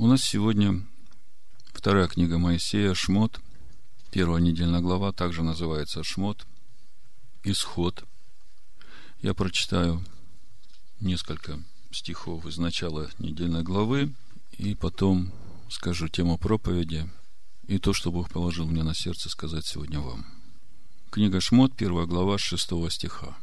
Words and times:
У 0.00 0.06
нас 0.06 0.22
сегодня 0.22 0.82
вторая 1.74 2.08
книга 2.08 2.38
Моисея, 2.38 2.94
Шмот, 2.94 3.38
первая 4.10 4.40
недельная 4.40 4.80
глава, 4.80 5.12
также 5.12 5.42
называется 5.42 6.02
Шмот, 6.02 6.46
Исход. 7.44 8.02
Я 9.20 9.34
прочитаю 9.34 10.02
несколько 11.00 11.62
стихов 11.90 12.46
из 12.46 12.56
начала 12.56 13.10
недельной 13.18 13.62
главы, 13.62 14.14
и 14.52 14.74
потом 14.74 15.32
скажу 15.68 16.08
тему 16.08 16.38
проповеди 16.38 17.06
и 17.66 17.78
то, 17.78 17.92
что 17.92 18.10
Бог 18.10 18.30
положил 18.30 18.66
мне 18.66 18.82
на 18.82 18.94
сердце 18.94 19.28
сказать 19.28 19.66
сегодня 19.66 20.00
вам. 20.00 20.24
Книга 21.10 21.42
Шмот, 21.42 21.76
первая 21.76 22.06
глава, 22.06 22.38
шестого 22.38 22.90
стиха. 22.90 23.36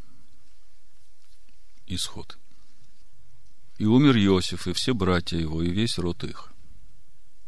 Исход. 1.85 2.35
И 3.77 3.85
умер 3.85 4.17
Иосиф, 4.17 4.67
и 4.67 4.73
все 4.73 4.93
братья 4.93 5.37
его, 5.37 5.61
и 5.61 5.69
весь 5.69 5.97
род 5.97 6.23
их. 6.23 6.51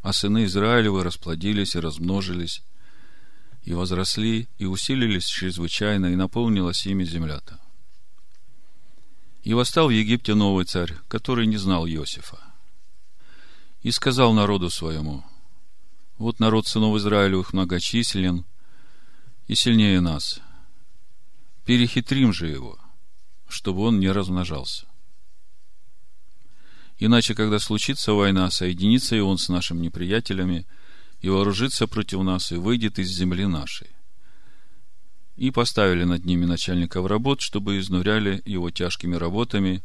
А 0.01 0.13
сыны 0.13 0.45
Израилевы 0.45 1.03
расплодились 1.03 1.75
и 1.75 1.79
размножились, 1.79 2.63
и 3.63 3.73
возросли, 3.73 4.47
и 4.57 4.65
усилились 4.65 5.25
чрезвычайно, 5.25 6.07
и 6.07 6.15
наполнилась 6.15 6.85
ими 6.85 7.03
земля-то. 7.03 7.59
И 9.43 9.53
восстал 9.53 9.87
в 9.87 9.91
Египте 9.91 10.35
новый 10.35 10.65
царь, 10.65 10.93
который 11.07 11.47
не 11.47 11.57
знал 11.57 11.87
Иосифа. 11.87 12.39
И 13.81 13.91
сказал 13.91 14.33
народу 14.33 14.69
своему, 14.69 15.23
вот 16.17 16.39
народ 16.39 16.67
сынов 16.67 16.97
Израилевых 16.97 17.53
многочислен 17.53 18.45
и 19.47 19.55
сильнее 19.55 20.01
нас. 20.01 20.41
Перехитрим 21.65 22.33
же 22.33 22.47
его, 22.47 22.77
чтобы 23.47 23.81
он 23.83 23.99
не 23.99 24.11
размножался. 24.11 24.88
Иначе, 26.99 27.33
когда 27.33 27.59
случится 27.59 28.11
война, 28.11 28.51
соединится 28.51 29.15
и 29.15 29.21
он 29.21 29.37
с 29.37 29.47
нашими 29.47 29.79
неприятелями, 29.79 30.67
и 31.21 31.29
вооружится 31.29 31.87
против 31.87 32.21
нас, 32.23 32.51
и 32.51 32.55
выйдет 32.55 32.99
из 32.99 33.09
земли 33.09 33.45
нашей. 33.45 33.87
И 35.37 35.51
поставили 35.51 36.03
над 36.03 36.25
ними 36.25 36.43
начальников 36.43 37.05
работ, 37.07 37.39
чтобы 37.39 37.79
изнуряли 37.79 38.41
его 38.45 38.69
тяжкими 38.69 39.15
работами, 39.15 39.81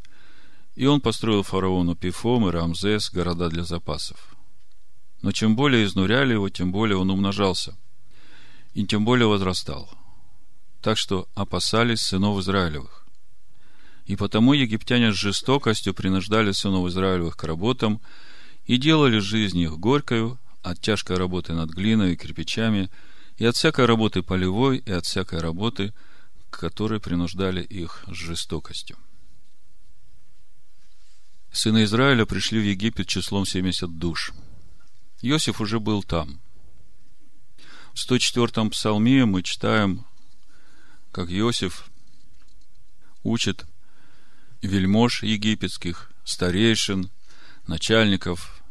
и 0.74 0.86
он 0.86 1.00
построил 1.00 1.44
фараону 1.44 1.94
Пифом 1.94 2.48
и 2.48 2.50
Рамзес, 2.50 3.10
города 3.12 3.48
для 3.48 3.62
запасов. 3.62 4.34
Но 5.22 5.30
чем 5.30 5.54
более 5.54 5.84
изнуряли 5.84 6.32
его, 6.32 6.48
тем 6.48 6.72
более 6.72 6.96
он 6.96 7.10
умножался, 7.10 7.76
и 8.74 8.84
тем 8.84 9.04
более 9.04 9.28
возрастал. 9.28 9.88
Так 10.82 10.98
что 10.98 11.28
опасались 11.34 12.00
сынов 12.00 12.40
Израилевых. 12.40 13.03
И 14.06 14.16
потому 14.16 14.52
египтяне 14.52 15.12
с 15.12 15.16
жестокостью 15.16 15.94
принуждали 15.94 16.52
сынов 16.52 16.86
Израилевых 16.88 17.36
к 17.36 17.44
работам 17.44 18.00
и 18.66 18.76
делали 18.76 19.18
жизнь 19.18 19.58
их 19.60 19.78
горькою 19.78 20.38
от 20.62 20.80
тяжкой 20.80 21.16
работы 21.16 21.54
над 21.54 21.70
глиной 21.70 22.12
и 22.12 22.16
кирпичами, 22.16 22.90
и 23.36 23.44
от 23.44 23.56
всякой 23.56 23.86
работы 23.86 24.22
полевой, 24.22 24.78
и 24.78 24.92
от 24.92 25.06
всякой 25.06 25.40
работы, 25.40 25.92
к 26.50 26.58
которой 26.58 27.00
принуждали 27.00 27.62
их 27.62 28.04
с 28.06 28.14
жестокостью. 28.14 28.96
Сыны 31.50 31.84
Израиля 31.84 32.26
пришли 32.26 32.60
в 32.60 32.64
Египет 32.64 33.06
числом 33.06 33.46
70 33.46 33.98
душ. 33.98 34.32
Иосиф 35.22 35.60
уже 35.60 35.80
был 35.80 36.02
там. 36.02 36.40
В 37.94 37.96
104-м 37.96 38.70
псалме 38.70 39.24
мы 39.24 39.42
читаем, 39.42 40.04
как 41.12 41.30
Иосиф 41.30 41.88
учит 43.22 43.64
вельмож 44.66 45.22
египетских, 45.22 46.10
старейшин, 46.24 47.10
начальников, 47.66 48.62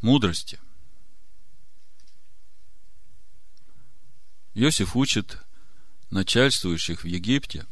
мудрости. 0.00 0.58
Иосиф 4.54 4.96
учит 4.96 5.38
начальствующих 6.10 7.04
в 7.04 7.06
Египте, 7.06 7.66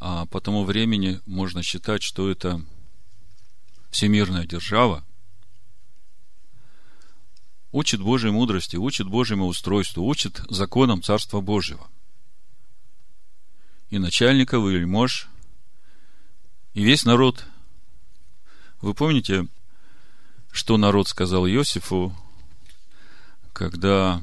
а 0.00 0.26
по 0.26 0.40
тому 0.40 0.64
времени 0.64 1.20
можно 1.26 1.62
считать, 1.62 2.02
что 2.02 2.30
это 2.30 2.64
всемирная 3.90 4.46
держава, 4.46 5.04
учит 7.70 8.00
Божьей 8.00 8.32
мудрости, 8.32 8.76
учит 8.76 9.06
Божьему 9.06 9.46
устройству, 9.46 10.04
учит 10.04 10.42
законам 10.48 11.02
Царства 11.02 11.40
Божьего. 11.40 11.88
И 13.90 13.98
начальников, 13.98 14.66
и 14.66 14.72
вельмож 14.72 15.28
и 16.74 16.82
весь 16.82 17.04
народ. 17.04 17.44
Вы 18.80 18.94
помните, 18.94 19.46
что 20.50 20.76
народ 20.76 21.08
сказал 21.08 21.46
Иосифу, 21.46 22.14
когда 23.52 24.22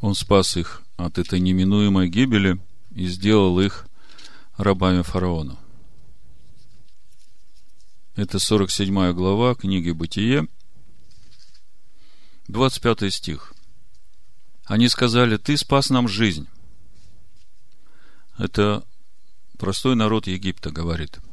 он 0.00 0.14
спас 0.14 0.56
их 0.56 0.82
от 0.96 1.18
этой 1.18 1.40
неминуемой 1.40 2.08
гибели 2.08 2.60
и 2.94 3.06
сделал 3.06 3.60
их 3.60 3.86
рабами 4.56 5.02
фараона? 5.02 5.58
Это 8.14 8.38
47 8.38 9.12
глава 9.12 9.54
книги 9.54 9.90
Бытие, 9.90 10.46
25 12.48 13.12
стих. 13.12 13.54
Они 14.64 14.88
сказали, 14.88 15.36
ты 15.36 15.56
спас 15.56 15.90
нам 15.90 16.06
жизнь. 16.06 16.46
Это 18.36 18.84
простой 19.58 19.96
народ 19.96 20.26
Египта 20.26 20.70
говорит– 20.70 21.18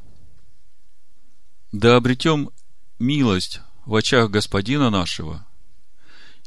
да 1.77 1.95
обретем 1.95 2.49
милость 2.97 3.61
в 3.85 3.93
очах 3.93 4.31
Господина 4.31 4.89
нашего, 4.89 5.45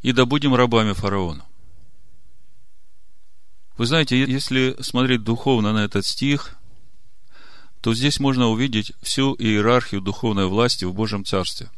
и 0.02 0.10
да 0.10 0.24
будем 0.24 0.56
рабами 0.56 0.92
фараона. 0.92 1.46
Вы 3.76 3.86
знаете, 3.86 4.18
если 4.18 4.76
смотреть 4.80 5.22
духовно 5.22 5.72
на 5.72 5.84
этот 5.84 6.04
стих, 6.04 6.56
то 7.80 7.94
здесь 7.94 8.18
можно 8.18 8.48
увидеть 8.48 8.92
всю 9.02 9.36
иерархию 9.36 10.00
духовной 10.00 10.46
власти 10.46 10.84
в 10.84 10.92
Божьем 10.92 11.24
Царстве. 11.24 11.70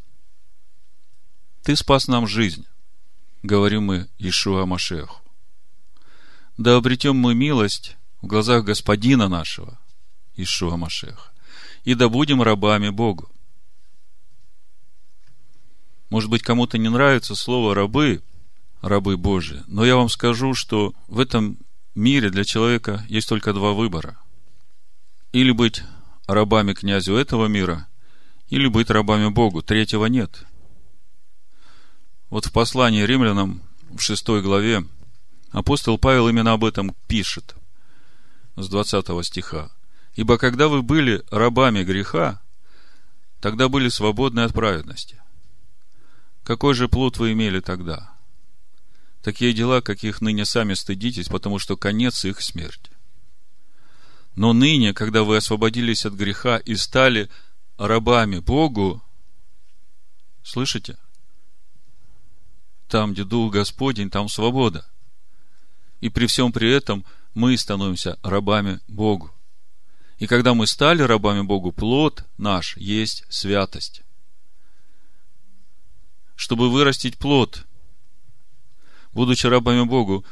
Ты 1.62 1.76
спас 1.76 2.08
нам 2.08 2.26
жизнь, 2.26 2.64
говорим 3.42 3.84
мы 3.84 4.08
Ишуа 4.18 4.64
Машеху. 4.64 5.20
Да 6.56 6.76
обретем 6.76 7.16
мы 7.16 7.34
милость 7.34 7.98
в 8.22 8.26
глазах 8.28 8.64
Господина 8.64 9.28
нашего, 9.28 9.78
Ишуа 10.36 10.78
Машеха, 10.78 11.30
и 11.84 11.92
да 11.92 12.08
будем 12.08 12.40
рабами 12.40 12.88
Богу. 12.88 13.28
Может 16.12 16.28
быть, 16.28 16.42
кому-то 16.42 16.76
не 16.76 16.90
нравится 16.90 17.34
слово 17.34 17.74
рабы, 17.74 18.22
рабы 18.82 19.16
Божии, 19.16 19.62
но 19.66 19.82
я 19.82 19.96
вам 19.96 20.10
скажу, 20.10 20.52
что 20.52 20.92
в 21.08 21.18
этом 21.18 21.56
мире 21.94 22.28
для 22.28 22.44
человека 22.44 23.02
есть 23.08 23.30
только 23.30 23.54
два 23.54 23.72
выбора. 23.72 24.18
Или 25.32 25.52
быть 25.52 25.82
рабами 26.26 26.74
князю 26.74 27.14
этого 27.14 27.46
мира, 27.46 27.88
или 28.50 28.66
быть 28.66 28.90
рабами 28.90 29.30
Богу. 29.30 29.62
Третьего 29.62 30.04
нет. 30.04 30.44
Вот 32.28 32.44
в 32.44 32.52
послании 32.52 33.04
римлянам 33.04 33.62
в 33.90 34.00
шестой 34.00 34.42
главе 34.42 34.84
апостол 35.50 35.96
Павел 35.96 36.28
именно 36.28 36.52
об 36.52 36.66
этом 36.66 36.94
пишет 37.06 37.56
с 38.56 38.68
20 38.68 39.24
стиха. 39.24 39.70
«Ибо 40.14 40.36
когда 40.36 40.68
вы 40.68 40.82
были 40.82 41.24
рабами 41.30 41.82
греха, 41.84 42.42
тогда 43.40 43.70
были 43.70 43.88
свободны 43.88 44.40
от 44.40 44.52
праведности. 44.52 45.21
Какой 46.44 46.74
же 46.74 46.88
плод 46.88 47.18
вы 47.18 47.32
имели 47.32 47.60
тогда? 47.60 48.12
Такие 49.22 49.52
дела, 49.52 49.80
каких 49.80 50.20
ныне 50.20 50.44
сами 50.44 50.74
стыдитесь, 50.74 51.28
потому 51.28 51.60
что 51.60 51.76
конец 51.76 52.24
их 52.24 52.40
смерти. 52.40 52.90
Но 54.34 54.52
ныне, 54.52 54.92
когда 54.92 55.22
вы 55.22 55.36
освободились 55.36 56.04
от 56.04 56.14
греха 56.14 56.56
и 56.56 56.74
стали 56.74 57.30
рабами 57.76 58.40
Богу, 58.40 59.02
слышите? 60.42 60.96
Там, 62.88 63.12
где 63.12 63.24
Дух 63.24 63.52
Господень, 63.52 64.10
там 64.10 64.28
свобода. 64.28 64.84
И 66.00 66.08
при 66.08 66.26
всем 66.26 66.50
при 66.50 66.70
этом 66.70 67.04
мы 67.34 67.56
становимся 67.56 68.18
рабами 68.22 68.80
Богу. 68.88 69.32
И 70.18 70.26
когда 70.26 70.54
мы 70.54 70.66
стали 70.66 71.02
рабами 71.02 71.42
Богу, 71.42 71.70
плод 71.70 72.24
наш 72.36 72.76
есть 72.76 73.24
святость 73.28 74.01
чтобы 76.42 76.72
вырастить 76.72 77.18
плод, 77.18 77.66
будучи 79.12 79.46
рабами 79.46 79.84
Богу, 79.84 80.24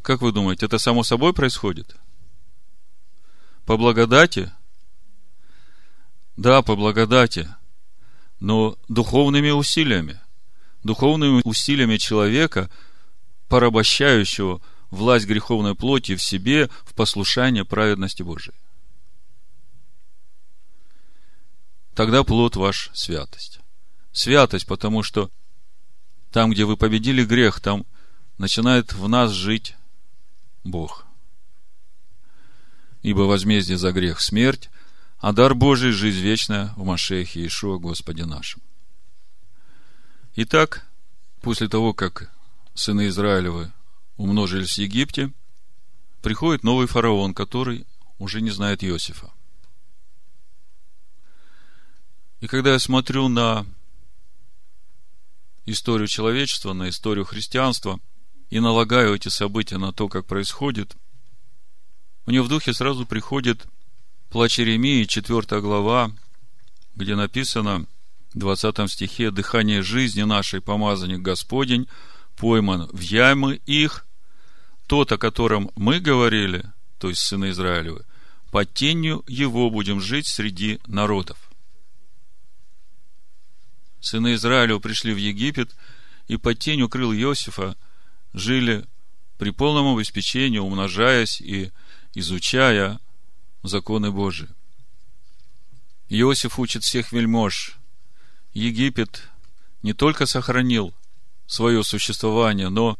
как 0.00 0.22
вы 0.22 0.30
думаете, 0.30 0.66
это 0.66 0.78
само 0.78 1.02
собой 1.02 1.32
происходит? 1.32 1.96
По 3.66 3.76
благодати? 3.76 4.52
Да, 6.36 6.62
по 6.62 6.76
благодати, 6.76 7.48
но 8.38 8.76
духовными 8.86 9.50
усилиями. 9.50 10.20
Духовными 10.84 11.42
усилиями 11.42 11.96
человека, 11.96 12.70
порабощающего 13.48 14.62
власть 14.90 15.26
греховной 15.26 15.74
плоти 15.74 16.14
в 16.14 16.22
себе 16.22 16.70
в 16.84 16.94
послушание 16.94 17.64
праведности 17.64 18.22
Божией. 18.22 18.54
Тогда 21.96 22.22
плод 22.22 22.54
ваш 22.54 22.90
святость. 22.94 23.58
Святость, 24.12 24.66
потому 24.68 25.02
что 25.02 25.28
Там, 26.30 26.50
где 26.50 26.64
вы 26.64 26.76
победили 26.76 27.24
грех, 27.24 27.60
там 27.60 27.84
начинает 28.38 28.92
в 28.92 29.08
нас 29.08 29.32
жить 29.32 29.74
Бог. 30.64 31.06
Ибо 33.02 33.22
возмездие 33.22 33.78
за 33.78 33.92
грех– 33.92 34.20
смерть, 34.20 34.70
а 35.18 35.32
дар 35.32 35.54
Божий– 35.54 35.90
жизнь 35.92 36.20
вечная 36.20 36.72
в 36.76 36.84
Машехе 36.84 37.40
Иешуа 37.40 37.78
Господе 37.78 38.26
нашем. 38.26 38.62
Итак, 40.36 40.86
после 41.40 41.68
того, 41.68 41.92
как 41.92 42.32
сыны 42.74 43.08
Израилевы 43.08 43.72
умножились 44.16 44.74
в 44.74 44.78
Египте, 44.78 45.32
приходит 46.22 46.62
новый 46.62 46.86
фараон, 46.86 47.34
который 47.34 47.86
уже 48.18 48.40
не 48.40 48.50
знает 48.50 48.84
Иосифа. 48.84 49.30
И 52.40 52.46
когда 52.46 52.72
я 52.72 52.78
смотрю 52.78 53.28
на 53.28 53.66
историю 55.66 56.08
человечества, 56.08 56.72
на 56.72 56.88
историю 56.88 57.24
христианства 57.24 58.00
и 58.48 58.60
налагаю 58.60 59.14
эти 59.14 59.28
события 59.28 59.78
на 59.78 59.92
то, 59.92 60.08
как 60.08 60.26
происходит, 60.26 60.96
мне 62.26 62.42
в 62.42 62.48
духе 62.48 62.72
сразу 62.72 63.06
приходит 63.06 63.66
плач 64.30 64.58
Иеремии, 64.58 65.04
4 65.04 65.60
глава, 65.60 66.12
где 66.94 67.16
написано 67.16 67.86
в 68.32 68.38
20 68.38 68.90
стихе 68.90 69.30
«Дыхание 69.30 69.82
жизни 69.82 70.22
нашей, 70.22 70.60
помазанник 70.60 71.20
Господень, 71.20 71.88
пойман 72.36 72.88
в 72.92 73.00
ямы 73.00 73.60
их, 73.66 74.06
тот, 74.86 75.12
о 75.12 75.18
котором 75.18 75.70
мы 75.76 76.00
говорили, 76.00 76.64
то 76.98 77.08
есть 77.08 77.20
сыны 77.20 77.50
Израилевы, 77.50 78.04
под 78.50 78.72
тенью 78.72 79.24
его 79.26 79.70
будем 79.70 80.00
жить 80.00 80.26
среди 80.26 80.80
народов. 80.86 81.49
Сыны 84.00 84.34
Израилева 84.34 84.78
пришли 84.78 85.12
в 85.12 85.18
Египет 85.18 85.76
и 86.28 86.36
под 86.36 86.58
тень 86.58 86.82
укрыл 86.82 87.12
Иосифа 87.12 87.76
жили 88.32 88.86
при 89.38 89.50
полном 89.50 89.94
обеспечении, 89.94 90.58
умножаясь 90.58 91.40
и 91.40 91.72
изучая 92.14 93.00
законы 93.62 94.10
Божии. 94.10 94.48
Иосиф 96.08 96.58
учит 96.58 96.82
всех 96.82 97.12
вельмож. 97.12 97.76
Египет 98.52 99.28
не 99.82 99.92
только 99.92 100.26
сохранил 100.26 100.94
свое 101.46 101.82
существование, 101.84 102.68
но 102.68 102.98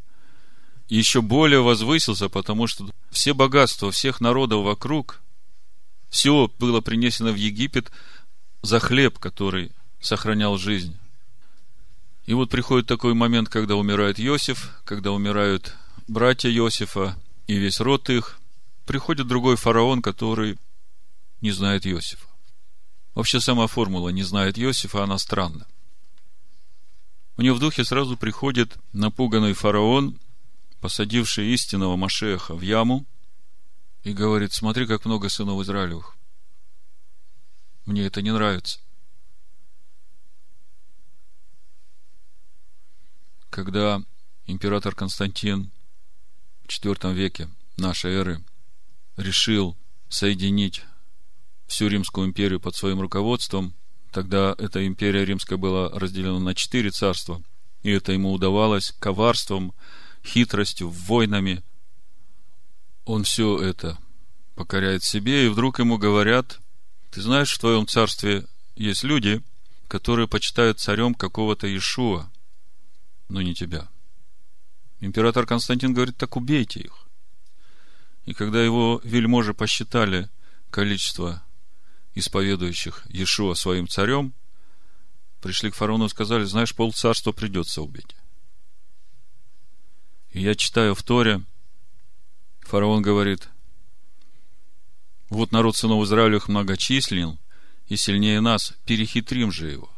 еще 0.89 1.23
более 1.23 1.61
возвысился, 1.61 2.29
потому 2.29 2.67
что 2.67 2.91
все 3.11 3.33
богатства 3.33 3.91
всех 3.91 4.21
народов 4.21 4.65
вокруг, 4.65 5.21
все 6.09 6.51
было 6.59 6.81
принесено 6.81 7.31
в 7.33 7.37
Египет 7.37 7.91
за 8.63 8.81
хлеб, 8.81 9.19
который 9.19 9.73
сохранял 10.01 10.57
жизнь. 10.57 10.97
И 12.27 12.35
вот 12.35 12.51
приходит 12.51 12.87
такой 12.87 13.15
момент, 13.15 13.49
когда 13.49 13.77
умирает 13.77 14.21
Иосиф, 14.21 14.81
когда 14.85 15.13
умирают 15.13 15.75
братья 16.07 16.51
Иосифа 16.51 17.17
и 17.47 17.57
весь 17.57 17.81
род 17.81 18.09
их. 18.11 18.39
Приходит 18.87 19.27
другой 19.27 19.57
фараон, 19.57 20.03
который 20.03 20.59
не 21.41 21.51
знает 21.53 21.87
Иосифа. 21.87 22.27
Вообще 23.15 23.41
сама 23.41 23.67
формула 23.67 24.11
«не 24.11 24.23
знает 24.23 24.59
Иосифа», 24.59 25.03
она 25.03 25.19
странна. 25.19 25.67
У 27.37 27.43
него 27.43 27.57
в 27.57 27.61
духе 27.61 27.85
сразу 27.85 28.17
приходит 28.17 28.77
напуганный 28.93 29.53
фараон, 29.53 30.19
посадивший 30.81 31.53
истинного 31.53 31.97
Машеха 31.97 32.55
в 32.55 32.61
яму, 32.61 33.07
и 34.05 34.13
говорит, 34.13 34.53
смотри, 34.53 34.87
как 34.87 35.05
много 35.05 35.29
сынов 35.29 35.61
Израилевых. 35.63 36.17
Мне 37.87 38.07
это 38.07 38.23
не 38.23 38.33
нравится. 38.33 38.79
Когда 43.51 44.01
император 44.47 44.95
Константин 44.95 45.73
в 46.65 46.69
IV 46.69 47.13
веке 47.13 47.49
нашей 47.77 48.13
эры 48.13 48.45
решил 49.17 49.77
соединить 50.09 50.83
всю 51.67 51.89
Римскую 51.89 52.29
империю 52.29 52.61
под 52.61 52.77
своим 52.77 53.01
руководством, 53.01 53.75
тогда 54.13 54.55
эта 54.57 54.87
империя 54.87 55.25
римская 55.25 55.59
была 55.59 55.89
разделена 55.91 56.39
на 56.39 56.55
четыре 56.55 56.91
царства, 56.91 57.43
и 57.83 57.91
это 57.91 58.13
ему 58.13 58.33
удавалось 58.33 58.93
коварством, 59.01 59.75
хитростью, 60.25 60.89
войнами. 60.89 61.63
Он 63.05 63.25
все 63.25 63.61
это 63.61 63.99
покоряет 64.55 65.03
себе, 65.03 65.47
и 65.47 65.49
вдруг 65.49 65.81
ему 65.81 65.99
говорят, 65.99 66.61
ты 67.11 67.21
знаешь, 67.21 67.53
в 67.53 67.59
твоем 67.59 67.89
царстве 67.89 68.47
есть 68.77 69.03
люди, 69.03 69.43
которые 69.89 70.29
почитают 70.29 70.79
царем 70.79 71.15
какого-то 71.15 71.67
Иешуа, 71.67 72.30
но 73.31 73.41
не 73.43 73.55
тебя. 73.55 73.89
Император 75.01 75.47
Константин 75.47 75.95
говорит, 75.95 76.17
так 76.17 76.37
убейте 76.37 76.81
их. 76.81 77.07
И 78.27 78.35
когда 78.35 78.63
его 78.63 79.01
вельможи 79.03 79.55
посчитали 79.55 80.29
количество 80.71 81.43
исповедующих 82.15 83.07
Иешуа 83.09 83.55
своим 83.55 83.89
царем, 83.89 84.35
пришли 85.41 85.71
к 85.71 85.75
фараону 85.75 86.07
и 86.07 86.11
сказали, 86.11 86.45
знаешь, 86.45 86.75
пол 86.75 86.93
царства 86.93 87.33
придется 87.33 87.81
убить. 87.81 88.15
И 90.33 90.43
я 90.43 90.55
читаю 90.55 90.95
в 90.95 91.03
Торе, 91.03 91.43
фараон 92.61 93.01
говорит, 93.01 93.49
вот 95.29 95.53
народ 95.53 95.77
сынов 95.77 96.05
Израилевых 96.05 96.49
многочислен 96.49 97.39
и 97.87 97.97
сильнее 97.97 98.41
нас, 98.41 98.75
перехитрим 98.85 99.51
же 99.51 99.71
его, 99.71 99.91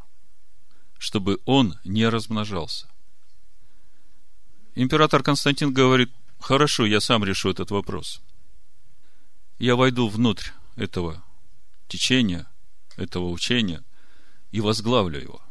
чтобы 0.99 1.41
он 1.45 1.79
не 1.85 2.09
размножался. 2.09 2.92
Император 4.75 5.23
Константин 5.23 5.73
говорит, 5.73 6.11
хорошо, 6.41 6.87
я 6.87 7.01
сам 7.01 7.25
решу 7.25 7.51
этот 7.51 7.71
вопрос. 7.71 8.21
Я 9.59 9.77
войду 9.77 10.09
внутрь 10.09 10.51
этого 10.77 11.23
течения, 11.89 12.47
этого 12.97 13.29
учения 13.29 13.83
и 14.51 14.61
возглавлю 14.61 15.21
его. 15.21 15.43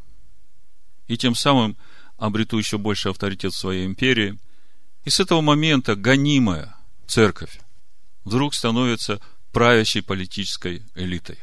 И 1.07 1.17
тем 1.17 1.35
самым 1.35 1.77
обрету 2.17 2.57
еще 2.57 2.77
больше 2.77 3.09
авторитет 3.09 3.53
в 3.53 3.57
своей 3.57 3.85
империи– 3.85 4.37
и 5.03 5.09
с 5.09 5.19
этого 5.19 5.41
момента 5.41 5.95
гонимая 5.95 6.75
церковь 7.07 7.59
вдруг 8.23 8.53
становится 8.53 9.19
правящей 9.51 10.03
политической 10.03 10.83
элитой. 10.95 11.39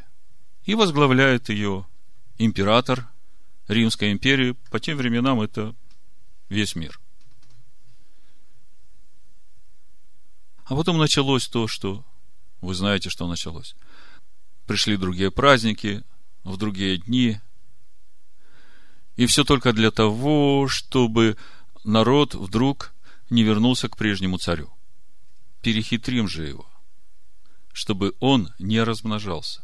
И 0.64 0.74
возглавляет 0.74 1.48
ее 1.48 1.86
император 2.38 3.08
Римской 3.66 4.12
империи. 4.12 4.54
По 4.70 4.78
тем 4.80 4.96
временам 4.96 5.40
это 5.40 5.74
весь 6.48 6.76
мир. 6.76 7.00
А 10.68 10.76
потом 10.76 10.98
началось 10.98 11.48
то, 11.48 11.66
что 11.66 12.04
вы 12.60 12.74
знаете, 12.74 13.08
что 13.08 13.26
началось. 13.26 13.74
Пришли 14.66 14.98
другие 14.98 15.30
праздники, 15.30 16.04
в 16.44 16.58
другие 16.58 16.98
дни. 16.98 17.40
И 19.16 19.24
все 19.24 19.44
только 19.44 19.72
для 19.72 19.90
того, 19.90 20.68
чтобы 20.68 21.38
народ 21.84 22.34
вдруг 22.34 22.92
не 23.30 23.44
вернулся 23.44 23.88
к 23.88 23.96
прежнему 23.96 24.36
царю. 24.36 24.70
Перехитрим 25.62 26.28
же 26.28 26.46
его, 26.46 26.68
чтобы 27.72 28.14
он 28.20 28.52
не 28.58 28.82
размножался. 28.82 29.62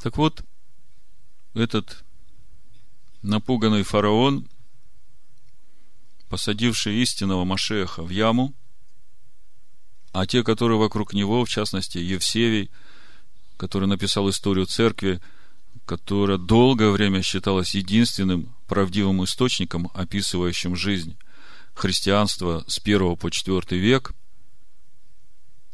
Так 0.00 0.16
вот, 0.16 0.42
этот 1.54 2.04
напуганный 3.22 3.84
фараон, 3.84 4.48
посадивший 6.32 6.94
истинного 7.02 7.44
Машеха 7.44 8.02
в 8.02 8.08
яму, 8.08 8.54
а 10.12 10.26
те, 10.26 10.42
которые 10.42 10.78
вокруг 10.78 11.12
него, 11.12 11.44
в 11.44 11.50
частности, 11.50 11.98
Евсевий, 11.98 12.70
который 13.58 13.86
написал 13.86 14.30
историю 14.30 14.64
церкви, 14.64 15.20
которая 15.84 16.38
долгое 16.38 16.88
время 16.88 17.20
считалась 17.20 17.74
единственным 17.74 18.54
правдивым 18.66 19.22
источником, 19.24 19.90
описывающим 19.92 20.74
жизнь 20.74 21.18
христианства 21.74 22.64
с 22.66 22.78
первого 22.80 23.14
по 23.14 23.30
четвертый 23.30 23.76
век, 23.78 24.14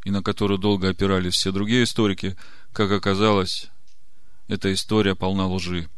и 0.03 0.11
на 0.11 0.25
которую 0.25 0.59
долго 0.59 0.89
опирались 0.89 1.35
все 1.35 1.53
другие 1.53 1.85
историки, 1.85 2.37
как 2.73 2.91
оказалось, 2.91 3.71
эта 4.49 4.73
история 4.73 5.15
полна 5.15 5.47
лжи. 5.47 5.89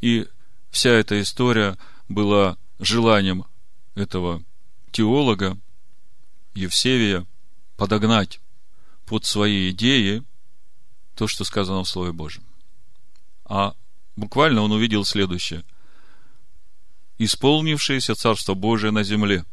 И 0.00 0.26
вся 0.72 0.90
эта 0.90 1.22
история 1.22 1.78
была 2.08 2.58
желанием 2.86 3.44
этого 3.94 4.42
теолога 4.90 5.58
Евсевия 6.54 7.26
подогнать 7.76 8.40
под 9.06 9.24
свои 9.24 9.70
идеи 9.70 10.22
то, 11.14 11.26
что 11.26 11.44
сказано 11.44 11.84
в 11.84 11.88
Слове 11.88 12.12
Божьем. 12.12 12.44
А 13.44 13.74
буквально 14.16 14.62
он 14.62 14.72
увидел 14.72 15.04
следующее 15.04 15.64
исполнившееся 17.18 18.14
Царство 18.14 18.54
Божие 18.54 18.90
на 18.90 19.02
земле, 19.02 19.44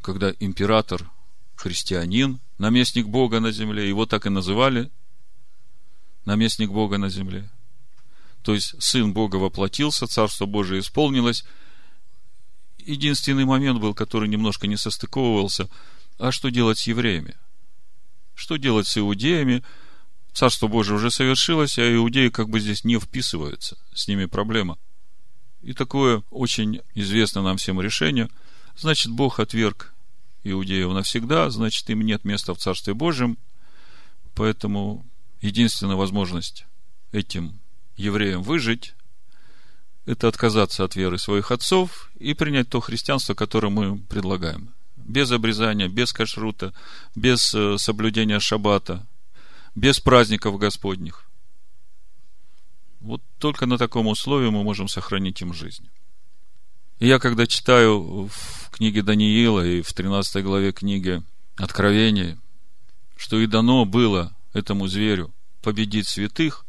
когда 0.00 0.32
император 0.38 1.10
христианин, 1.56 2.40
наместник 2.58 3.06
Бога 3.06 3.40
на 3.40 3.50
земле, 3.50 3.88
его 3.88 4.06
так 4.06 4.26
и 4.26 4.30
называли, 4.30 4.90
наместник 6.24 6.70
Бога 6.70 6.98
на 6.98 7.08
земле. 7.08 7.50
То 8.42 8.54
есть, 8.54 8.80
Сын 8.80 9.12
Бога 9.12 9.36
воплотился, 9.36 10.06
Царство 10.06 10.46
Божие 10.46 10.80
исполнилось. 10.80 11.44
Единственный 12.88 13.44
момент 13.44 13.80
был, 13.80 13.92
который 13.92 14.30
немножко 14.30 14.66
не 14.66 14.78
состыковывался. 14.78 15.68
А 16.18 16.32
что 16.32 16.48
делать 16.48 16.78
с 16.78 16.86
евреями? 16.86 17.36
Что 18.34 18.56
делать 18.56 18.86
с 18.86 18.96
иудеями? 18.96 19.62
Царство 20.32 20.68
Божие 20.68 20.96
уже 20.96 21.10
совершилось, 21.10 21.78
а 21.78 21.94
иудеи 21.94 22.30
как 22.30 22.48
бы 22.48 22.60
здесь 22.60 22.84
не 22.84 22.98
вписываются. 22.98 23.76
С 23.92 24.08
ними 24.08 24.24
проблема. 24.24 24.78
И 25.60 25.74
такое 25.74 26.22
очень 26.30 26.80
известно 26.94 27.42
нам 27.42 27.58
всем 27.58 27.78
решение. 27.78 28.30
Значит, 28.74 29.12
Бог 29.12 29.38
отверг 29.38 29.92
иудеев 30.42 30.90
навсегда, 30.90 31.50
значит, 31.50 31.90
им 31.90 32.00
нет 32.00 32.24
места 32.24 32.54
в 32.54 32.58
Царстве 32.58 32.94
Божьем. 32.94 33.36
Поэтому 34.34 35.04
единственная 35.42 35.96
возможность 35.96 36.64
этим 37.12 37.60
евреям 37.98 38.42
выжить, 38.42 38.94
это 40.08 40.26
отказаться 40.26 40.84
от 40.84 40.96
веры 40.96 41.18
своих 41.18 41.50
отцов 41.50 42.10
и 42.18 42.32
принять 42.32 42.70
то 42.70 42.80
христианство, 42.80 43.34
которое 43.34 43.68
мы 43.68 43.98
предлагаем. 43.98 44.72
Без 44.96 45.30
обрезания, 45.30 45.88
без 45.88 46.14
кашрута, 46.14 46.72
без 47.14 47.54
э, 47.54 47.76
соблюдения 47.76 48.40
шаббата, 48.40 49.06
без 49.74 50.00
праздников 50.00 50.58
Господних. 50.58 51.26
Вот 53.00 53.20
только 53.38 53.66
на 53.66 53.76
таком 53.76 54.06
условии 54.06 54.48
мы 54.48 54.64
можем 54.64 54.88
сохранить 54.88 55.42
им 55.42 55.52
жизнь. 55.52 55.90
И 57.00 57.06
я, 57.06 57.18
когда 57.18 57.46
читаю 57.46 58.30
в 58.32 58.70
книге 58.70 59.02
Даниила 59.02 59.64
и 59.64 59.82
в 59.82 59.92
13 59.92 60.42
главе 60.42 60.72
книги 60.72 61.22
Откровения, 61.56 62.38
что 63.14 63.38
и 63.38 63.46
дано 63.46 63.84
было 63.84 64.34
этому 64.54 64.88
зверю 64.88 65.34
победить 65.60 66.08
святых, 66.08 66.64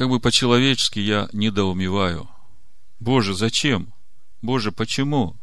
как 0.00 0.08
бы 0.08 0.18
по-человечески 0.18 0.98
я 0.98 1.28
недоумеваю. 1.34 2.26
Боже, 3.00 3.34
зачем? 3.34 3.92
Боже, 4.40 4.72
почему? 4.72 5.36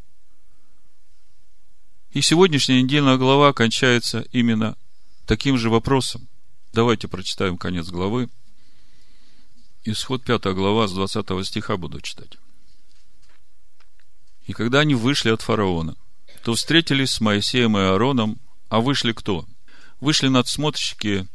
И 2.09 2.21
сегодняшняя 2.23 2.81
недельная 2.81 3.17
глава 3.17 3.53
кончается 3.53 4.25
именно 4.31 4.75
таким 5.27 5.59
же 5.59 5.69
вопросом. 5.69 6.27
Давайте 6.73 7.07
прочитаем 7.07 7.59
конец 7.59 7.89
главы. 7.89 8.29
Исход 9.83 10.23
5 10.23 10.45
глава 10.55 10.87
с 10.87 10.91
20 10.91 11.45
стиха 11.45 11.77
буду 11.77 12.01
читать. 12.01 12.39
И 14.47 14.53
когда 14.53 14.79
они 14.79 14.95
вышли 14.95 15.29
от 15.29 15.43
фараона, 15.43 15.95
то 16.43 16.55
встретились 16.55 17.11
с 17.11 17.21
Моисеем 17.21 17.77
и 17.77 17.81
Аароном, 17.81 18.39
а 18.69 18.81
вышли 18.81 19.11
кто? 19.11 19.45
Вышли 19.99 20.29
надсмотрщики, 20.29 21.27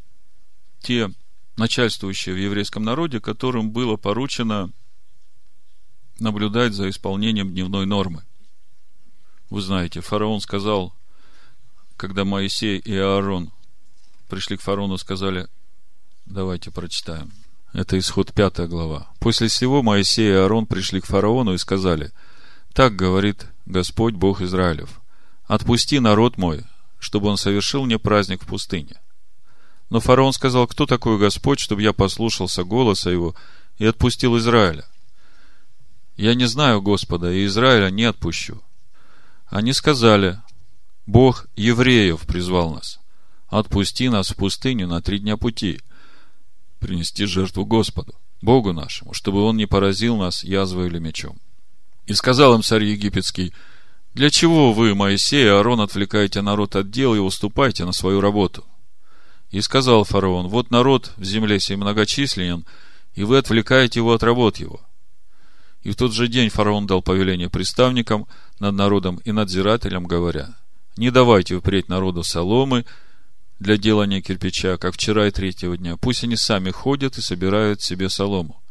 те 0.80 1.12
начальствующие 1.62 2.34
в 2.34 2.38
еврейском 2.38 2.82
народе, 2.82 3.20
которым 3.20 3.70
было 3.70 3.96
поручено 3.96 4.72
наблюдать 6.18 6.72
за 6.72 6.90
исполнением 6.90 7.52
дневной 7.52 7.86
нормы. 7.86 8.24
Вы 9.48 9.62
знаете, 9.62 10.00
фараон 10.00 10.40
сказал, 10.40 10.92
когда 11.96 12.24
Моисей 12.24 12.78
и 12.78 12.96
Аарон 12.96 13.52
пришли 14.28 14.56
к 14.56 14.60
фараону, 14.60 14.98
сказали, 14.98 15.46
давайте 16.26 16.72
прочитаем. 16.72 17.30
Это 17.72 17.96
исход 17.96 18.32
5 18.34 18.68
глава. 18.68 19.12
После 19.20 19.46
всего 19.46 19.84
Моисей 19.84 20.30
и 20.30 20.34
Аарон 20.34 20.66
пришли 20.66 21.00
к 21.00 21.06
фараону 21.06 21.54
и 21.54 21.58
сказали, 21.58 22.10
так 22.72 22.96
говорит 22.96 23.46
Господь 23.66 24.14
Бог 24.14 24.40
Израилев, 24.40 25.00
отпусти 25.44 26.00
народ 26.00 26.38
мой, 26.38 26.64
чтобы 26.98 27.28
он 27.28 27.36
совершил 27.36 27.84
мне 27.84 28.00
праздник 28.00 28.42
в 28.42 28.48
пустыне. 28.48 29.01
Но 29.92 30.00
фараон 30.00 30.32
сказал, 30.32 30.66
кто 30.66 30.86
такой 30.86 31.18
Господь, 31.18 31.60
чтобы 31.60 31.82
я 31.82 31.92
послушался 31.92 32.64
голоса 32.64 33.10
его 33.10 33.34
и 33.76 33.84
отпустил 33.84 34.38
Израиля? 34.38 34.86
Я 36.16 36.34
не 36.34 36.46
знаю 36.46 36.80
Господа, 36.80 37.30
и 37.30 37.44
Израиля 37.44 37.90
не 37.90 38.04
отпущу. 38.04 38.62
Они 39.48 39.74
сказали, 39.74 40.40
Бог 41.04 41.46
евреев 41.56 42.22
призвал 42.22 42.72
нас. 42.72 43.00
Отпусти 43.48 44.08
нас 44.08 44.30
в 44.30 44.36
пустыню 44.36 44.88
на 44.88 45.02
три 45.02 45.18
дня 45.18 45.36
пути, 45.36 45.78
принести 46.80 47.26
жертву 47.26 47.66
Господу, 47.66 48.14
Богу 48.40 48.72
нашему, 48.72 49.12
чтобы 49.12 49.44
Он 49.44 49.58
не 49.58 49.66
поразил 49.66 50.16
нас 50.16 50.42
язвой 50.42 50.86
или 50.86 51.00
мечом. 51.00 51.36
И 52.06 52.14
сказал 52.14 52.54
им 52.54 52.62
царь 52.62 52.84
египетский, 52.84 53.52
для 54.14 54.30
чего 54.30 54.72
вы, 54.72 54.94
Моисей 54.94 55.44
и 55.44 55.48
Аарон, 55.48 55.82
отвлекаете 55.82 56.40
народ 56.40 56.76
от 56.76 56.90
дел 56.90 57.14
и 57.14 57.18
уступаете 57.18 57.84
на 57.84 57.92
свою 57.92 58.22
работу? 58.22 58.64
И 59.52 59.60
сказал 59.60 60.04
фараон, 60.04 60.48
вот 60.48 60.70
народ 60.70 61.12
в 61.18 61.24
земле 61.24 61.60
сей 61.60 61.76
многочисленен, 61.76 62.64
и 63.14 63.22
вы 63.22 63.36
отвлекаете 63.36 64.00
его 64.00 64.14
от 64.14 64.22
работ 64.22 64.56
его. 64.56 64.80
И 65.82 65.90
в 65.90 65.96
тот 65.96 66.14
же 66.14 66.26
день 66.26 66.48
фараон 66.48 66.86
дал 66.86 67.02
повеление 67.02 67.50
приставникам 67.50 68.26
над 68.60 68.74
народом 68.74 69.20
и 69.26 69.30
надзирателям, 69.30 70.06
говоря, 70.06 70.54
не 70.96 71.10
давайте 71.10 71.58
впредь 71.58 71.88
народу 71.88 72.22
соломы 72.22 72.86
для 73.60 73.76
делания 73.76 74.22
кирпича, 74.22 74.78
как 74.78 74.94
вчера 74.94 75.28
и 75.28 75.30
третьего 75.30 75.76
дня. 75.76 75.98
Пусть 75.98 76.24
они 76.24 76.36
сами 76.36 76.70
ходят 76.70 77.18
и 77.18 77.20
собирают 77.20 77.82
себе 77.82 78.08
солому. 78.08 78.62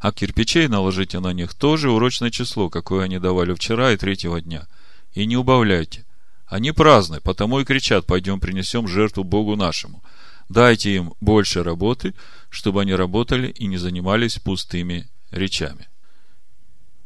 А 0.00 0.10
кирпичей 0.10 0.66
наложите 0.66 1.20
на 1.20 1.32
них 1.32 1.54
тоже 1.54 1.92
урочное 1.92 2.32
число, 2.32 2.70
какое 2.70 3.04
они 3.04 3.20
давали 3.20 3.54
вчера 3.54 3.92
и 3.92 3.96
третьего 3.96 4.40
дня. 4.40 4.66
И 5.12 5.26
не 5.26 5.36
убавляйте. 5.36 6.04
Они 6.46 6.72
праздны, 6.72 7.20
потому 7.20 7.60
и 7.60 7.64
кричат, 7.64 8.04
пойдем 8.04 8.40
принесем 8.40 8.88
жертву 8.88 9.22
Богу 9.22 9.54
нашему– 9.54 10.02
Дайте 10.48 10.94
им 10.94 11.14
больше 11.20 11.62
работы, 11.62 12.14
чтобы 12.50 12.82
они 12.82 12.94
работали 12.94 13.48
и 13.48 13.66
не 13.66 13.78
занимались 13.78 14.38
пустыми 14.38 15.08
речами. 15.30 15.88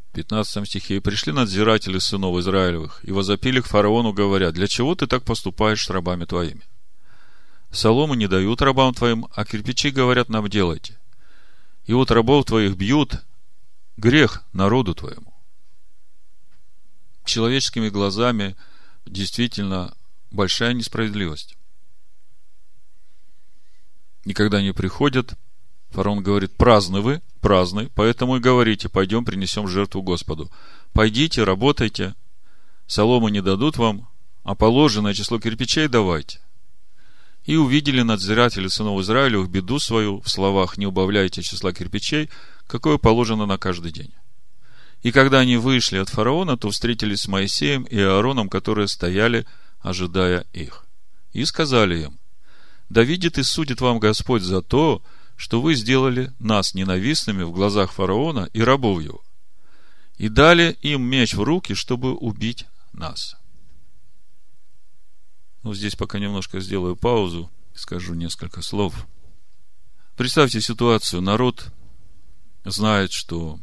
В 0.09 0.15
15 0.15 0.67
стихе 0.67 0.97
«И 0.97 0.99
пришли 0.99 1.31
надзиратели 1.31 1.99
сынов 1.99 2.37
Израилевых, 2.39 2.99
и 3.03 3.11
возопили 3.11 3.61
к 3.61 3.67
фараону, 3.67 4.11
говоря, 4.11 4.51
для 4.51 4.67
чего 4.67 4.95
ты 4.95 5.07
так 5.07 5.23
поступаешь 5.23 5.85
с 5.85 5.89
рабами 5.89 6.25
твоими? 6.25 6.63
Солому 7.71 8.15
не 8.15 8.27
дают 8.27 8.61
рабам 8.61 8.93
твоим, 8.93 9.27
а 9.35 9.45
кирпичи 9.45 9.91
говорят 9.91 10.29
нам 10.29 10.49
делайте. 10.49 10.97
И 11.85 11.93
вот 11.93 12.11
рабов 12.11 12.45
твоих 12.45 12.75
бьют, 12.75 13.23
грех 13.97 14.43
народу 14.53 14.95
твоему. 14.95 15.33
Человеческими 17.25 17.89
глазами 17.89 18.55
действительно 19.05 19.93
большая 20.31 20.73
несправедливость. 20.73 21.58
И 24.29 24.33
когда 24.33 24.59
они 24.59 24.73
приходят, 24.73 25.33
фараон 25.89 26.21
говорит, 26.21 26.55
праздны 26.55 27.01
вы, 27.01 27.23
праздны, 27.41 27.89
поэтому 27.95 28.37
и 28.37 28.39
говорите, 28.39 28.87
пойдем 28.87 29.25
принесем 29.25 29.67
жертву 29.67 30.03
Господу. 30.03 30.51
Пойдите, 30.93 31.43
работайте, 31.43 32.13
соломы 32.85 33.31
не 33.31 33.41
дадут 33.41 33.77
вам, 33.77 34.07
а 34.43 34.53
положенное 34.53 35.15
число 35.15 35.39
кирпичей 35.39 35.87
давайте. 35.87 36.41
И 37.45 37.55
увидели 37.55 38.03
надзиратели 38.03 38.67
сынов 38.67 39.01
Израилевых 39.01 39.49
беду 39.49 39.79
свою 39.79 40.21
в 40.21 40.29
словах 40.29 40.77
«не 40.77 40.85
убавляйте 40.85 41.41
числа 41.41 41.73
кирпичей», 41.73 42.29
какое 42.67 42.99
положено 42.99 43.47
на 43.47 43.57
каждый 43.57 43.91
день. 43.91 44.13
И 45.01 45.11
когда 45.11 45.39
они 45.39 45.57
вышли 45.57 45.97
от 45.97 46.09
фараона, 46.09 46.55
то 46.55 46.69
встретились 46.69 47.21
с 47.21 47.27
Моисеем 47.27 47.81
и 47.81 47.99
Аароном, 47.99 48.47
которые 48.47 48.89
стояли, 48.89 49.47
ожидая 49.79 50.45
их. 50.53 50.85
И 51.33 51.43
сказали 51.45 52.03
им, 52.03 52.19
да 52.89 53.03
видит 53.03 53.37
и 53.37 53.43
судит 53.43 53.81
вам 53.81 53.99
Господь 53.99 54.41
за 54.41 54.61
то, 54.61 55.01
что 55.35 55.61
вы 55.61 55.75
сделали 55.75 56.33
нас 56.39 56.73
ненавистными 56.73 57.43
в 57.43 57.51
глазах 57.51 57.93
фараона 57.93 58.49
и 58.53 58.61
рабов 58.61 59.01
его, 59.01 59.23
и 60.17 60.27
дали 60.27 60.77
им 60.81 61.03
меч 61.03 61.33
в 61.33 61.43
руки, 61.43 61.73
чтобы 61.73 62.13
убить 62.13 62.65
нас. 62.91 63.37
Ну, 65.63 65.73
здесь 65.73 65.95
пока 65.95 66.19
немножко 66.19 66.59
сделаю 66.59 66.95
паузу, 66.95 67.49
скажу 67.73 68.15
несколько 68.15 68.61
слов. 68.61 69.07
Представьте 70.17 70.59
ситуацию. 70.59 71.21
Народ 71.21 71.67
знает, 72.65 73.11
что 73.11 73.59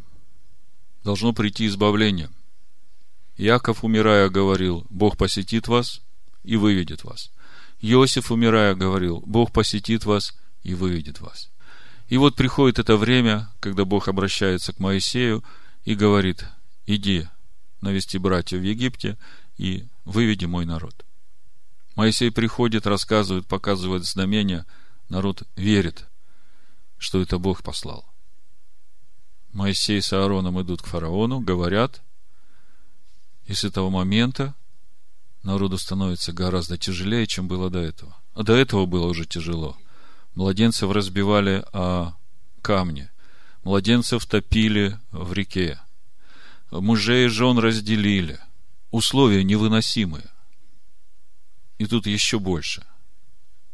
должно 1.04 1.32
прийти 1.32 1.66
избавление. 1.66 2.30
Яков, 3.36 3.84
умирая, 3.84 4.30
говорил, 4.30 4.86
Бог 4.88 5.18
посетит 5.18 5.68
вас 5.68 6.00
и 6.42 6.56
выведет 6.56 7.04
вас. 7.04 7.30
Иосиф, 7.80 8.30
умирая, 8.30 8.74
говорил, 8.74 9.22
Бог 9.26 9.52
посетит 9.52 10.04
вас 10.04 10.34
и 10.62 10.74
выведет 10.74 11.20
вас. 11.20 11.50
И 12.08 12.16
вот 12.16 12.36
приходит 12.36 12.78
это 12.78 12.96
время, 12.96 13.50
когда 13.60 13.84
Бог 13.84 14.08
обращается 14.08 14.72
к 14.72 14.78
Моисею 14.78 15.44
и 15.84 15.94
говорит, 15.94 16.46
иди 16.86 17.26
навести 17.80 18.18
братьев 18.18 18.60
в 18.60 18.64
Египте 18.64 19.18
и 19.56 19.86
выведи 20.04 20.46
мой 20.46 20.64
народ. 20.64 21.04
Моисей 21.94 22.30
приходит, 22.30 22.86
рассказывает, 22.86 23.46
показывает 23.46 24.04
знамения, 24.04 24.66
народ 25.08 25.42
верит, 25.56 26.06
что 26.98 27.20
это 27.20 27.38
Бог 27.38 27.62
послал. 27.62 28.06
Моисей 29.52 30.02
с 30.02 30.12
Аароном 30.12 30.60
идут 30.60 30.82
к 30.82 30.86
фараону, 30.86 31.40
говорят, 31.40 32.02
и 33.46 33.54
с 33.54 33.64
этого 33.64 33.88
момента 33.88 34.54
народу 35.46 35.78
становится 35.78 36.32
гораздо 36.32 36.76
тяжелее, 36.76 37.26
чем 37.26 37.48
было 37.48 37.70
до 37.70 37.78
этого. 37.78 38.16
А 38.34 38.42
до 38.42 38.54
этого 38.54 38.84
было 38.84 39.06
уже 39.06 39.24
тяжело. 39.24 39.76
Младенцев 40.34 40.90
разбивали, 40.90 41.64
а 41.72 42.14
камни, 42.60 43.08
младенцев 43.64 44.26
топили 44.26 44.98
в 45.12 45.32
реке, 45.32 45.80
мужей 46.70 47.26
и 47.26 47.28
жен 47.28 47.58
разделили. 47.58 48.38
Условия 48.90 49.44
невыносимые. 49.44 50.30
И 51.78 51.86
тут 51.86 52.06
еще 52.06 52.38
больше. 52.38 52.84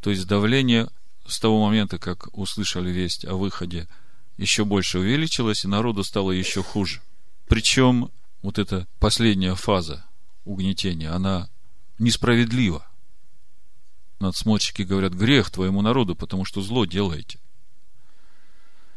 То 0.00 0.11
есть 0.11 0.26
давление 0.26 0.88
с 1.26 1.38
того 1.38 1.64
момента, 1.64 1.99
как 1.99 2.37
услышали 2.37 2.91
весть 2.91 3.25
о 3.25 3.35
выходе, 3.35 3.88
еще 4.37 4.64
больше 4.64 4.99
увеличилось, 4.99 5.64
и 5.64 5.69
народу 5.69 6.02
стало 6.05 6.33
еще 6.33 6.62
хуже. 6.62 7.00
Причем 7.47 8.11
вот 8.43 8.59
эта 8.59 8.88
последняя 8.99 9.55
фаза 9.55 10.05
угнетения, 10.45 11.11
она 11.11 11.49
несправедлива. 12.02 12.87
Надсмотрщики 14.21 14.82
говорят, 14.82 15.14
грех 15.14 15.50
твоему 15.50 15.82
народу, 15.82 16.14
потому 16.14 16.44
что 16.44 16.62
зло 16.62 16.85
делаете. 16.85 17.38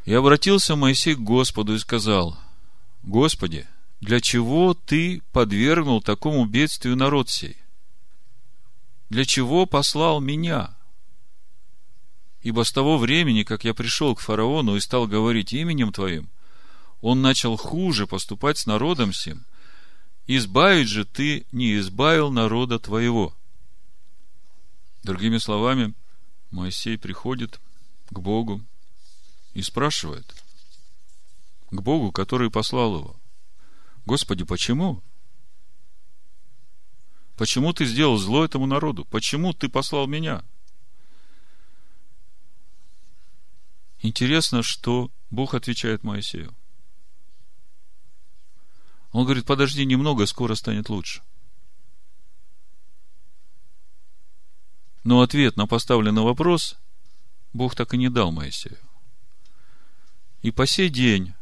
И 0.06 0.14
обратился 0.14 0.76
Моисей 0.76 1.16
к 1.16 1.20
Господу 1.20 1.74
и 1.74 1.80
сказал, 1.80 2.38
Господи, 3.04 3.68
для 4.02 4.20
чего 4.20 4.74
ты 4.74 5.22
подвергнул 5.32 6.02
такому 6.02 6.46
бедствию 6.46 6.96
народ 6.96 7.30
сей? 7.30 7.58
Для 9.10 9.26
чего 9.26 9.66
послал 9.66 10.20
меня? 10.20 10.76
Ибо 12.42 12.64
с 12.64 12.72
того 12.72 12.98
времени, 12.98 13.44
как 13.44 13.64
я 13.64 13.74
пришел 13.74 14.16
к 14.16 14.20
фараону 14.20 14.76
и 14.76 14.80
стал 14.80 15.08
говорить 15.08 15.54
именем 15.54 15.92
твоим, 15.92 16.30
он 17.02 17.22
начал 17.22 17.58
хуже 17.58 18.06
поступать 18.06 18.60
с 18.60 18.68
народом 18.68 19.14
сим. 19.14 19.46
Избавить 20.28 20.88
же 20.88 21.06
ты 21.06 21.46
не 21.52 21.78
избавил 21.78 22.32
народа 22.32 22.80
твоего. 22.80 23.36
Другими 25.04 25.38
словами, 25.38 25.94
Моисей 26.50 26.98
приходит 26.98 27.60
к 28.10 28.18
Богу 28.18 28.62
и 29.54 29.62
спрашивает, 29.62 30.26
к 31.70 31.80
Богу, 31.80 32.12
который 32.12 32.50
послал 32.50 32.98
его, 32.98 33.16
Господи, 34.06 34.44
почему? 34.44 35.02
Почему 37.38 37.74
ты 37.74 37.86
сделал 37.86 38.18
зло 38.18 38.46
этому 38.46 38.66
народу? 38.66 39.06
Почему 39.06 39.54
ты 39.54 39.68
послал 39.68 40.08
меня? 40.08 40.44
Интересно, 44.00 44.64
что 44.64 45.12
Бог 45.32 45.54
отвечает 45.54 46.04
Моисею. 46.04 46.56
Он 49.16 49.24
говорит, 49.24 49.46
подожди 49.46 49.86
немного, 49.86 50.26
скоро 50.26 50.56
станет 50.56 50.90
лучше. 50.90 51.22
Но 55.06 55.22
ответ 55.22 55.56
на 55.56 55.68
поставленный 55.68 56.22
вопрос 56.22 56.76
Бог 57.54 57.76
так 57.76 57.94
и 57.94 57.98
не 57.98 58.10
дал 58.10 58.34
Моисею. 58.34 58.78
И 60.42 60.52
по 60.52 60.68
сей 60.68 60.90
день 60.90 61.34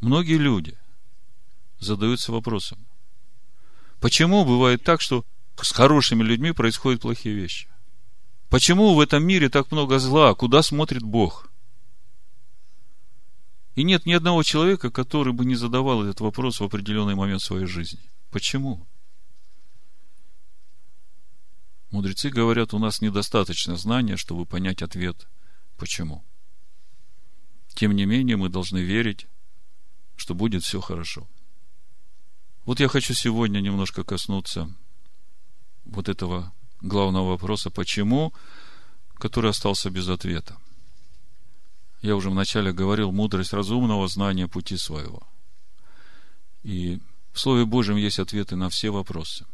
многие 0.00 0.38
люди 0.38 0.78
задаются 1.78 2.32
вопросом, 2.32 2.78
почему 4.00 4.46
бывает 4.46 4.82
так, 4.82 5.02
что 5.02 5.26
с 5.60 5.70
хорошими 5.70 6.22
людьми 6.22 6.52
происходят 6.52 7.02
плохие 7.02 7.34
вещи? 7.34 7.68
Почему 8.48 8.94
в 8.94 9.00
этом 9.00 9.22
мире 9.22 9.50
так 9.50 9.70
много 9.70 9.98
зла? 9.98 10.34
Куда 10.34 10.62
смотрит 10.62 11.02
Бог? 11.02 11.51
И 13.74 13.84
нет 13.84 14.04
ни 14.04 14.12
одного 14.12 14.42
человека, 14.42 14.90
который 14.90 15.32
бы 15.32 15.44
не 15.44 15.54
задавал 15.54 16.02
этот 16.02 16.20
вопрос 16.20 16.60
в 16.60 16.64
определенный 16.64 17.14
момент 17.14 17.40
своей 17.40 17.66
жизни. 17.66 18.00
Почему? 18.30 18.86
Мудрецы 21.90 22.30
говорят, 22.30 22.74
у 22.74 22.78
нас 22.78 23.00
недостаточно 23.00 23.76
знания, 23.76 24.16
чтобы 24.16 24.46
понять 24.46 24.82
ответ 24.82 25.28
«почему?». 25.76 26.24
Тем 27.74 27.92
не 27.92 28.04
менее, 28.04 28.36
мы 28.36 28.48
должны 28.48 28.78
верить, 28.78 29.26
что 30.16 30.34
будет 30.34 30.62
все 30.62 30.80
хорошо. 30.80 31.28
Вот 32.64 32.80
я 32.80 32.88
хочу 32.88 33.14
сегодня 33.14 33.60
немножко 33.60 34.04
коснуться 34.04 34.74
вот 35.84 36.08
этого 36.08 36.52
главного 36.80 37.30
вопроса 37.30 37.70
«почему?», 37.70 38.32
который 39.14 39.50
остался 39.50 39.90
без 39.90 40.08
ответа. 40.08 40.56
Я 42.02 42.16
уже 42.16 42.30
вначале 42.30 42.72
говорил, 42.72 43.12
мудрость 43.12 43.52
разумного, 43.52 44.08
знания 44.08 44.48
пути 44.48 44.76
своего. 44.76 45.22
И 46.64 47.00
в 47.32 47.38
Слове 47.38 47.64
Божьем 47.64 47.96
есть 47.96 48.18
ответы 48.18 48.56
на 48.56 48.68
все 48.68 48.90
вопросы. 48.90 49.46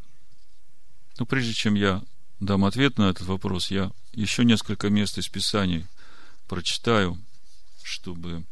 Но 1.19 1.27
прежде 1.27 1.53
чем 1.53 1.75
я 1.75 2.03
дам 2.41 2.65
ответ 2.65 2.97
на 2.97 3.11
этот 3.11 3.27
вопрос, 3.27 3.71
я 3.71 3.93
еще 4.13 4.45
несколько 4.45 4.89
мест 4.89 5.19
из 5.19 5.29
Писаний 5.29 5.87
прочитаю, 6.49 7.19
чтобы 7.83 8.45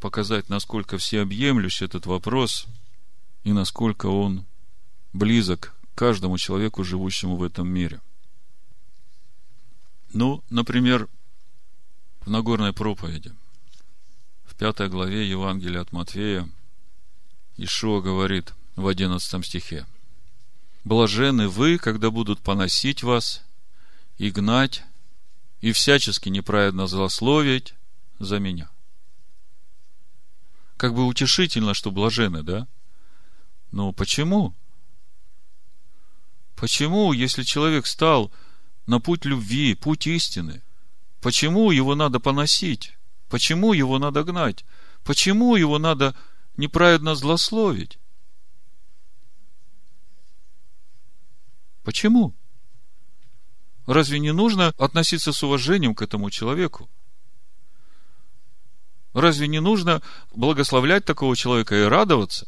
показать, 0.00 0.48
насколько 0.48 0.98
всеобъемлющ 0.98 1.82
этот 1.82 2.06
вопрос 2.06 2.66
и 3.44 3.52
насколько 3.52 4.06
он 4.06 4.44
близок 5.12 5.72
каждому 5.94 6.36
человеку, 6.36 6.84
живущему 6.84 7.36
в 7.36 7.42
этом 7.42 7.68
мире. 7.68 8.00
Ну, 10.12 10.42
например, 10.50 11.08
в 12.26 12.30
Нагорной 12.30 12.74
проповеди, 12.74 13.32
в 14.44 14.54
пятой 14.54 14.90
главе 14.90 15.26
Евангелия 15.28 15.80
от 15.80 15.92
Матфея, 15.92 16.46
Ишуа 17.56 18.02
говорит 18.02 18.52
в 18.76 18.86
одиннадцатом 18.86 19.42
стихе– 19.42 19.86
Блажены 20.86 21.48
вы, 21.48 21.78
когда 21.78 22.12
будут 22.12 22.38
поносить 22.38 23.02
вас 23.02 23.42
и 24.18 24.30
гнать, 24.30 24.84
и 25.60 25.72
всячески 25.72 26.28
неправедно 26.28 26.86
злословить 26.86 27.74
за 28.20 28.38
меня. 28.38 28.70
Как 30.76 30.94
бы 30.94 31.04
утешительно, 31.04 31.74
что 31.74 31.90
блажены, 31.90 32.44
да? 32.44 32.68
Но 33.72 33.90
почему? 33.90 34.54
Почему, 36.54 37.12
если 37.12 37.42
человек 37.42 37.88
стал 37.88 38.30
на 38.86 39.00
путь 39.00 39.24
любви, 39.24 39.74
путь 39.74 40.06
истины, 40.06 40.62
почему 41.26 41.72
его 41.72 41.96
надо 41.96 42.20
поносить? 42.20 42.96
Почему 43.28 43.72
его 43.72 43.98
надо 43.98 44.22
гнать? 44.22 44.64
Почему 45.02 45.56
его 45.56 45.76
надо 45.76 46.14
неправедно 46.56 47.16
злословить? 47.16 47.98
Почему? 51.82 52.32
Разве 53.86 54.20
не 54.20 54.32
нужно 54.32 54.68
относиться 54.78 55.32
с 55.32 55.42
уважением 55.42 55.96
к 55.96 56.02
этому 56.02 56.30
человеку? 56.30 56.88
Разве 59.12 59.48
не 59.48 59.60
нужно 59.60 60.02
благословлять 60.30 61.04
такого 61.04 61.34
человека 61.34 61.74
и 61.74 61.88
радоваться? 61.88 62.46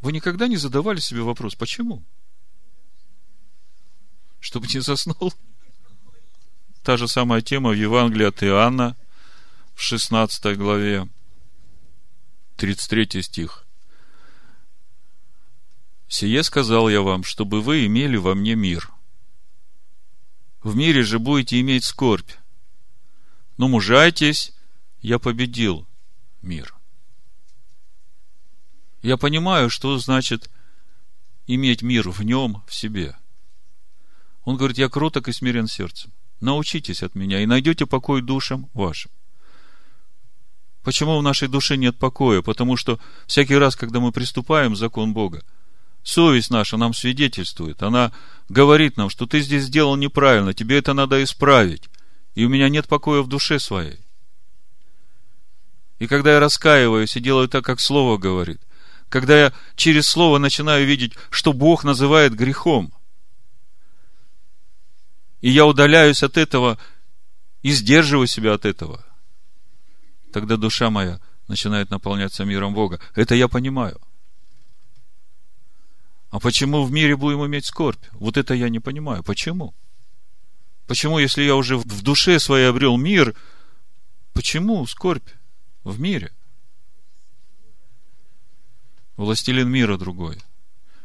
Вы 0.00 0.12
никогда 0.12 0.48
не 0.48 0.56
задавали 0.56 0.98
себе 0.98 1.20
вопрос, 1.20 1.54
почему? 1.56 2.02
Чтобы 4.40 4.66
не 4.68 4.80
заснул? 4.80 5.34
Та 6.86 6.96
же 6.96 7.08
самая 7.08 7.40
тема 7.42 7.70
в 7.70 7.72
Евангелии 7.72 8.26
от 8.26 8.44
Иоанна 8.44 8.96
в 9.74 9.82
16 9.82 10.56
главе, 10.56 11.08
33 12.58 13.22
стих. 13.22 13.66
Сие 16.06 16.44
сказал 16.44 16.88
я 16.88 17.02
вам, 17.02 17.24
чтобы 17.24 17.60
вы 17.60 17.86
имели 17.86 18.16
во 18.16 18.36
мне 18.36 18.54
мир. 18.54 18.92
В 20.62 20.76
мире 20.76 21.02
же 21.02 21.18
будете 21.18 21.60
иметь 21.60 21.82
скорбь. 21.82 22.30
Но 23.56 23.66
мужайтесь, 23.66 24.52
я 25.00 25.18
победил 25.18 25.88
мир. 26.40 26.72
Я 29.02 29.16
понимаю, 29.16 29.70
что 29.70 29.98
значит 29.98 30.50
иметь 31.48 31.82
мир 31.82 32.08
в 32.10 32.22
нем, 32.22 32.62
в 32.68 32.72
себе. 32.72 33.16
Он 34.44 34.56
говорит, 34.56 34.78
я 34.78 34.88
кроток 34.88 35.26
и 35.26 35.32
смирен 35.32 35.66
сердцем. 35.66 36.12
Научитесь 36.40 37.02
от 37.02 37.14
меня 37.14 37.40
и 37.42 37.46
найдете 37.46 37.86
покой 37.86 38.22
душам 38.22 38.68
вашим. 38.74 39.10
Почему 40.82 41.18
в 41.18 41.22
нашей 41.22 41.48
душе 41.48 41.76
нет 41.76 41.98
покоя? 41.98 42.42
Потому 42.42 42.76
что 42.76 43.00
всякий 43.26 43.56
раз, 43.56 43.74
когда 43.74 44.00
мы 44.00 44.12
приступаем 44.12 44.74
к 44.74 44.76
закон 44.76 45.12
Бога– 45.12 45.42
Совесть 46.06 46.50
наша 46.50 46.76
нам 46.76 46.94
свидетельствует. 46.94 47.82
Она 47.82 48.12
говорит 48.48 48.96
нам, 48.96 49.10
что 49.10 49.26
ты 49.26 49.40
здесь 49.40 49.64
сделал 49.64 49.96
неправильно, 49.96 50.54
тебе 50.54 50.78
это 50.78 50.92
надо 50.92 51.20
исправить. 51.24 51.82
И 52.36 52.44
у 52.44 52.48
меня 52.48 52.68
нет 52.68 52.86
покоя 52.86 53.22
в 53.22 53.26
душе 53.26 53.58
своей. 53.58 53.98
И 55.98 56.06
когда 56.06 56.34
я 56.34 56.40
раскаиваюсь 56.40 57.16
и 57.16 57.20
делаю 57.20 57.48
так, 57.48 57.64
как 57.64 57.80
Слово 57.80 58.18
говорит, 58.18 58.60
когда 59.08 59.36
я 59.36 59.52
через 59.74 60.06
Слово 60.06 60.38
начинаю 60.38 60.86
видеть, 60.86 61.14
что 61.28 61.52
Бог 61.52 61.82
называет 61.82 62.36
грехом, 62.36 62.92
и 65.40 65.50
я 65.50 65.66
удаляюсь 65.66 66.22
от 66.22 66.36
этого 66.36 66.78
и 67.62 67.70
сдерживаю 67.70 68.26
себя 68.26 68.54
от 68.54 68.64
этого, 68.64 69.04
тогда 70.32 70.56
душа 70.56 70.90
моя 70.90 71.20
начинает 71.48 71.90
наполняться 71.90 72.44
миром 72.44 72.74
Бога. 72.74 73.00
Это 73.14 73.34
я 73.34 73.48
понимаю. 73.48 74.00
А 76.30 76.40
почему 76.40 76.84
в 76.84 76.90
мире 76.90 77.16
будем 77.16 77.46
иметь 77.46 77.66
скорбь? 77.66 78.02
Вот 78.12 78.36
это 78.36 78.54
я 78.54 78.68
не 78.68 78.80
понимаю. 78.80 79.22
Почему? 79.22 79.74
Почему, 80.86 81.18
если 81.18 81.42
я 81.42 81.56
уже 81.56 81.76
в 81.76 82.02
душе 82.02 82.38
своей 82.38 82.68
обрел 82.68 82.96
мир, 82.96 83.34
Почему 84.36 84.86
скорбь 84.86 85.30
в 85.82 85.98
мире? 85.98 86.30
Властелин 89.16 89.70
мира 89.70 89.96
другой. 89.96 90.42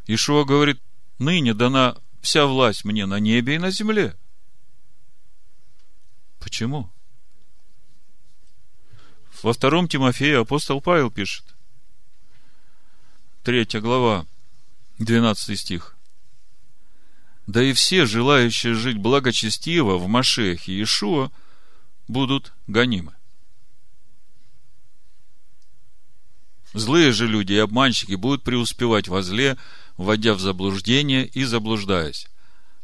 Ишуа 0.05 0.43
говорит, 0.43 0.81
ныне 1.17 1.53
дана 1.53 1.95
вся 2.19 2.45
власть 2.45 2.83
мне 2.83 3.05
на 3.05 3.21
небе 3.21 3.55
и 3.55 3.57
на 3.57 3.71
земле. 3.71 4.17
Почему? 6.41 6.91
Во 9.43 9.53
втором 9.53 9.87
Тимофея 9.87 10.41
апостол 10.41 10.81
Павел 10.81 11.11
пишет. 11.11 11.45
Третья 13.43 13.79
глава, 13.79 14.25
12 14.97 15.57
стих. 15.57 15.95
Да 17.47 17.63
и 17.63 17.73
все, 17.73 18.05
желающие 18.05 18.73
жить 18.73 18.97
благочестиво 18.97 19.97
в 19.97 20.07
Машехе 20.07 20.73
Иешуа, 20.73 21.31
будут 22.07 22.53
гонимы. 22.67 23.13
Злые 26.73 27.11
же 27.11 27.27
люди 27.27 27.53
и 27.53 27.57
обманщики 27.57 28.15
будут 28.15 28.43
преуспевать 28.43 29.07
во 29.07 29.21
зле, 29.21 29.57
вводя 29.97 30.33
в 30.33 30.39
заблуждение 30.39 31.25
и 31.27 31.43
заблуждаясь. 31.43 32.27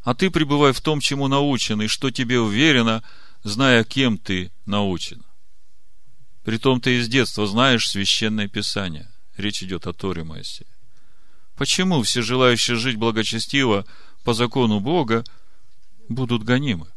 А 0.03 0.13
ты 0.13 0.29
пребывай 0.29 0.73
в 0.73 0.81
том, 0.81 0.99
чему 0.99 1.27
научен, 1.27 1.81
и 1.81 1.87
что 1.87 2.11
тебе 2.11 2.39
уверено, 2.39 3.03
зная, 3.47 3.83
кем 3.83 4.17
ты 4.17 4.51
научен. 4.65 5.23
Притом 6.43 6.81
ты 6.81 6.97
из 6.97 7.07
детства 7.07 7.47
знаешь 7.47 7.87
священное 7.87 8.47
писание. 8.47 9.09
Речь 9.35 9.63
идет 9.63 9.87
о 9.87 9.93
Торе 9.93 10.23
Моисея. 10.23 10.69
Почему 11.55 12.01
все 12.03 12.21
желающие 12.21 12.77
жить 12.77 12.97
благочестиво 12.97 13.85
по 14.23 14.33
закону 14.33 14.79
Бога 14.79 15.23
будут 16.09 16.43
гонимы? 16.43 16.87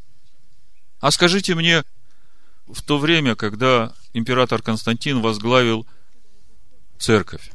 А 1.00 1.10
скажите 1.10 1.54
мне, 1.54 1.84
в 2.66 2.82
то 2.82 2.98
время, 2.98 3.34
когда 3.34 3.94
император 4.12 4.62
Константин 4.62 5.20
возглавил 5.20 5.86
церковь, 6.98 7.50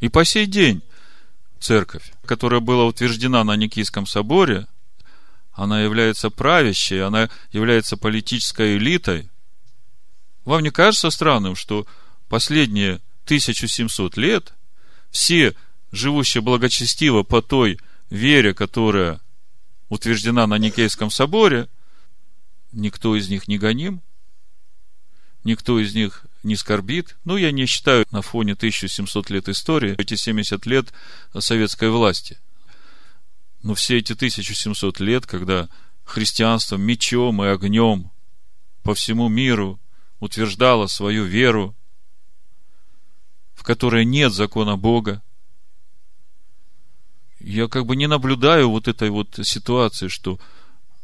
и 0.00 0.08
по 0.08 0.24
сей 0.24 0.46
день 0.46 0.82
церковь, 1.60 2.12
которая 2.26 2.60
была 2.60 2.84
утверждена 2.84 3.44
на 3.44 3.56
Никийском 3.56 4.06
соборе, 4.06 4.66
она 5.54 5.82
является 5.82 6.30
правящей, 6.30 7.02
она 7.02 7.30
является 7.52 7.96
политической 7.96 8.76
элитой. 8.76 9.30
Вам 10.44 10.62
не 10.62 10.70
кажется 10.70 11.10
странным, 11.10 11.54
что 11.54 11.86
последние 12.28 13.00
1700 13.24 14.16
лет 14.16 14.52
все 15.10 15.54
живущие 15.92 16.42
благочестиво 16.42 17.22
по 17.22 17.40
той 17.40 17.78
вере, 18.10 18.52
которая 18.52 19.20
утверждена 19.88 20.46
на 20.46 20.58
Никейском 20.58 21.10
соборе, 21.10 21.68
никто 22.72 23.16
из 23.16 23.28
них 23.28 23.46
не 23.46 23.58
гоним, 23.58 24.02
никто 25.44 25.78
из 25.78 25.94
них 25.94 26.26
не 26.42 26.56
скорбит. 26.56 27.16
Ну, 27.24 27.36
я 27.36 27.52
не 27.52 27.66
считаю 27.66 28.04
на 28.10 28.22
фоне 28.22 28.52
1700 28.54 29.30
лет 29.30 29.48
истории, 29.48 29.94
эти 29.98 30.16
70 30.16 30.66
лет 30.66 30.92
советской 31.38 31.90
власти. 31.90 32.38
Но 33.64 33.74
все 33.74 33.96
эти 33.96 34.12
1700 34.12 35.00
лет, 35.00 35.24
когда 35.24 35.70
христианство 36.04 36.76
мечом 36.76 37.42
и 37.42 37.46
огнем 37.46 38.10
по 38.82 38.94
всему 38.94 39.30
миру 39.30 39.80
утверждало 40.20 40.86
свою 40.86 41.24
веру, 41.24 41.74
в 43.54 43.62
которой 43.62 44.04
нет 44.04 44.34
закона 44.34 44.76
Бога, 44.76 45.22
я 47.40 47.66
как 47.66 47.86
бы 47.86 47.96
не 47.96 48.06
наблюдаю 48.06 48.68
вот 48.68 48.86
этой 48.86 49.08
вот 49.08 49.38
ситуации, 49.42 50.08
что 50.08 50.38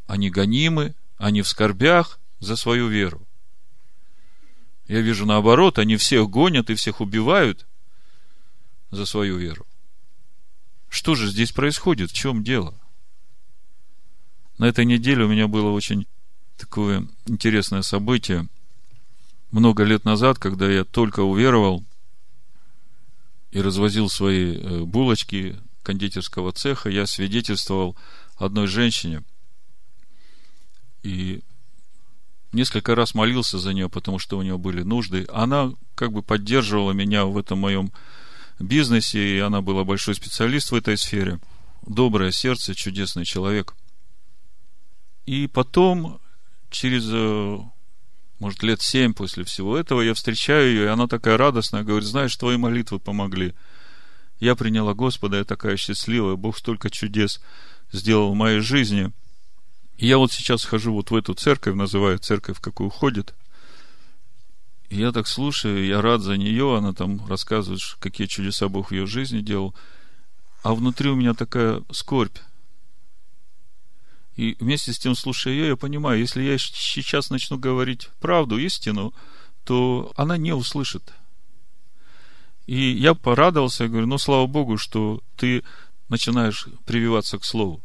они 0.06 0.28
гонимы, 0.28 0.94
они 1.16 1.40
в 1.40 1.48
скорбях 1.48 2.20
за 2.40 2.56
свою 2.56 2.88
веру. 2.88 3.26
Я 4.86 5.00
вижу 5.00 5.24
наоборот, 5.24 5.78
они 5.78 5.96
всех 5.96 6.28
гонят 6.28 6.68
и 6.68 6.74
всех 6.74 7.00
убивают 7.00 7.66
за 8.90 9.06
свою 9.06 9.38
веру. 9.38 9.66
Что 10.90 11.14
же 11.14 11.28
здесь 11.28 11.52
происходит? 11.52 12.10
В 12.10 12.14
чем 12.14 12.42
дело? 12.42 12.74
На 14.58 14.66
этой 14.66 14.84
неделе 14.84 15.24
у 15.24 15.28
меня 15.28 15.46
было 15.46 15.70
очень 15.70 16.06
такое 16.58 17.06
интересное 17.26 17.82
событие. 17.82 18.48
Много 19.52 19.84
лет 19.84 20.04
назад, 20.04 20.38
когда 20.38 20.70
я 20.70 20.84
только 20.84 21.20
уверовал 21.20 21.84
и 23.52 23.60
развозил 23.62 24.10
свои 24.10 24.56
э, 24.56 24.80
булочки 24.80 25.56
кондитерского 25.82 26.52
цеха, 26.52 26.90
я 26.90 27.06
свидетельствовал 27.06 27.96
одной 28.36 28.66
женщине. 28.66 29.22
И 31.02 31.40
несколько 32.52 32.94
раз 32.94 33.14
молился 33.14 33.58
за 33.58 33.72
нее, 33.72 33.88
потому 33.88 34.18
что 34.18 34.38
у 34.38 34.42
нее 34.42 34.58
были 34.58 34.82
нужды. 34.82 35.26
Она 35.32 35.72
как 35.94 36.12
бы 36.12 36.22
поддерживала 36.22 36.92
меня 36.92 37.24
в 37.24 37.38
этом 37.38 37.60
моем 37.60 37.92
бизнесе, 38.60 39.36
и 39.36 39.38
она 39.38 39.60
была 39.60 39.84
большой 39.84 40.14
специалист 40.14 40.70
в 40.70 40.74
этой 40.74 40.96
сфере. 40.96 41.40
Доброе 41.86 42.30
сердце, 42.30 42.74
чудесный 42.74 43.24
человек. 43.24 43.74
И 45.26 45.46
потом, 45.46 46.20
через, 46.70 47.04
э, 47.10 47.58
может, 48.38 48.62
лет 48.62 48.80
семь 48.82 49.14
после 49.14 49.44
всего 49.44 49.76
этого, 49.76 50.00
я 50.02 50.14
встречаю 50.14 50.68
ее, 50.68 50.84
и 50.84 50.88
она 50.88 51.06
такая 51.06 51.36
радостная, 51.36 51.82
говорит, 51.82 52.08
знаешь, 52.08 52.36
твои 52.36 52.56
молитвы 52.56 52.98
помогли. 52.98 53.54
Я 54.38 54.54
приняла 54.54 54.94
Господа, 54.94 55.38
я 55.38 55.44
такая 55.44 55.76
счастливая, 55.76 56.36
Бог 56.36 56.56
столько 56.56 56.90
чудес 56.90 57.40
сделал 57.92 58.32
в 58.32 58.36
моей 58.36 58.60
жизни– 58.60 59.12
я 60.00 60.16
вот 60.16 60.32
сейчас 60.32 60.64
хожу 60.64 60.94
вот 60.94 61.10
в 61.10 61.14
эту 61.14 61.34
церковь, 61.34 61.74
называю 61.74 62.18
церковь, 62.18 62.58
какую 62.58 62.88
ходит. 62.88 63.34
Я 64.90 65.12
так 65.12 65.28
слушаю, 65.28 65.86
я 65.86 66.02
рад 66.02 66.20
за 66.20 66.36
нее, 66.36 66.76
она 66.76 66.92
там 66.92 67.24
рассказывает, 67.28 67.80
какие 68.00 68.26
чудеса 68.26 68.68
Бог 68.68 68.88
в 68.90 68.92
ее 68.92 69.06
жизни 69.06 69.40
делал. 69.40 69.72
А 70.64 70.74
внутри 70.74 71.08
у 71.08 71.14
меня 71.14 71.32
такая 71.32 71.82
скорбь. 71.92 72.36
И 74.34 74.56
вместе 74.58 74.92
с 74.92 74.98
тем, 74.98 75.14
слушая 75.14 75.54
ее, 75.54 75.68
я 75.68 75.76
понимаю, 75.76 76.18
если 76.18 76.42
я 76.42 76.58
сейчас 76.58 77.30
начну 77.30 77.56
говорить 77.56 78.08
правду, 78.20 78.58
истину, 78.58 79.14
то 79.64 80.12
она 80.16 80.36
не 80.36 80.52
услышит. 80.52 81.12
И 82.66 82.90
я 82.90 83.14
порадовался, 83.14 83.84
я 83.84 83.90
говорю, 83.90 84.08
ну, 84.08 84.18
слава 84.18 84.46
Богу, 84.46 84.76
что 84.76 85.22
ты 85.36 85.62
начинаешь 86.08 86.66
прививаться 86.84 87.38
к 87.38 87.44
Слову. 87.44 87.80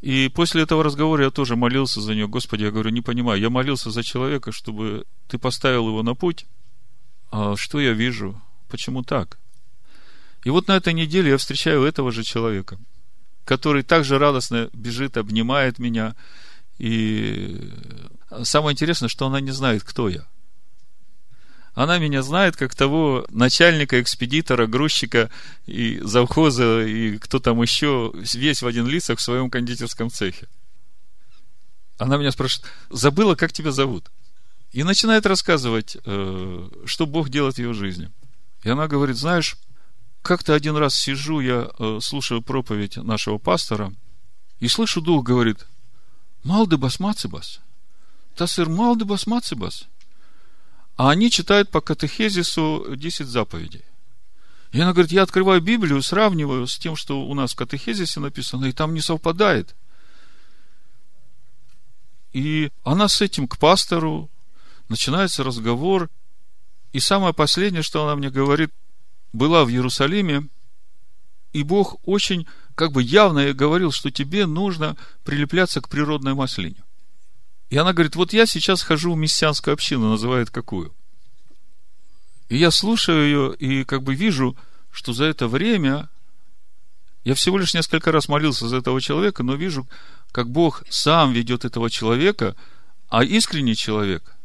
И 0.00 0.28
после 0.28 0.62
этого 0.62 0.84
разговора 0.84 1.24
я 1.24 1.30
тоже 1.30 1.56
молился 1.56 2.00
за 2.00 2.14
нее. 2.14 2.28
Господи, 2.28 2.64
я 2.64 2.70
говорю, 2.70 2.90
не 2.90 3.00
понимаю. 3.00 3.40
Я 3.40 3.50
молился 3.50 3.90
за 3.90 4.02
человека, 4.02 4.52
чтобы 4.52 5.04
ты 5.26 5.38
поставил 5.38 5.88
его 5.88 6.02
на 6.02 6.14
путь. 6.14 6.46
А 7.30 7.56
что 7.56 7.80
я 7.80 7.92
вижу? 7.92 8.40
Почему 8.68 9.02
так? 9.02 9.38
И 10.44 10.50
вот 10.50 10.68
на 10.68 10.76
этой 10.76 10.92
неделе 10.92 11.30
я 11.30 11.38
встречаю 11.38 11.82
этого 11.82 12.12
же 12.12 12.22
человека, 12.22 12.78
который 13.44 13.82
также 13.82 14.18
радостно 14.18 14.68
бежит, 14.72 15.16
обнимает 15.16 15.78
меня. 15.78 16.14
И 16.78 17.72
самое 18.42 18.74
интересное, 18.74 19.08
что 19.08 19.26
она 19.26 19.40
не 19.40 19.50
знает, 19.50 19.82
кто 19.82 20.08
я. 20.08 20.26
Она 21.76 21.98
меня 21.98 22.22
знает 22.22 22.56
как 22.56 22.74
того 22.74 23.26
начальника, 23.28 24.00
экспедитора, 24.00 24.66
грузчика 24.66 25.30
и 25.66 26.00
завхоза, 26.02 26.86
и 26.86 27.18
кто 27.18 27.38
там 27.38 27.60
еще, 27.60 28.12
весь 28.14 28.62
в 28.62 28.66
один 28.66 28.86
лицах 28.86 29.18
в 29.18 29.22
своем 29.22 29.50
кондитерском 29.50 30.08
цехе. 30.08 30.48
Она 31.98 32.16
меня 32.16 32.32
спрашивает, 32.32 32.72
забыла, 32.88 33.34
как 33.34 33.52
тебя 33.52 33.72
зовут? 33.72 34.10
И 34.72 34.84
начинает 34.84 35.26
рассказывать, 35.26 35.98
э, 36.02 36.68
что 36.86 37.04
Бог 37.04 37.28
делает 37.28 37.56
в 37.56 37.58
ее 37.58 37.74
жизни. 37.74 38.10
И 38.62 38.70
она 38.70 38.88
говорит, 38.88 39.18
знаешь, 39.18 39.58
как-то 40.22 40.54
один 40.54 40.76
раз 40.76 40.94
сижу, 40.94 41.40
я 41.40 41.68
э, 41.78 41.98
слушаю 42.00 42.40
проповедь 42.40 42.96
нашего 42.96 43.36
пастора, 43.36 43.92
и 44.60 44.68
слышу, 44.68 45.02
Дух 45.02 45.22
говорит, 45.24 45.66
Малдебас 46.42 47.00
Мацибас, 47.00 47.60
Тасыр 48.34 48.70
Малдебас 48.70 49.26
Мацибас. 49.26 49.88
А 50.96 51.10
они 51.10 51.30
читают 51.30 51.70
по 51.70 51.80
катехезису 51.80 52.94
10 52.96 53.26
заповедей. 53.26 53.84
И 54.72 54.80
она 54.80 54.92
говорит, 54.92 55.12
я 55.12 55.22
открываю 55.22 55.60
Библию, 55.60 56.02
сравниваю 56.02 56.66
с 56.66 56.78
тем, 56.78 56.96
что 56.96 57.22
у 57.22 57.34
нас 57.34 57.52
в 57.52 57.56
катехезисе 57.56 58.20
написано, 58.20 58.66
и 58.66 58.72
там 58.72 58.94
не 58.94 59.00
совпадает. 59.00 59.74
И 62.32 62.70
она 62.82 63.08
с 63.08 63.20
этим 63.20 63.48
к 63.48 63.58
пастору, 63.58 64.30
начинается 64.88 65.44
разговор, 65.44 66.10
и 66.92 67.00
самое 67.00 67.34
последнее, 67.34 67.82
что 67.82 68.04
она 68.04 68.16
мне 68.16 68.30
говорит, 68.30 68.70
была 69.32 69.64
в 69.64 69.70
Иерусалиме, 69.70 70.48
и 71.52 71.62
Бог 71.62 71.96
очень 72.04 72.46
как 72.74 72.92
бы 72.92 73.02
явно 73.02 73.52
говорил, 73.54 73.92
что 73.92 74.10
тебе 74.10 74.46
нужно 74.46 74.96
прилепляться 75.24 75.80
к 75.80 75.88
природной 75.88 76.34
маслине. 76.34 76.82
И 77.70 77.76
она 77.76 77.92
говорит, 77.92 78.16
вот 78.16 78.32
я 78.32 78.46
сейчас 78.46 78.82
хожу 78.82 79.12
в 79.12 79.16
мессианскую 79.16 79.74
общину, 79.74 80.10
называет 80.10 80.50
какую. 80.50 80.94
И 82.48 82.56
я 82.56 82.70
слушаю 82.70 83.24
ее 83.24 83.56
и 83.56 83.84
как 83.84 84.02
бы 84.02 84.14
вижу, 84.14 84.56
что 84.92 85.12
за 85.12 85.24
это 85.24 85.48
время 85.48 86.08
я 87.24 87.34
всего 87.34 87.58
лишь 87.58 87.74
несколько 87.74 88.12
раз 88.12 88.28
молился 88.28 88.68
за 88.68 88.76
этого 88.76 89.00
человека, 89.00 89.42
но 89.42 89.54
вижу, 89.54 89.88
как 90.30 90.48
Бог 90.48 90.84
сам 90.88 91.32
ведет 91.32 91.64
этого 91.64 91.90
человека, 91.90 92.54
а 93.08 93.24
искренний 93.24 93.74
человек 93.74 94.36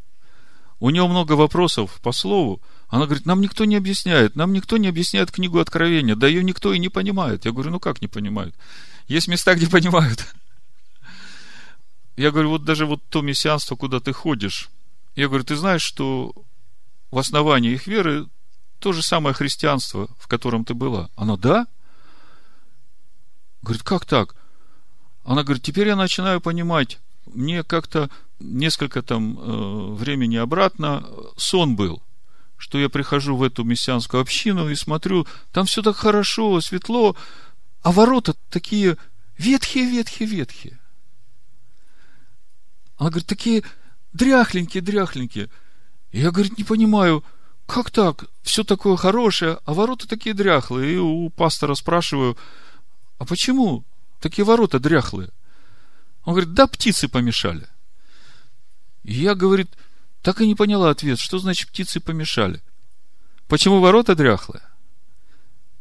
у 0.82 0.90
него 0.90 1.08
много 1.08 1.34
вопросов 1.34 2.00
по 2.02 2.12
слову. 2.12 2.60
Она 2.90 3.06
говорит, 3.06 3.28
нам 3.28 3.40
никто 3.40 3.66
не 3.66 3.76
объясняет, 3.76 4.36
нам 4.36 4.52
никто 4.52 4.78
не 4.78 4.88
объясняет 4.88 5.32
книгу 5.32 5.60
Откровения, 5.60 6.16
да 6.16 6.28
ее 6.28 6.44
никто 6.44 6.74
и 6.74 6.80
не 6.80 6.90
понимает. 6.90 7.46
Я 7.46 7.52
говорю, 7.52 7.70
ну 7.70 7.80
как 7.80 8.02
не 8.02 8.08
понимают? 8.08 8.56
Есть 9.08 9.28
места, 9.28 9.54
где 9.54 9.68
понимают. 9.70 10.26
Я 12.18 12.32
говорю, 12.32 12.50
вот 12.50 12.66
даже 12.66 12.86
вот 12.86 13.02
то 13.10 13.22
мессианство, 13.22 13.76
куда 13.76 14.00
ты 14.00 14.14
ходишь, 14.14 14.70
я 15.16 15.28
говорю, 15.28 15.44
ты 15.44 15.56
знаешь, 15.56 15.82
что 15.82 16.34
в 17.10 17.20
основании 17.20 17.74
их 17.74 17.88
веры 17.88 18.28
то 18.80 18.94
же 18.94 19.04
самое 19.04 19.34
христианство, 19.34 20.10
в 20.20 20.28
котором 20.28 20.66
ты 20.66 20.74
была. 20.74 21.10
Она, 21.16 21.38
да? 21.38 21.68
Говорит, 23.62 23.84
как 23.84 24.06
так? 24.06 24.36
Она 25.24 25.44
говорит, 25.44 25.64
теперь 25.64 25.88
я 25.88 25.96
начинаю 25.96 26.42
понимать, 26.42 27.00
мне 27.26 27.64
как-то 27.64 28.10
несколько 28.40 29.04
там 29.04 29.38
э, 29.38 29.94
времени 29.94 30.38
обратно 30.38 31.08
сон 31.38 31.76
был, 31.76 32.02
что 32.58 32.80
я 32.80 32.90
прихожу 32.90 33.36
в 33.36 33.44
эту 33.44 33.64
мессианскую 33.64 34.22
общину 34.22 34.70
и 34.70 34.76
смотрю, 34.76 35.28
там 35.52 35.66
все 35.66 35.84
так 35.84 35.96
хорошо, 35.96 36.60
светло, 36.60 37.16
а 37.84 37.92
ворота 37.92 38.36
такие 38.50 38.98
ветхие, 39.38 39.86
ветхие, 39.86 40.28
ветхие. 40.28 40.81
Она 43.02 43.10
говорит, 43.10 43.28
такие 43.28 43.64
дряхленькие, 44.14 44.84
дряхленькие. 44.84 45.50
И 46.12 46.20
я, 46.20 46.30
говорит, 46.30 46.60
не 46.60 46.64
понимаю, 46.64 47.24
как 47.66 47.90
так? 47.90 48.26
Все 48.44 48.64
такое 48.64 48.96
хорошее, 48.96 49.58
а 49.66 49.74
ворота 49.74 50.08
такие 50.08 50.36
дряхлые. 50.36 50.94
И 50.94 50.98
у 50.98 51.28
пастора 51.32 51.74
спрашиваю, 51.74 52.38
а 53.18 53.26
почему 53.26 53.84
такие 54.20 54.46
ворота 54.46 54.80
дряхлые? 54.80 55.32
Он 56.26 56.34
говорит, 56.36 56.54
да, 56.54 56.68
птицы 56.68 57.08
помешали. 57.08 57.68
И 59.04 59.14
я, 59.14 59.34
говорит, 59.34 59.72
так 60.22 60.40
и 60.40 60.46
не 60.46 60.54
поняла 60.54 60.92
ответ, 60.92 61.18
что 61.18 61.40
значит 61.40 61.70
птицы 61.70 62.02
помешали. 62.02 62.62
Почему 63.48 63.80
ворота 63.80 64.16
дряхлые? 64.16 64.62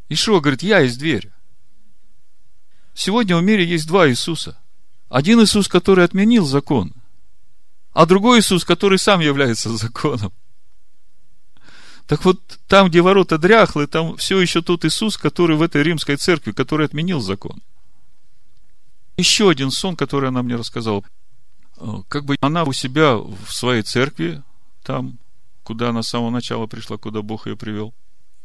Ишуа 0.09 0.39
говорит, 0.39 0.63
я 0.63 0.79
есть 0.79 0.97
дверь. 0.97 1.31
Сегодня 2.95 3.37
в 3.37 3.43
мире 3.43 3.63
есть 3.63 3.85
два 3.85 4.09
Иисуса. 4.09 4.57
Один 5.07 5.39
Иисус, 5.43 5.67
который 5.67 6.03
отменил 6.03 6.47
закон, 6.47 6.95
а 7.93 8.05
другой 8.05 8.39
Иисус, 8.39 8.63
который 8.63 8.97
сам 8.97 9.19
является 9.19 9.75
законом. 9.75 10.31
Так 12.07 12.25
вот, 12.25 12.39
там, 12.67 12.89
где 12.89 13.01
ворота 13.01 13.37
дряхлые, 13.37 13.87
там 13.87 14.17
все 14.17 14.39
еще 14.39 14.61
тот 14.61 14.83
Иисус, 14.85 15.17
который 15.17 15.55
в 15.55 15.61
этой 15.61 15.83
римской 15.83 16.17
церкви, 16.17 16.51
который 16.51 16.85
отменил 16.85 17.21
закон. 17.21 17.61
Еще 19.17 19.49
один 19.49 19.71
сон, 19.71 19.95
который 19.95 20.29
она 20.29 20.41
мне 20.41 20.55
рассказала. 20.55 21.03
Как 22.09 22.25
бы 22.25 22.35
она 22.41 22.63
у 22.63 22.73
себя 22.73 23.15
в 23.15 23.47
своей 23.49 23.81
церкви, 23.81 24.43
там, 24.83 25.19
куда 25.63 25.89
она 25.89 26.03
с 26.03 26.09
самого 26.09 26.29
начала 26.31 26.67
пришла, 26.67 26.97
куда 26.97 27.21
Бог 27.21 27.47
ее 27.47 27.55
привел. 27.55 27.93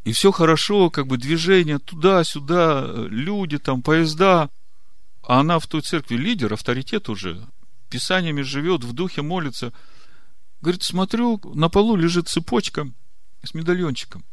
И 0.05 0.13
все 0.13 0.31
хорошо, 0.31 0.89
как 0.89 1.07
бы 1.07 1.17
движение 1.17 1.79
туда-сюда, 1.79 2.85
люди 3.09 3.57
там, 3.57 3.81
поезда. 3.81 4.49
А 5.23 5.41
она 5.41 5.59
в 5.59 5.67
той 5.67 5.81
церкви 5.81 6.15
лидер, 6.15 6.53
авторитет 6.53 7.09
уже. 7.09 7.45
Писаниями 7.89 8.41
живет, 8.41 8.83
в 8.83 8.93
духе 8.93 9.21
молится. 9.21 9.73
Говорит, 10.61 10.83
смотрю, 10.83 11.39
на 11.53 11.69
полу 11.69 11.95
лежит 11.95 12.27
цепочка– 12.27 12.89
с 13.43 13.53
медальончиком. 13.53 14.23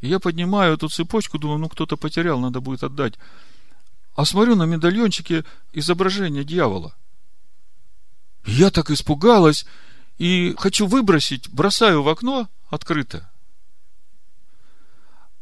И 0.00 0.08
я 0.08 0.18
поднимаю 0.20 0.74
эту 0.74 0.88
цепочку, 0.88 1.38
думаю, 1.38 1.58
ну 1.58 1.68
кто-то 1.68 1.96
потерял, 1.96 2.38
надо 2.38 2.60
будет 2.60 2.82
отдать. 2.82 3.14
А 4.14 4.24
смотрю 4.24 4.56
на 4.56 4.64
медальончике 4.64 5.44
изображение 5.72 6.44
дьявола. 6.44 6.94
Я 8.44 8.70
так 8.70 8.90
испугалась 8.90 9.66
и 10.18 10.54
хочу 10.58 10.86
выбросить, 10.86 11.48
бросаю 11.50 12.02
в 12.02 12.08
окно 12.08 12.48
открыто. 12.68 13.30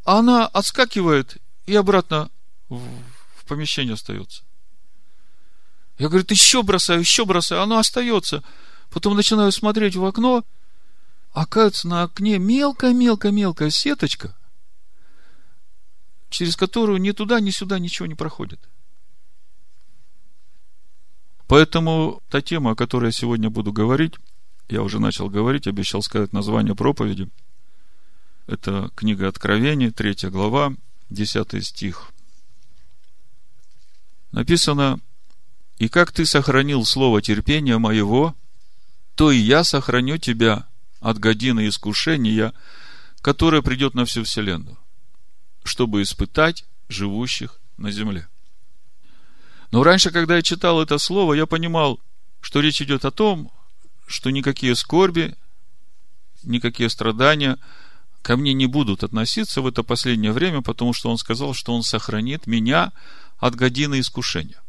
Она 0.05 0.47
отскакивает 0.47 1.39
и 1.67 1.75
обратно 1.75 2.31
в 2.69 3.45
помещение 3.47 3.95
остается. 3.95 4.43
Я 5.99 6.09
говорю, 6.09 6.27
еще 6.29 6.63
бросаю, 6.63 7.01
еще 7.01 7.25
бросаю, 7.25 7.63
оно 7.63 7.79
остается. 7.79 8.43
Потом 8.91 9.15
начинаю 9.15 9.53
смотреть 9.53 9.97
в 9.97 10.05
окно, 10.05 10.45
оказывается 11.33 11.89
на 11.89 12.03
окне 12.05 12.39
мелкая-мелкая-мелкая 12.39 13.71
сеточка, 13.71 14.37
через 16.31 16.57
которую 16.57 17.01
ни 17.01 17.13
туда, 17.13 17.41
ни 17.41 17.51
сюда 17.51 17.79
ничего 17.79 18.07
не 18.07 18.15
проходит. 18.15 18.61
Поэтому 21.47 22.23
та 22.31 22.41
тема, 22.41 22.73
о 22.73 22.77
которой 22.77 23.07
я 23.07 23.13
сегодня 23.13 23.51
буду 23.51 23.73
говорить, 23.73 24.15
я 24.69 24.83
уже 24.83 24.99
начал 24.99 25.29
говорить, 25.29 25.67
обещал 25.67 26.03
сказать 26.03 26.33
название 26.33 26.75
проповеди. 26.75 27.29
Это 28.47 28.91
книга 28.95 29.29
Откровений, 29.29 29.91
третья 29.91 30.31
глава, 30.31 30.75
десятый 31.11 31.63
стих. 31.63 32.11
Написано, 34.33 35.01
«И 35.79 35.89
как 35.89 36.13
ты 36.13 36.27
сохранил 36.27 36.85
слово 36.85 37.21
терпения 37.21 37.79
моего, 37.79 38.35
то 39.15 39.31
и 39.31 39.39
я 39.39 39.65
сохраню 39.65 40.19
тебя 40.19 40.67
от 41.01 41.19
годины 41.19 41.69
искушения, 41.69 42.53
которое 43.21 43.63
придет 43.63 43.95
на 43.95 44.05
всю 44.05 44.25
вселенную, 44.25 44.79
чтобы 45.63 46.03
испытать 46.03 46.65
живущих 46.89 47.61
на 47.77 47.91
земле. 47.91 48.29
Но 49.71 49.83
раньше, 49.83 50.11
когда 50.11 50.37
я 50.37 50.43
читал 50.43 50.81
это 50.81 50.99
слово, 50.99 51.35
я 51.35 51.47
понимал, 51.47 52.01
что 52.41 52.61
речь 52.61 52.81
идет 52.81 53.05
о 53.05 53.11
том, 53.11 53.51
что 54.07 54.31
никакие 54.31 54.77
скорби, 54.77 55.35
никакие 56.43 56.89
страдания 56.89 57.59
ко 58.23 58.37
мне 58.37 58.55
не 58.55 58.67
будут 58.67 59.03
относиться 59.03 59.61
в 59.63 59.67
это 59.67 59.83
последнее 59.83 60.33
время, 60.33 60.63
потому 60.63 60.93
что 60.93 61.11
он 61.11 61.19
сказал, 61.19 61.55
что 61.55 61.75
он 61.75 61.83
сохранит 61.83 62.47
меня 62.47 62.93
от 63.39 63.55
годины 63.55 64.01
искушения. 64.01 64.61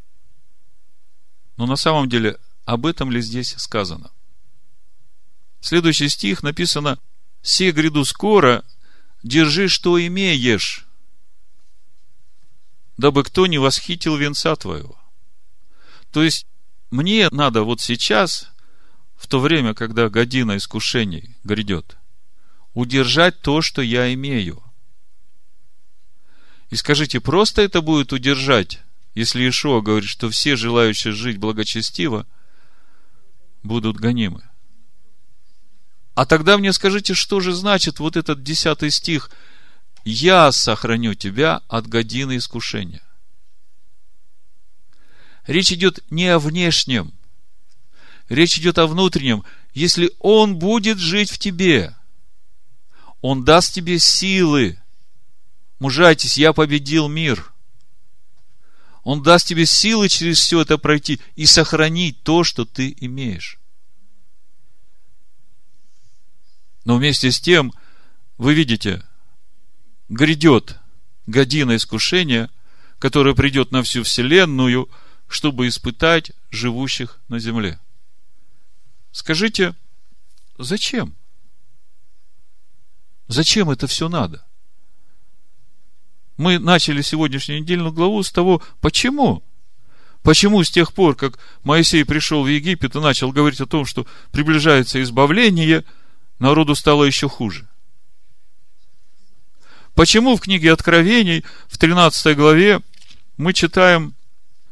Но 1.58 1.66
на 1.66 1.76
самом 1.76 2.10
деле 2.10 2.38
об 2.66 2.86
этом 2.86 3.12
ли 3.12 3.22
здесь 3.22 3.56
сказано? 3.58 4.12
Следующий 5.62 6.10
стих 6.10 6.44
написано 6.44 7.00
«Се 7.42 7.72
гряду 7.72 8.06
скоро, 8.06 8.64
держи, 9.24 9.68
что 9.68 10.04
имеешь, 10.06 10.86
дабы 12.98 13.24
кто 13.24 13.48
не 13.48 13.58
восхитил 13.58 14.16
венца 14.16 14.56
твоего». 14.56 14.98
То 16.12 16.24
есть, 16.24 16.46
мне 16.92 17.28
надо 17.32 17.64
вот 17.64 17.82
сейчас, 17.82 18.50
в 19.18 19.28
то 19.28 19.40
время, 19.40 19.74
когда 19.74 20.10
година 20.10 20.56
искушений 20.56 21.36
грядет, 21.44 21.98
удержать 22.74 23.42
то, 23.42 23.62
что 23.62 23.82
я 23.82 24.14
имею. 24.14 24.64
И 26.70 26.76
скажите, 26.76 27.20
просто 27.20 27.62
это 27.62 27.82
будет 27.82 28.14
удержать, 28.14 28.82
если 29.16 29.48
Ишуа 29.48 29.82
говорит, 29.82 30.10
что 30.10 30.30
все 30.30 30.58
желающие 30.58 31.14
жить 31.14 31.38
благочестиво 31.38 32.28
будут 33.64 33.96
гонимы? 33.96 34.44
А 36.14 36.26
тогда 36.26 36.58
мне 36.58 36.74
скажите, 36.74 37.14
что 37.14 37.40
же 37.40 37.54
значит 37.54 38.00
вот 38.00 38.18
этот 38.18 38.44
десятый 38.44 38.92
стих? 38.92 39.32
Я 40.04 40.52
сохраню 40.52 41.14
тебя 41.14 41.62
от 41.68 41.88
годины 41.88 42.38
искушения. 42.38 43.02
Речь 45.48 45.72
идет 45.72 46.00
не 46.10 46.28
о 46.28 46.40
внешнем. 46.40 47.14
Речь 48.28 48.58
идет 48.58 48.78
о 48.78 48.88
внутреннем. 48.88 49.44
Если 49.74 50.12
Он 50.20 50.58
будет 50.58 50.98
жить 50.98 51.32
в 51.32 51.38
тебе, 51.38 51.96
Он 53.22 53.46
даст 53.46 53.74
тебе 53.74 53.98
силы. 53.98 54.78
Мужайтесь, 55.80 56.38
я 56.38 56.52
победил 56.52 57.08
мир. 57.08 57.55
Он 59.06 59.22
даст 59.22 59.46
тебе 59.46 59.68
силы 59.68 60.10
через 60.10 60.40
все 60.40 60.62
это 60.62 60.80
пройти 60.80 61.22
и 61.36 61.46
сохранить 61.46 62.24
то, 62.24 62.44
что 62.44 62.66
ты 62.66 62.94
имеешь. 63.00 63.60
Но 66.86 66.98
вместе 66.98 67.32
с 67.32 67.40
тем, 67.40 67.72
вы 68.40 68.56
видите, 68.56 69.06
грядет 70.10 70.80
година 71.28 71.76
искушения, 71.76 72.50
которая 72.98 73.36
придет 73.36 73.72
на 73.72 73.84
всю 73.84 74.02
Вселенную, 74.02 74.90
чтобы 75.28 75.68
испытать 75.68 76.32
живущих 76.50 77.20
на 77.28 77.38
земле. 77.38 77.80
Скажите, 79.12 79.76
зачем? 80.58 81.16
Зачем 83.28 83.70
это 83.70 83.86
все 83.86 84.10
надо? 84.10 84.44
Мы 86.38 86.60
начали 86.60 87.02
сегодняшнюю 87.02 87.62
недельную 87.62 87.94
главу 87.94 88.22
с 88.24 88.32
того, 88.32 88.62
почему. 88.82 89.44
Почему 90.24 90.64
с 90.64 90.72
тех 90.72 90.94
пор, 90.94 91.16
как 91.16 91.40
Моисей 91.64 92.04
пришел 92.04 92.44
в 92.44 92.48
Египет 92.48 92.96
и 92.96 93.00
начал 93.00 93.32
говорить 93.32 93.62
о 93.62 93.66
том, 93.66 93.86
что 93.86 94.06
приближается 94.32 95.02
избавление– 95.02 95.84
народу 96.40 96.76
стало 96.76 97.04
еще 97.04 97.30
хуже. 97.30 97.68
Почему 99.94 100.36
в 100.36 100.42
книге 100.42 100.74
Откровений, 100.74 101.46
в 101.68 101.78
13 101.78 102.36
главе, 102.36 102.82
мы 103.38 103.54
читаем 103.54 104.14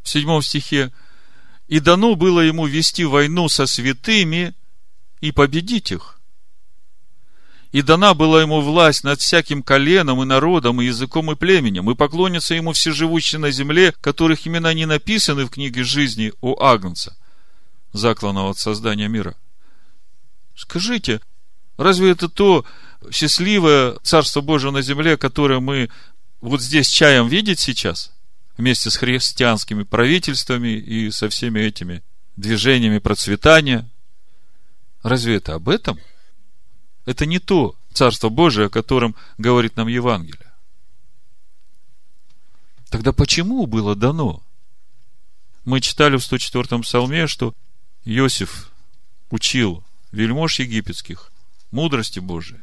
в 0.01 0.09
7 0.09 0.41
стихе, 0.41 0.91
«И 1.69 1.79
дано 1.79 2.15
было 2.15 2.41
ему 2.41 2.65
вести 2.65 3.05
войну 3.05 3.47
со 3.47 3.65
святыми 3.65 4.53
и 5.21 5.31
победить 5.31 5.91
их. 5.91 6.12
И 7.73 7.81
дана 7.81 8.13
была 8.13 8.39
ему 8.39 8.61
власть 8.61 9.03
над 9.03 9.19
всяким 9.19 9.63
коленом 9.63 10.21
и 10.21 10.25
народом, 10.25 10.79
и 10.79 10.85
языком, 10.85 11.31
и 11.31 11.35
племенем, 11.35 11.89
и 11.89 11.95
поклонятся 11.95 12.53
ему 12.53 12.71
все 12.71 12.91
живущие 12.91 13.39
на 13.39 13.49
земле, 13.49 13.93
которых 13.99 14.45
имена 14.45 14.75
не 14.75 14.85
написаны 14.85 15.45
в 15.45 15.49
книге 15.49 15.83
жизни 15.83 16.33
у 16.39 16.55
Агнца, 16.61 17.17
закланного 17.91 18.51
от 18.51 18.59
создания 18.59 19.07
мира. 19.07 19.35
Скажите, 20.55 21.19
разве 21.75 22.11
это 22.11 22.29
то 22.29 22.63
счастливое 23.11 23.97
Царство 24.03 24.41
Божие 24.41 24.71
на 24.71 24.83
земле, 24.83 25.17
которое 25.17 25.59
мы 25.59 25.89
вот 26.41 26.61
здесь 26.61 26.89
чаем 26.89 27.27
видеть 27.27 27.59
сейчас, 27.59 28.11
вместе 28.55 28.91
с 28.91 28.97
христианскими 28.97 29.81
правительствами 29.81 30.77
и 30.77 31.09
со 31.09 31.27
всеми 31.27 31.61
этими 31.61 32.03
движениями 32.35 32.99
процветания? 32.99 33.89
Разве 35.01 35.37
это 35.37 35.55
об 35.55 35.69
этом?– 35.69 35.99
это 37.05 37.25
не 37.25 37.39
то 37.39 37.75
Царство 37.93 38.29
Божие, 38.29 38.67
о 38.67 38.69
котором 38.69 39.15
говорит 39.37 39.75
нам 39.75 39.87
Евангелие. 39.87 40.51
Тогда 42.89 43.13
почему 43.13 43.65
было 43.65 43.95
дано? 43.95 44.41
Мы 45.65 45.79
читали 45.79 46.17
в 46.17 46.21
104-м 46.21 46.81
псалме, 46.81 47.27
что 47.27 47.53
Иосиф 48.05 48.71
учил 49.29 49.83
вельмож 50.11 50.59
египетских 50.59 51.31
мудрости 51.71 52.19
Божией. 52.19 52.61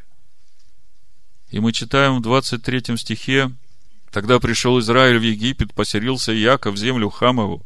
И 1.50 1.60
мы 1.60 1.72
читаем 1.72 2.18
в 2.18 2.22
23 2.22 2.96
стихе, 2.96 3.50
Тогда 4.10 4.40
пришел 4.40 4.78
Израиль 4.80 5.18
в 5.18 5.22
Египет, 5.22 5.72
поселился 5.72 6.32
Яков 6.32 6.74
в 6.74 6.78
землю 6.78 7.10
Хамову, 7.10 7.64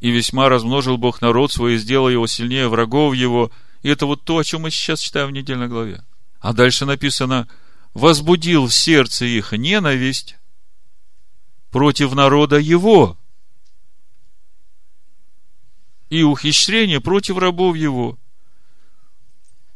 и 0.00 0.10
весьма 0.10 0.48
размножил 0.48 0.96
Бог 0.96 1.20
народ 1.20 1.50
свой, 1.50 1.74
и 1.74 1.78
сделал 1.78 2.08
его 2.08 2.26
сильнее 2.28 2.68
врагов 2.68 3.14
его, 3.14 3.50
и 3.82 3.88
это 3.88 4.06
вот 4.06 4.24
то, 4.24 4.38
о 4.38 4.44
чем 4.44 4.62
мы 4.62 4.70
сейчас 4.70 5.00
читаем 5.00 5.28
в 5.28 5.32
недельной 5.32 5.68
главе. 5.68 6.04
А 6.40 6.52
дальше 6.52 6.84
написано, 6.86 7.48
возбудил 7.94 8.66
в 8.66 8.74
сердце 8.74 9.24
их 9.24 9.52
ненависть 9.52 10.36
против 11.70 12.14
народа 12.14 12.56
его 12.56 13.16
и 16.08 16.22
ухищрение 16.22 17.00
против 17.00 17.38
рабов 17.38 17.76
его. 17.76 18.18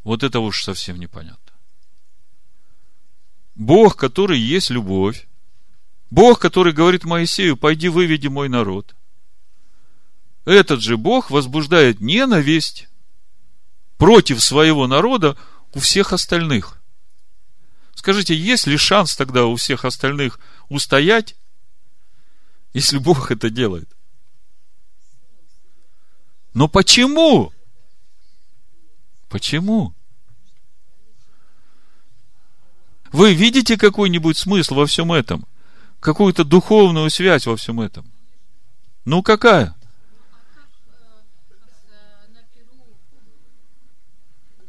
Вот 0.05 0.23
это 0.23 0.41
уж 0.41 0.63
совсем 0.63 0.99
непонятно. 0.99 1.39
Бог, 3.55 3.97
который 3.97 4.39
есть 4.39 4.71
любовь, 4.71 5.29
Бог, 6.11 6.39
который 6.41 6.73
говорит 6.73 7.05
Моисею, 7.05 7.57
пойди 7.57 7.89
выведи 7.89 8.29
мой 8.29 8.49
народ. 8.49 8.95
Этот 10.45 10.81
же 10.81 10.97
Бог 10.97 11.31
возбуждает 11.31 12.01
ненависть 12.01 12.89
против 14.03 14.43
своего 14.43 14.89
народа 14.89 15.37
у 15.75 15.79
всех 15.79 16.13
остальных. 16.13 16.77
Скажите, 17.95 18.35
есть 18.35 18.67
ли 18.67 18.77
шанс 18.77 19.15
тогда 19.15 19.45
у 19.47 19.55
всех 19.55 19.85
остальных 19.85 20.41
устоять, 20.69 21.37
если 22.75 22.99
Бог 22.99 23.31
это 23.31 23.49
делает? 23.49 23.89
Но 26.53 26.67
почему? 26.67 27.53
Почему? 29.29 29.95
Вы 33.13 33.35
видите 33.35 33.79
какой-нибудь 33.79 34.37
смысл 34.37 34.75
во 34.75 34.87
всем 34.87 35.13
этом? 35.13 35.47
Какую-то 36.01 36.43
духовную 36.43 37.09
связь 37.09 37.47
во 37.47 37.57
всем 37.57 37.81
этом? 37.81 38.11
Ну, 39.05 39.23
какая? 39.23 39.77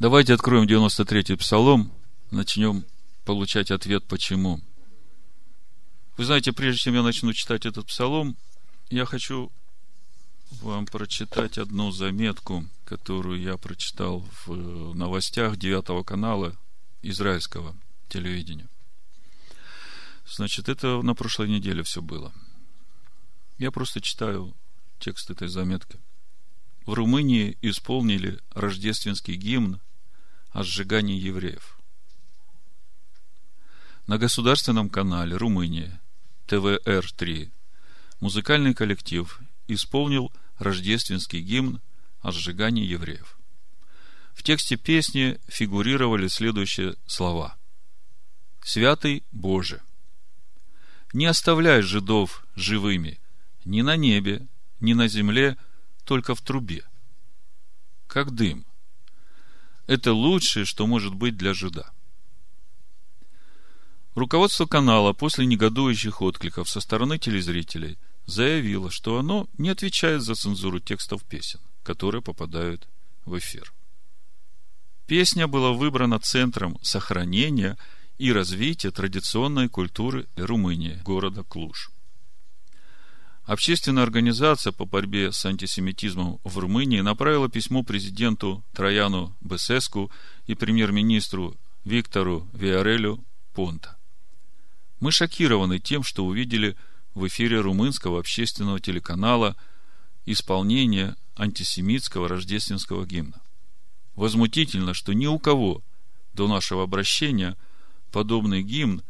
Давайте 0.03 0.33
откроем 0.33 0.67
93-й 0.67 1.37
псалом, 1.37 1.89
начнем 2.29 2.83
получать 3.23 3.71
ответ, 3.71 4.03
почему. 4.03 4.59
Вы 6.17 6.25
знаете, 6.25 6.51
прежде 6.51 6.81
чем 6.81 6.95
я 6.95 7.01
начну 7.01 7.31
читать 7.31 7.65
этот 7.65 7.87
псалом, 7.87 8.35
я 8.89 9.05
хочу 9.05 9.49
вам 10.61 10.87
прочитать 10.87 11.57
одну 11.57 11.91
заметку, 11.91 12.65
которую 12.83 13.39
я 13.39 13.55
прочитал 13.55 14.27
в 14.45 14.93
новостях 14.93 15.55
9 15.55 16.05
канала 16.05 16.53
израильского 17.01 17.73
телевидения. 18.09 18.67
Значит, 20.27 20.67
это 20.67 21.01
на 21.01 21.15
прошлой 21.15 21.47
неделе 21.47 21.81
все 21.81 22.01
было. 22.01 22.33
Я 23.57 23.71
просто 23.71 24.01
читаю 24.01 24.53
текст 24.99 25.31
этой 25.31 25.47
заметки. 25.47 25.97
В 26.85 26.93
Румынии 26.93 27.57
исполнили 27.61 28.41
рождественский 28.51 29.35
гимн 29.35 29.79
о 30.53 30.63
сжигании 30.63 31.19
евреев. 31.19 31.77
На 34.05 34.17
государственном 34.17 34.89
канале 34.89 35.35
Румыния 35.35 35.99
ТВР-3 36.47 37.51
музыкальный 38.19 38.75
коллектив 38.75 39.39
исполнил 39.67 40.31
рождественский 40.59 41.41
гимн 41.41 41.81
о 42.21 42.31
сжигании 42.31 42.85
евреев. 42.85 43.37
В 44.33 44.43
тексте 44.43 44.77
песни 44.77 45.39
фигурировали 45.47 46.27
следующие 46.27 46.95
слова. 47.07 47.57
«Святый 48.61 49.23
Боже, 49.31 49.81
не 51.13 51.25
оставляй 51.25 51.81
жидов 51.81 52.45
живыми 52.55 53.19
ни 53.65 53.81
на 53.81 53.95
небе, 53.95 54.47
ни 54.79 54.93
на 54.93 55.07
земле, 55.07 55.57
только 56.03 56.35
в 56.35 56.41
трубе, 56.41 56.83
как 58.07 58.31
дым, 58.31 58.65
это 59.93 60.13
лучшее, 60.13 60.65
что 60.65 60.87
может 60.87 61.13
быть 61.13 61.37
для 61.37 61.53
жида. 61.53 61.91
Руководство 64.15 64.65
канала 64.65 65.13
после 65.13 65.45
негодующих 65.45 66.21
откликов 66.21 66.69
со 66.69 66.81
стороны 66.81 67.17
телезрителей 67.17 67.97
заявило, 68.25 68.91
что 68.91 69.17
оно 69.17 69.47
не 69.57 69.69
отвечает 69.69 70.21
за 70.21 70.35
цензуру 70.35 70.79
текстов 70.79 71.23
песен, 71.23 71.59
которые 71.83 72.21
попадают 72.21 72.87
в 73.25 73.37
эфир. 73.37 73.73
Песня 75.07 75.47
была 75.47 75.71
выбрана 75.73 76.19
Центром 76.19 76.77
сохранения 76.81 77.77
и 78.17 78.31
развития 78.31 78.91
традиционной 78.91 79.67
культуры 79.67 80.27
Румынии, 80.35 81.01
города 81.03 81.43
Клуж. 81.43 81.91
Общественная 83.45 84.03
организация 84.03 84.71
по 84.71 84.85
борьбе 84.85 85.33
с 85.33 85.45
антисемитизмом 85.45 86.39
в 86.45 86.57
Румынии 86.59 87.01
направила 87.01 87.49
письмо 87.49 87.83
президенту 87.83 88.63
Трояну 88.71 89.35
Бесеску 89.41 90.09
и 90.47 90.55
премьер-министру 90.55 91.57
Виктору 91.83 92.47
Виарелю 92.53 93.21
Понта. 93.53 93.97
Мы 95.01 95.11
шокированы 95.11 95.79
тем, 95.79 96.03
что 96.03 96.25
увидели 96.25 96.77
в 97.15 97.27
эфире 97.27 97.59
румынского 97.59 98.21
общественного 98.21 98.79
телеканала 98.79 99.57
исполнение 100.25 101.17
антисемитского 101.35 102.29
рождественского 102.29 103.05
гимна. 103.05 103.41
Возмутительно, 104.15 104.93
что 104.93 105.11
ни 105.11 105.25
у 105.25 105.37
кого 105.37 105.83
до 106.33 106.47
нашего 106.47 106.83
обращения 106.83 107.57
подобный 108.13 108.63
гимн 108.63 109.03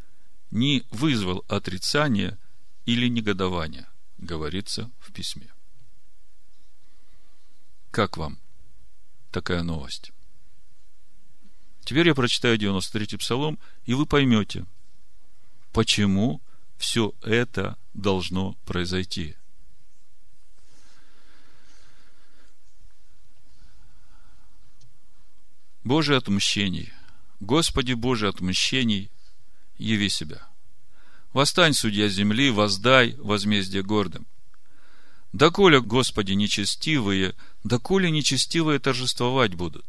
не 0.50 0.82
вызвал 0.90 1.44
отрицания 1.46 2.36
или 2.84 3.06
негодования 3.06 3.88
говорится 4.24 4.90
в 4.98 5.12
письме. 5.12 5.52
Как 7.90 8.16
вам 8.16 8.40
такая 9.30 9.62
новость? 9.62 10.12
Теперь 11.84 12.08
я 12.08 12.14
прочитаю 12.14 12.58
93-й 12.58 13.18
псалом, 13.18 13.58
и 13.84 13.94
вы 13.94 14.06
поймете, 14.06 14.64
почему 15.72 16.40
все 16.78 17.14
это 17.22 17.78
должно 17.92 18.54
произойти. 18.64 19.36
Божие 25.84 26.16
отмщений. 26.16 26.92
Господи 27.40 27.92
Божие 27.92 28.30
отмщений, 28.30 29.10
яви 29.76 30.08
себя– 30.08 30.48
Восстань, 31.34 31.74
судья 31.74 32.08
земли, 32.08 32.50
воздай 32.50 33.16
возмездие 33.18 33.82
гордым. 33.82 34.24
Доколе, 35.32 35.80
Господи, 35.80 36.32
нечестивые, 36.32 37.34
доколе 37.64 38.12
нечестивые 38.12 38.78
торжествовать 38.78 39.54
будут. 39.54 39.84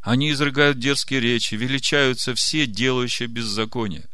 Они 0.00 0.32
изрыгают 0.32 0.80
дерзкие 0.80 1.20
речи, 1.20 1.54
величаются 1.54 2.34
все 2.34 2.66
делающие 2.66 3.28
беззаконие. 3.28 4.08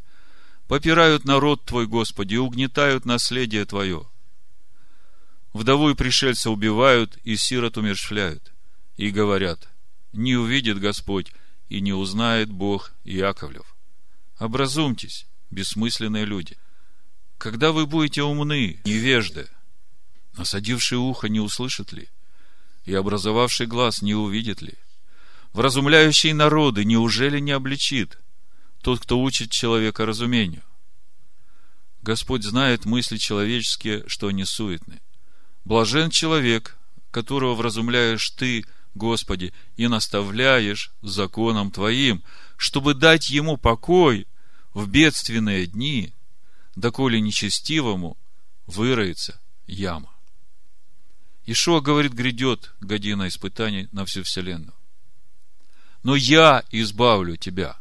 Попирают 0.67 1.25
народ 1.25 1.65
Твой, 1.65 1.87
Господи, 1.87 2.35
и 2.35 2.37
угнетают 2.37 3.03
наследие 3.03 3.65
Твое. 3.65 4.07
Вдову 5.53 5.89
и 5.89 5.95
пришельца 5.95 6.51
убивают, 6.51 7.17
и 7.23 7.35
сирот 7.35 7.77
умершвляют. 7.77 8.53
И 8.95 9.09
говорят, 9.09 9.69
не 10.13 10.35
увидит 10.35 10.79
Господь, 10.79 11.33
и 11.69 11.81
не 11.81 11.93
узнает 11.93 12.51
Бог 12.51 12.91
Яковлев. 13.03 13.75
Образумьтесь, 14.37 15.25
бессмысленные 15.53 16.25
люди. 16.25 16.57
Когда 17.37 17.71
вы 17.71 17.85
будете 17.85 18.23
умны, 18.23 18.81
невежды, 18.85 19.47
насадивший 20.37 20.97
ухо 20.97 21.29
не 21.29 21.39
услышит 21.39 21.91
ли? 21.93 22.09
И 22.85 22.93
образовавший 22.93 23.67
глаз 23.67 24.01
не 24.01 24.13
увидит 24.15 24.61
ли? 24.61 24.73
вразумляющий 25.53 26.33
народы, 26.33 26.83
неужели 26.83 27.39
не 27.39 27.51
обличит 27.51 28.17
тот, 28.81 28.99
кто 28.99 29.19
учит 29.19 29.51
человека 29.51 30.05
разумению? 30.05 30.63
Господь 32.01 32.43
знает 32.43 32.85
мысли 32.85 33.17
человеческие, 33.17 34.03
что 34.07 34.27
они 34.27 34.43
суетны. 34.43 34.99
Блажен 35.63 36.09
человек, 36.09 36.75
которого 37.11 37.55
вразумляешь 37.55 38.31
ты, 38.31 38.65
Господи, 38.93 39.53
и 39.77 39.87
наставляешь 39.87 40.91
законом 41.01 41.71
Твоим, 41.71 42.23
чтобы 42.57 42.93
дать 42.93 43.29
ему 43.29 43.55
покой 43.55 44.27
в 44.73 44.87
бедственные 44.87 45.67
дни, 45.67 46.13
доколе 46.75 47.21
нечестивому 47.21 48.17
выроется 48.65 49.39
яма. 49.67 50.11
Ишуа 51.45 51.81
говорит, 51.81 52.13
грядет 52.13 52.71
година 52.79 53.27
испытаний 53.27 53.87
на 53.91 54.05
всю 54.05 54.23
вселенную. 54.23 54.73
Но 56.01 56.15
я 56.15 56.63
избавлю 56.71 57.37
тебя. 57.37 57.77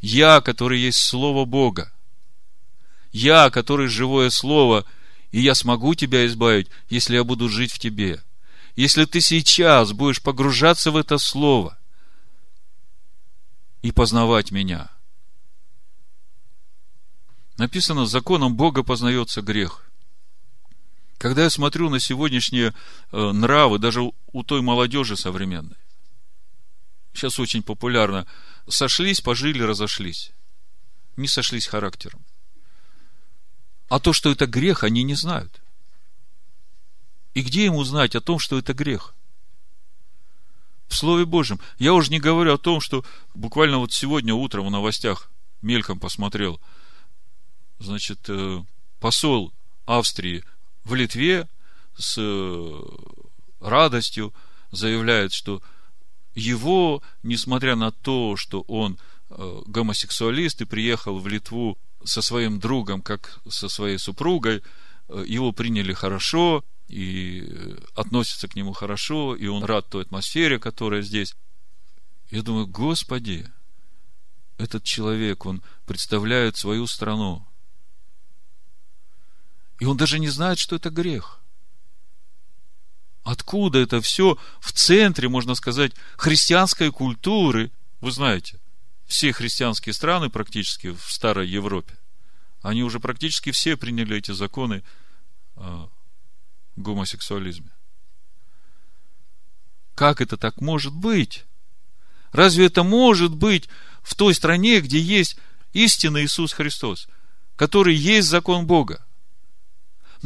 Я, 0.00 0.40
который 0.40 0.80
есть 0.80 0.98
Слово 0.98 1.44
Бога. 1.44 1.92
Я, 3.12 3.50
который 3.50 3.88
живое 3.88 4.30
Слово, 4.30 4.84
и 5.30 5.40
я 5.40 5.54
смогу 5.54 5.94
тебя 5.94 6.26
избавить, 6.26 6.68
если 6.88 7.14
я 7.14 7.24
буду 7.24 7.48
жить 7.48 7.72
в 7.72 7.78
тебе. 7.78 8.22
Если 8.74 9.04
ты 9.06 9.20
сейчас 9.20 9.92
будешь 9.92 10.22
погружаться 10.22 10.90
в 10.90 10.96
это 10.96 11.18
Слово 11.18 11.78
и 13.82 13.92
познавать 13.92 14.50
меня. 14.50 14.90
Написано, 17.56 18.06
законом 18.06 18.54
Бога 18.54 18.82
познается 18.82 19.40
грех. 19.40 19.82
Когда 21.18 21.44
я 21.44 21.50
смотрю 21.50 21.88
на 21.88 21.98
сегодняшние 21.98 22.74
э, 23.12 23.32
нравы, 23.32 23.78
даже 23.78 24.02
у 24.02 24.42
той 24.42 24.60
молодежи 24.60 25.16
современной, 25.16 25.76
сейчас 27.14 27.38
очень 27.38 27.62
популярно, 27.62 28.26
сошлись, 28.68 29.22
пожили, 29.22 29.62
разошлись. 29.62 30.32
Не 31.16 31.28
сошлись 31.28 31.66
характером. 31.66 32.22
А 33.88 33.98
то, 34.00 34.12
что 34.12 34.30
это 34.30 34.46
грех, 34.46 34.84
они 34.84 35.02
не 35.02 35.14
знают. 35.14 35.62
И 37.32 37.42
где 37.42 37.66
им 37.66 37.76
узнать 37.76 38.14
о 38.14 38.20
том, 38.20 38.38
что 38.38 38.58
это 38.58 38.74
грех? 38.74 39.14
В 40.88 40.94
Слове 40.94 41.24
Божьем. 41.24 41.60
Я 41.78 41.94
уже 41.94 42.10
не 42.10 42.20
говорю 42.20 42.54
о 42.54 42.58
том, 42.58 42.80
что 42.80 43.04
буквально 43.34 43.78
вот 43.78 43.92
сегодня 43.92 44.34
утром 44.34 44.66
в 44.66 44.70
новостях 44.70 45.30
мельком 45.62 45.98
посмотрел, 45.98 46.60
значит, 47.78 48.20
э, 48.28 48.62
посол 49.00 49.52
Австрии 49.84 50.44
в 50.84 50.94
Литве 50.94 51.48
с 51.96 52.16
э, 52.18 52.82
радостью 53.60 54.34
заявляет, 54.70 55.32
что 55.32 55.62
его, 56.34 57.02
несмотря 57.22 57.76
на 57.76 57.90
то, 57.90 58.36
что 58.36 58.62
он 58.62 58.98
э, 59.30 59.62
гомосексуалист 59.66 60.62
и 60.62 60.66
приехал 60.66 61.18
в 61.18 61.26
Литву 61.28 61.78
со 62.04 62.22
своим 62.22 62.60
другом, 62.60 63.02
как 63.02 63.40
со 63.48 63.68
своей 63.68 63.98
супругой, 63.98 64.62
его 65.08 65.52
приняли 65.52 65.92
хорошо 65.92 66.64
и 66.88 67.76
относятся 67.94 68.48
к 68.48 68.56
нему 68.56 68.72
хорошо, 68.72 69.34
и 69.34 69.46
он 69.46 69.64
рад 69.64 69.88
той 69.88 70.02
атмосфере, 70.02 70.58
которая 70.58 71.02
здесь. 71.02 71.34
Я 72.30 72.42
думаю, 72.42 72.66
Господи, 72.66 73.48
этот 74.58 74.84
человек, 74.84 75.46
он 75.46 75.62
представляет 75.84 76.56
свою 76.56 76.86
страну, 76.86 77.46
и 79.78 79.84
он 79.84 79.96
даже 79.96 80.18
не 80.18 80.28
знает, 80.28 80.58
что 80.58 80.76
это 80.76 80.90
грех. 80.90 81.40
Откуда 83.22 83.80
это 83.80 84.00
все 84.00 84.38
в 84.60 84.72
центре, 84.72 85.28
можно 85.28 85.54
сказать, 85.54 85.92
христианской 86.16 86.92
культуры? 86.92 87.72
Вы 88.00 88.12
знаете, 88.12 88.60
все 89.06 89.32
христианские 89.32 89.92
страны 89.92 90.30
практически 90.30 90.92
в 90.92 91.10
старой 91.10 91.48
Европе, 91.48 91.96
они 92.62 92.82
уже 92.82 93.00
практически 93.00 93.50
все 93.50 93.76
приняли 93.76 94.16
эти 94.16 94.32
законы 94.32 94.82
о 95.56 95.88
гомосексуализме. 96.76 97.70
Как 99.94 100.20
это 100.20 100.36
так 100.36 100.60
может 100.60 100.92
быть? 100.92 101.44
Разве 102.32 102.66
это 102.66 102.82
может 102.82 103.34
быть 103.34 103.68
в 104.02 104.14
той 104.14 104.34
стране, 104.34 104.80
где 104.80 105.00
есть 105.00 105.36
истинный 105.72 106.24
Иисус 106.26 106.52
Христос, 106.52 107.08
который 107.56 107.94
есть 107.94 108.28
закон 108.28 108.66
Бога? 108.66 109.05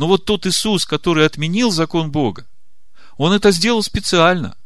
Но 0.01 0.07
вот 0.07 0.25
тот 0.25 0.47
Иисус, 0.47 0.87
который 0.87 1.27
отменил 1.27 1.71
закон 1.71 2.11
Бога, 2.11 2.47
он 3.19 3.35
это 3.35 3.51
сделал 3.51 3.83
специально, 3.83 4.57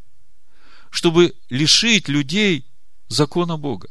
чтобы 0.90 1.34
лишить 1.50 2.06
людей 2.06 2.64
закона 3.08 3.58
Бога. 3.58 3.88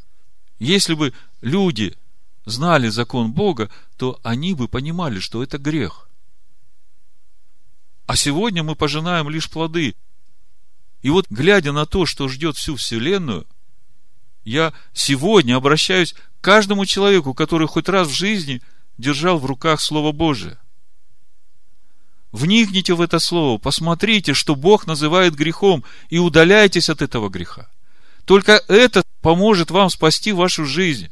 Если 0.59 0.93
бы 0.93 1.13
люди 1.41 1.97
знали 2.45 2.87
закон 2.87 3.33
Бога, 3.33 3.69
то 3.97 4.21
они 4.23 4.53
бы 4.53 4.69
понимали, 4.69 5.19
что 5.19 5.43
это 5.43 5.57
грех. 5.57 6.07
А 8.05 8.15
сегодня 8.15 8.63
мы 8.63 8.77
пожинаем 8.77 9.29
лишь 9.29 9.49
плоды. 9.49 9.95
И 11.01 11.09
вот, 11.09 11.25
глядя 11.29 11.73
на 11.73 11.85
то, 11.85 12.05
что 12.05 12.29
ждет 12.29 12.55
всю 12.55 12.77
Вселенную, 12.77 13.45
я 14.45 14.71
сегодня 14.93 15.57
обращаюсь 15.57 16.13
к 16.13 16.19
каждому 16.39 16.85
человеку, 16.85 17.33
который 17.33 17.67
хоть 17.67 17.89
раз 17.89 18.07
в 18.07 18.13
жизни 18.13 18.61
держал 18.97 19.39
в 19.39 19.45
руках 19.45 19.81
Слово 19.81 20.13
Божие. 20.13 20.57
Вникните 22.34 22.95
в 22.95 23.01
это 23.01 23.19
слово, 23.19 23.59
посмотрите, 23.59 24.34
что 24.34 24.55
Бог 24.55 24.88
называет 24.88 25.36
грехом, 25.36 25.84
и 26.09 26.17
удаляйтесь 26.17 26.89
от 26.89 27.03
этого 27.03 27.29
греха. 27.29 27.69
Только 28.25 28.53
это 28.67 29.03
поможет 29.21 29.69
вам 29.69 29.91
спасти 29.91 30.31
вашу 30.31 30.65
жизнь. 30.65 31.09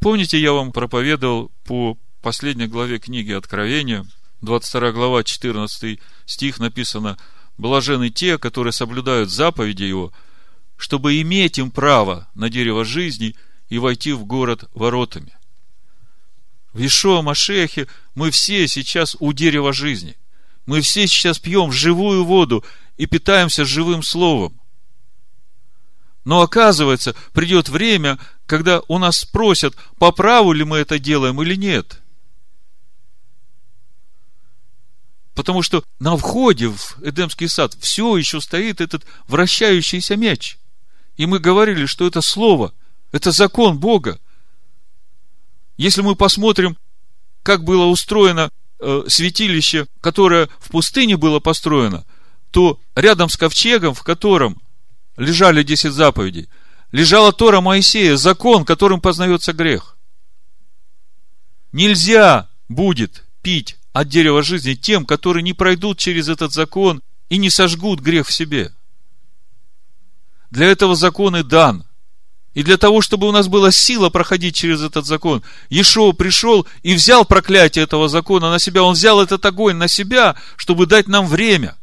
Помните, 0.00 0.40
я 0.40 0.52
вам 0.52 0.72
проповедовал 0.72 1.52
по 1.64 1.96
последней 2.22 2.66
главе 2.66 2.98
книги 2.98 3.30
Откровения, 3.30 4.04
22 4.42 4.90
глава, 4.90 5.22
14 5.22 6.00
стих 6.26 6.58
написано, 6.58 7.16
«Блажены 7.56 8.10
те, 8.10 8.36
которые 8.36 8.72
соблюдают 8.72 9.30
заповеди 9.30 9.84
Его, 9.84 10.12
чтобы 10.76 11.20
иметь 11.20 11.58
им 11.58 11.70
право 11.70 12.28
на 12.34 12.50
дерево 12.50 12.84
жизни 12.84 13.36
и 13.68 13.78
войти 13.78 14.12
в 14.12 14.24
город 14.24 14.68
воротами». 14.74 15.37
В 16.72 16.84
Ишуа 16.84 17.22
Машехе 17.22 17.86
мы 18.14 18.30
все 18.30 18.68
сейчас 18.68 19.16
у 19.20 19.32
дерева 19.32 19.72
жизни. 19.72 20.16
Мы 20.66 20.80
все 20.80 21.06
сейчас 21.06 21.38
пьем 21.38 21.72
живую 21.72 22.24
воду 22.24 22.64
и 22.96 23.06
питаемся 23.06 23.64
живым 23.64 24.02
словом. 24.02 24.60
Но 26.24 26.42
оказывается, 26.42 27.14
придет 27.32 27.70
время, 27.70 28.18
когда 28.44 28.82
у 28.86 28.98
нас 28.98 29.18
спросят, 29.18 29.74
по 29.98 30.12
праву 30.12 30.52
ли 30.52 30.64
мы 30.64 30.78
это 30.78 30.98
делаем 30.98 31.40
или 31.40 31.54
нет. 31.54 32.00
Потому 35.34 35.62
что 35.62 35.84
на 36.00 36.16
входе 36.16 36.68
в 36.68 36.96
Эдемский 37.00 37.48
сад 37.48 37.74
все 37.80 38.16
еще 38.16 38.40
стоит 38.40 38.80
этот 38.80 39.06
вращающийся 39.26 40.16
мяч. 40.16 40.58
И 41.16 41.26
мы 41.26 41.38
говорили, 41.38 41.86
что 41.86 42.06
это 42.06 42.20
слово, 42.20 42.74
это 43.12 43.30
закон 43.30 43.78
Бога. 43.78 44.18
Если 45.78 46.02
мы 46.02 46.16
посмотрим, 46.16 46.76
как 47.42 47.64
было 47.64 47.86
устроено 47.86 48.50
э, 48.80 49.04
святилище, 49.06 49.86
которое 50.02 50.48
в 50.58 50.70
пустыне 50.70 51.16
было 51.16 51.40
построено, 51.40 52.04
то 52.50 52.78
рядом 52.94 53.30
с 53.30 53.36
ковчегом, 53.36 53.94
в 53.94 54.02
котором 54.02 54.60
лежали 55.16 55.62
десять 55.62 55.92
заповедей, 55.92 56.48
лежала 56.92 57.32
Тора 57.32 57.60
Моисея, 57.60 58.16
закон, 58.16 58.64
которым 58.64 59.00
познается 59.00 59.52
грех. 59.52 59.96
Нельзя 61.72 62.48
будет 62.68 63.24
пить 63.42 63.76
от 63.92 64.08
дерева 64.08 64.42
жизни 64.42 64.74
тем, 64.74 65.06
которые 65.06 65.42
не 65.42 65.52
пройдут 65.52 65.98
через 65.98 66.28
этот 66.28 66.52
закон 66.52 67.02
и 67.28 67.38
не 67.38 67.50
сожгут 67.50 68.00
грех 68.00 68.26
в 68.26 68.32
себе. 68.32 68.74
Для 70.50 70.66
этого 70.66 70.96
закон 70.96 71.36
и 71.36 71.42
дан. 71.42 71.84
И 72.58 72.64
для 72.64 72.76
того, 72.76 73.02
чтобы 73.02 73.28
у 73.28 73.30
нас 73.30 73.46
была 73.46 73.70
сила 73.70 74.10
проходить 74.10 74.56
через 74.56 74.82
этот 74.82 75.06
закон, 75.06 75.44
Иешуа 75.70 76.10
пришел 76.10 76.66
и 76.82 76.92
взял 76.94 77.24
проклятие 77.24 77.84
этого 77.84 78.08
закона 78.08 78.50
на 78.50 78.58
себя. 78.58 78.82
Он 78.82 78.94
взял 78.94 79.22
этот 79.22 79.46
огонь 79.46 79.76
на 79.76 79.86
себя, 79.86 80.34
чтобы 80.56 80.86
дать 80.86 81.06
нам 81.06 81.28
время. 81.28 81.76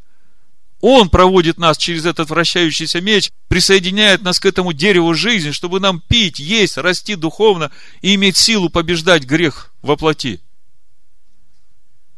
Он 0.82 1.08
проводит 1.10 1.58
нас 1.58 1.78
через 1.78 2.06
этот 2.06 2.30
вращающийся 2.30 3.00
меч, 3.00 3.32
присоединяет 3.48 4.22
нас 4.22 4.38
к 4.38 4.46
этому 4.46 4.74
дереву 4.74 5.14
жизни, 5.14 5.52
чтобы 5.52 5.80
нам 5.80 6.02
пить, 6.02 6.40
есть, 6.40 6.76
расти 6.76 7.16
духовно 7.16 7.72
и 8.02 8.16
иметь 8.16 8.36
силу 8.36 8.70
побеждать 8.70 9.24
грех 9.24 9.72
во 9.82 9.96
плоти. 9.96 10.42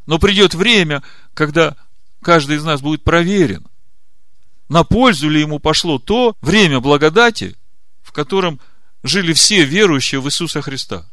Но 0.08 0.18
придет 0.18 0.55
время, 0.55 1.03
когда 1.36 1.76
каждый 2.24 2.55
из 2.55 2.64
нас 2.64 2.82
будет 2.82 3.03
проверен, 3.03 3.68
на 4.68 4.84
пользу 4.84 5.30
ли 5.30 5.41
ему 5.41 5.60
пошло 5.60 5.99
то 5.99 6.36
время 6.41 6.80
благодати, 6.80 7.55
котором 8.18 8.59
жили 9.03 9.32
все 9.32 9.63
верующие 9.63 10.20
в 10.20 10.26
Иисуса 10.26 10.63
Христа. 10.63 11.07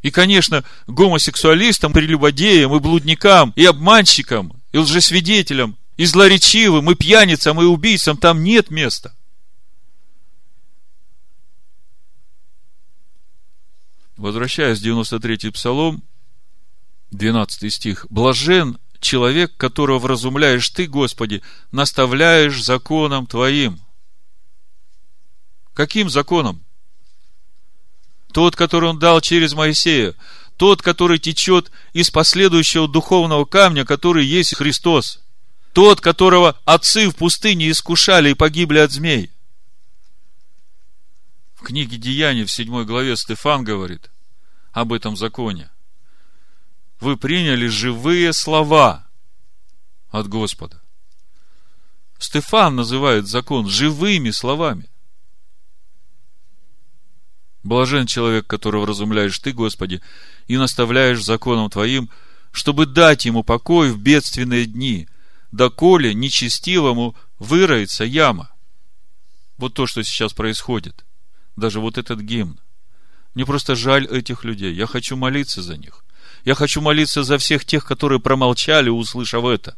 И, 0.00 0.12
конечно, 0.12 0.62
гомосексуалистам, 0.86 1.92
прелюбодеям 1.92 2.72
и 2.72 2.78
блудникам, 2.78 3.52
и 3.56 3.64
обманщикам, 3.64 4.62
и 4.70 4.78
лжесвидетелям, 4.78 5.76
и 5.96 6.04
злоречивым, 6.04 6.88
и 6.88 6.94
пьяницам, 6.94 7.60
и 7.60 7.64
убийцам 7.64 8.16
там 8.16 8.44
нет 8.44 8.70
места. 8.70 9.12
Возвращаясь 14.16 14.78
в 14.78 14.86
93-й 14.86 15.50
псалом, 15.50 16.04
12 17.10 17.74
стих. 17.74 18.06
«Блажен 18.08 18.78
человек, 19.00 19.56
которого 19.56 19.98
вразумляешь 19.98 20.68
ты, 20.70 20.86
Господи, 20.86 21.42
наставляешь 21.72 22.62
законом 22.62 23.26
Твоим». 23.26 23.80
Каким 25.78 26.10
законом? 26.10 26.64
Тот, 28.32 28.56
который 28.56 28.90
Он 28.90 28.98
дал 28.98 29.20
через 29.20 29.54
Моисея. 29.54 30.16
Тот, 30.56 30.82
который 30.82 31.20
течет 31.20 31.70
из 31.92 32.10
последующего 32.10 32.88
духовного 32.88 33.44
камня, 33.44 33.84
который 33.84 34.26
есть 34.26 34.56
Христос. 34.56 35.20
Тот, 35.72 36.00
которого 36.00 36.58
отцы 36.64 37.08
в 37.08 37.14
пустыне 37.14 37.70
искушали 37.70 38.30
и 38.30 38.34
погибли 38.34 38.78
от 38.80 38.90
змей. 38.90 39.30
В 41.54 41.62
книге 41.62 41.96
Деяний 41.96 42.42
в 42.42 42.50
7 42.50 42.82
главе 42.82 43.16
Стефан 43.16 43.62
говорит 43.62 44.10
об 44.72 44.92
этом 44.92 45.16
законе. 45.16 45.70
Вы 46.98 47.16
приняли 47.16 47.68
живые 47.68 48.32
слова 48.32 49.06
от 50.10 50.26
Господа. 50.26 50.82
Стефан 52.18 52.74
называет 52.74 53.28
закон 53.28 53.68
живыми 53.68 54.30
словами. 54.32 54.88
Блажен 57.68 58.06
человек, 58.06 58.46
которого 58.46 58.86
разумляешь 58.86 59.38
ты, 59.38 59.52
Господи, 59.52 60.00
и 60.46 60.56
наставляешь 60.56 61.22
законом 61.22 61.68
Твоим, 61.68 62.08
чтобы 62.50 62.86
дать 62.86 63.26
ему 63.26 63.44
покой 63.44 63.92
в 63.92 63.98
бедственные 63.98 64.64
дни, 64.64 65.06
доколе 65.52 66.14
нечестивому 66.14 67.14
выроется 67.38 68.04
яма. 68.04 68.50
Вот 69.58 69.74
то, 69.74 69.86
что 69.86 70.02
сейчас 70.02 70.32
происходит. 70.32 71.04
Даже 71.56 71.78
вот 71.78 71.98
этот 71.98 72.20
гимн. 72.20 72.58
Мне 73.34 73.44
просто 73.44 73.76
жаль 73.76 74.06
этих 74.06 74.44
людей. 74.44 74.72
Я 74.72 74.86
хочу 74.86 75.14
молиться 75.16 75.60
за 75.60 75.76
них. 75.76 76.06
Я 76.46 76.54
хочу 76.54 76.80
молиться 76.80 77.22
за 77.22 77.36
всех 77.36 77.66
тех, 77.66 77.84
которые 77.84 78.18
промолчали, 78.18 78.88
услышав 78.88 79.44
это. 79.44 79.76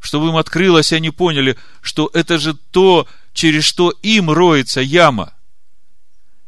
Чтобы 0.00 0.30
им 0.30 0.36
открылось, 0.36 0.92
они 0.92 1.10
поняли, 1.10 1.56
что 1.82 2.10
это 2.12 2.38
же 2.38 2.54
то, 2.54 3.06
через 3.32 3.62
что 3.62 3.90
им 4.02 4.28
роется 4.28 4.80
яма. 4.80 5.35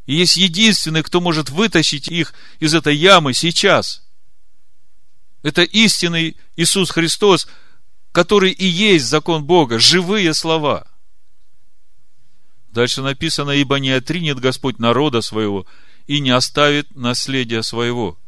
И 0.08 0.14
есть 0.14 0.38
единственный, 0.38 1.02
кто 1.02 1.20
может 1.20 1.50
вытащить 1.50 2.08
их 2.08 2.32
из 2.60 2.72
этой 2.72 2.96
ямы 2.96 3.34
сейчас. 3.34 4.02
Это 5.42 5.62
истинный 5.64 6.38
Иисус 6.56 6.90
Христос, 6.90 7.46
который 8.10 8.50
и 8.50 8.64
есть 8.64 9.04
закон 9.04 9.44
Бога, 9.44 9.78
живые 9.78 10.32
слова. 10.32 10.86
Дальше 12.70 13.02
написано, 13.02 13.50
ибо 13.50 13.78
не 13.78 13.90
отринет 13.90 14.40
Господь 14.40 14.78
народа 14.78 15.20
своего 15.20 15.66
и 16.06 16.20
не 16.20 16.30
оставит 16.30 16.96
наследия 16.96 17.62
своего. 17.62 18.18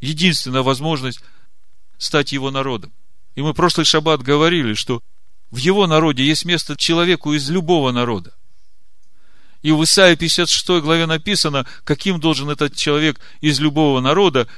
Единственная 0.00 0.62
возможность 0.62 1.20
стать 1.98 2.32
его 2.32 2.50
народом. 2.50 2.92
И 3.36 3.42
мы 3.42 3.54
прошлый 3.54 3.86
шаббат 3.86 4.22
говорили, 4.22 4.74
что 4.74 5.04
в 5.52 5.58
его 5.58 5.86
народе 5.86 6.24
есть 6.24 6.44
место 6.44 6.76
человеку 6.76 7.32
из 7.32 7.48
любого 7.48 7.92
народа. 7.92 8.34
И 9.62 9.72
в 9.72 9.84
Исаии 9.84 10.14
56 10.14 10.82
главе 10.82 11.06
написано, 11.06 11.66
каким 11.84 12.18
должен 12.18 12.48
этот 12.48 12.74
человек 12.74 13.20
из 13.40 13.60
любого 13.60 14.00
народа. 14.00 14.48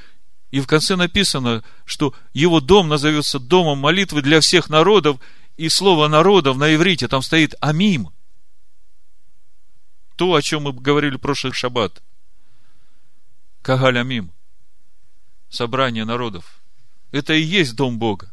И 0.51 0.61
в 0.61 0.67
конце 0.67 0.95
написано, 0.95 1.63
что 1.83 2.13
его 2.33 2.61
дом 2.61 2.87
назовется 2.87 3.39
домом 3.39 3.79
молитвы 3.79 4.21
для 4.21 4.39
всех 4.39 4.69
народов. 4.69 5.19
И 5.57 5.67
слово 5.69 6.07
народов 6.07 6.57
на 6.57 6.73
иврите 6.73 7.07
там 7.07 7.21
стоит 7.21 7.53
амим. 7.59 8.09
То, 10.15 10.33
о 10.33 10.41
чем 10.41 10.63
мы 10.63 10.73
говорили 10.73 11.17
в 11.17 11.19
прошлый 11.19 11.53
шаббат. 11.53 12.01
Кагаль 13.61 13.99
амим. 13.99 14.31
Собрание 15.49 16.05
народов. 16.05 16.61
Это 17.11 17.33
и 17.33 17.41
есть 17.41 17.75
дом 17.75 17.99
Бога. 17.99 18.31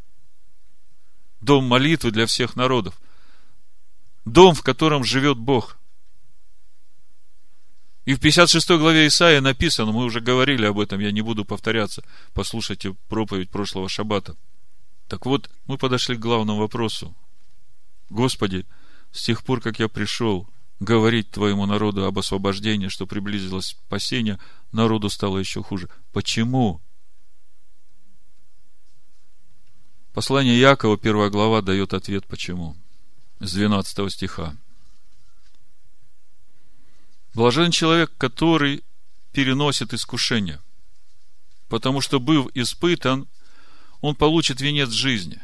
Дом 1.40 1.64
молитвы 1.64 2.10
для 2.10 2.26
всех 2.26 2.54
народов. 2.54 3.00
Дом, 4.24 4.54
в 4.54 4.62
котором 4.62 5.02
живет 5.02 5.36
Бог– 5.36 5.76
и 8.10 8.14
в 8.14 8.18
56 8.18 8.70
главе 8.70 9.06
Исаия 9.06 9.40
написано, 9.40 9.92
мы 9.92 10.04
уже 10.04 10.20
говорили 10.20 10.66
об 10.66 10.80
этом, 10.80 10.98
я 10.98 11.12
не 11.12 11.20
буду 11.20 11.44
повторяться, 11.44 12.02
послушайте 12.34 12.96
проповедь 13.08 13.50
прошлого 13.50 13.88
шаббата. 13.88 14.34
Так 15.06 15.26
вот, 15.26 15.48
мы 15.68 15.78
подошли 15.78 16.16
к 16.16 16.18
главному 16.18 16.58
вопросу. 16.58 17.14
Господи, 18.08 18.66
с 19.12 19.22
тех 19.22 19.44
пор, 19.44 19.60
как 19.60 19.78
я 19.78 19.86
пришел 19.86 20.48
говорить 20.80 21.30
твоему 21.30 21.66
народу 21.66 22.04
об 22.04 22.18
освобождении, 22.18 22.88
что 22.88 23.06
приблизилось 23.06 23.76
спасение, 23.86 24.40
народу 24.72 25.08
стало 25.08 25.38
еще 25.38 25.62
хуже. 25.62 25.88
Почему? 26.12 26.80
Послание 30.12 30.58
Якова, 30.58 30.98
первая 30.98 31.30
глава, 31.30 31.62
дает 31.62 31.94
ответ 31.94 32.26
почему. 32.26 32.74
С 33.38 33.52
12 33.52 34.12
стиха. 34.12 34.56
Блажен 37.32 37.70
человек, 37.70 38.10
который 38.18 38.82
переносит 39.32 39.94
искушение, 39.94 40.60
потому 41.68 42.00
что, 42.00 42.18
быв 42.18 42.48
испытан, 42.54 43.28
он 44.00 44.16
получит 44.16 44.60
венец 44.60 44.90
жизни. 44.90 45.40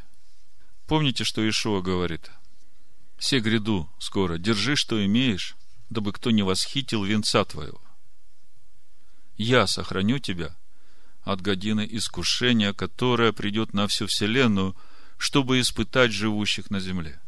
Помните, 0.89 1.22
что 1.22 1.49
Ишуа 1.49 1.82
говорит? 1.82 2.30
Все 3.18 3.39
гряду 3.39 3.89
скоро, 3.99 4.37
держи, 4.37 4.74
что 4.74 5.05
имеешь, 5.05 5.57
дабы 5.89 6.12
кто 6.12 6.32
не 6.32 6.43
восхитил 6.43 7.05
венца 7.05 7.45
твоего. 7.45 7.80
Я 9.37 9.66
сохраню 9.68 10.18
тебя 10.18 10.57
от 11.22 11.41
годины 11.41 11.87
искушения, 11.89 12.72
которое 12.72 13.32
придет 13.32 13.74
на 13.74 13.87
всю 13.87 14.07
вселенную, 14.07 14.74
чтобы 15.18 15.61
испытать 15.61 16.12
живущих 16.12 16.70
на 16.70 16.80
земле. 16.80 17.20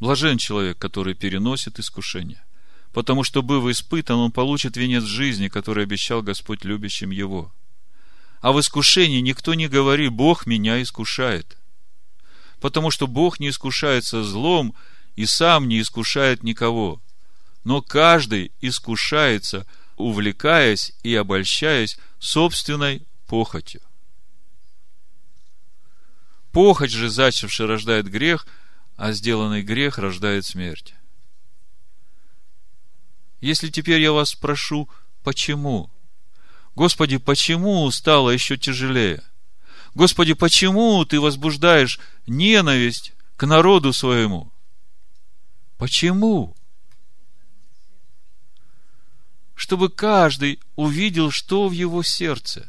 Блажен 0.00 0.36
человек, 0.36 0.78
который 0.78 1.14
переносит 1.14 1.78
искушение 1.78 2.44
потому 2.92 3.24
что, 3.24 3.42
быв 3.42 3.64
испытан, 3.70 4.16
он 4.16 4.32
получит 4.32 4.76
венец 4.76 5.04
жизни, 5.04 5.48
который 5.48 5.84
обещал 5.84 6.22
Господь 6.22 6.64
любящим 6.64 7.10
его. 7.10 7.52
А 8.40 8.52
в 8.52 8.60
искушении 8.60 9.20
никто 9.20 9.54
не 9.54 9.68
говорит, 9.68 10.12
Бог 10.12 10.46
меня 10.46 10.80
искушает. 10.80 11.56
Потому 12.60 12.90
что 12.90 13.06
Бог 13.06 13.40
не 13.40 13.50
искушается 13.50 14.22
злом 14.22 14.74
и 15.16 15.26
сам 15.26 15.68
не 15.68 15.80
искушает 15.80 16.42
никого. 16.42 17.00
Но 17.64 17.82
каждый 17.82 18.52
искушается, 18.60 19.66
увлекаясь 19.96 20.92
и 21.02 21.14
обольщаясь 21.14 21.98
собственной 22.18 23.02
похотью. 23.26 23.80
Похоть 26.52 26.90
же, 26.90 27.10
зачавший, 27.10 27.66
рождает 27.66 28.08
грех, 28.08 28.46
а 28.96 29.12
сделанный 29.12 29.62
грех 29.62 29.98
рождает 29.98 30.44
смерть. 30.44 30.94
Если 33.40 33.68
теперь 33.68 34.00
я 34.00 34.12
вас 34.12 34.30
спрошу, 34.30 34.88
почему? 35.22 35.90
Господи, 36.74 37.18
почему 37.18 37.90
стало 37.90 38.30
еще 38.30 38.56
тяжелее? 38.56 39.22
Господи, 39.94 40.34
почему 40.34 41.04
ты 41.04 41.20
возбуждаешь 41.20 41.98
ненависть 42.26 43.12
к 43.36 43.46
народу 43.46 43.92
своему? 43.92 44.52
Почему? 45.76 46.56
Чтобы 49.54 49.88
каждый 49.88 50.60
увидел, 50.76 51.30
что 51.30 51.68
в 51.68 51.72
его 51.72 52.02
сердце. 52.02 52.68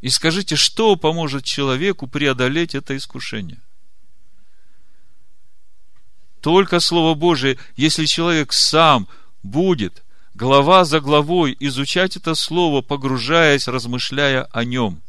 И 0.00 0.08
скажите, 0.08 0.56
что 0.56 0.96
поможет 0.96 1.44
человеку 1.44 2.06
преодолеть 2.06 2.74
это 2.74 2.96
искушение? 2.96 3.60
Только 6.46 6.78
Слово 6.78 7.16
Божие, 7.16 7.58
если 7.74 8.04
человек 8.04 8.52
сам 8.52 9.08
будет 9.42 10.04
глава 10.32 10.84
за 10.84 11.00
главой 11.00 11.56
изучать 11.58 12.16
это 12.16 12.36
Слово, 12.36 12.82
погружаясь, 12.82 13.66
размышляя 13.66 14.44
о 14.52 14.64
нем. 14.64 15.02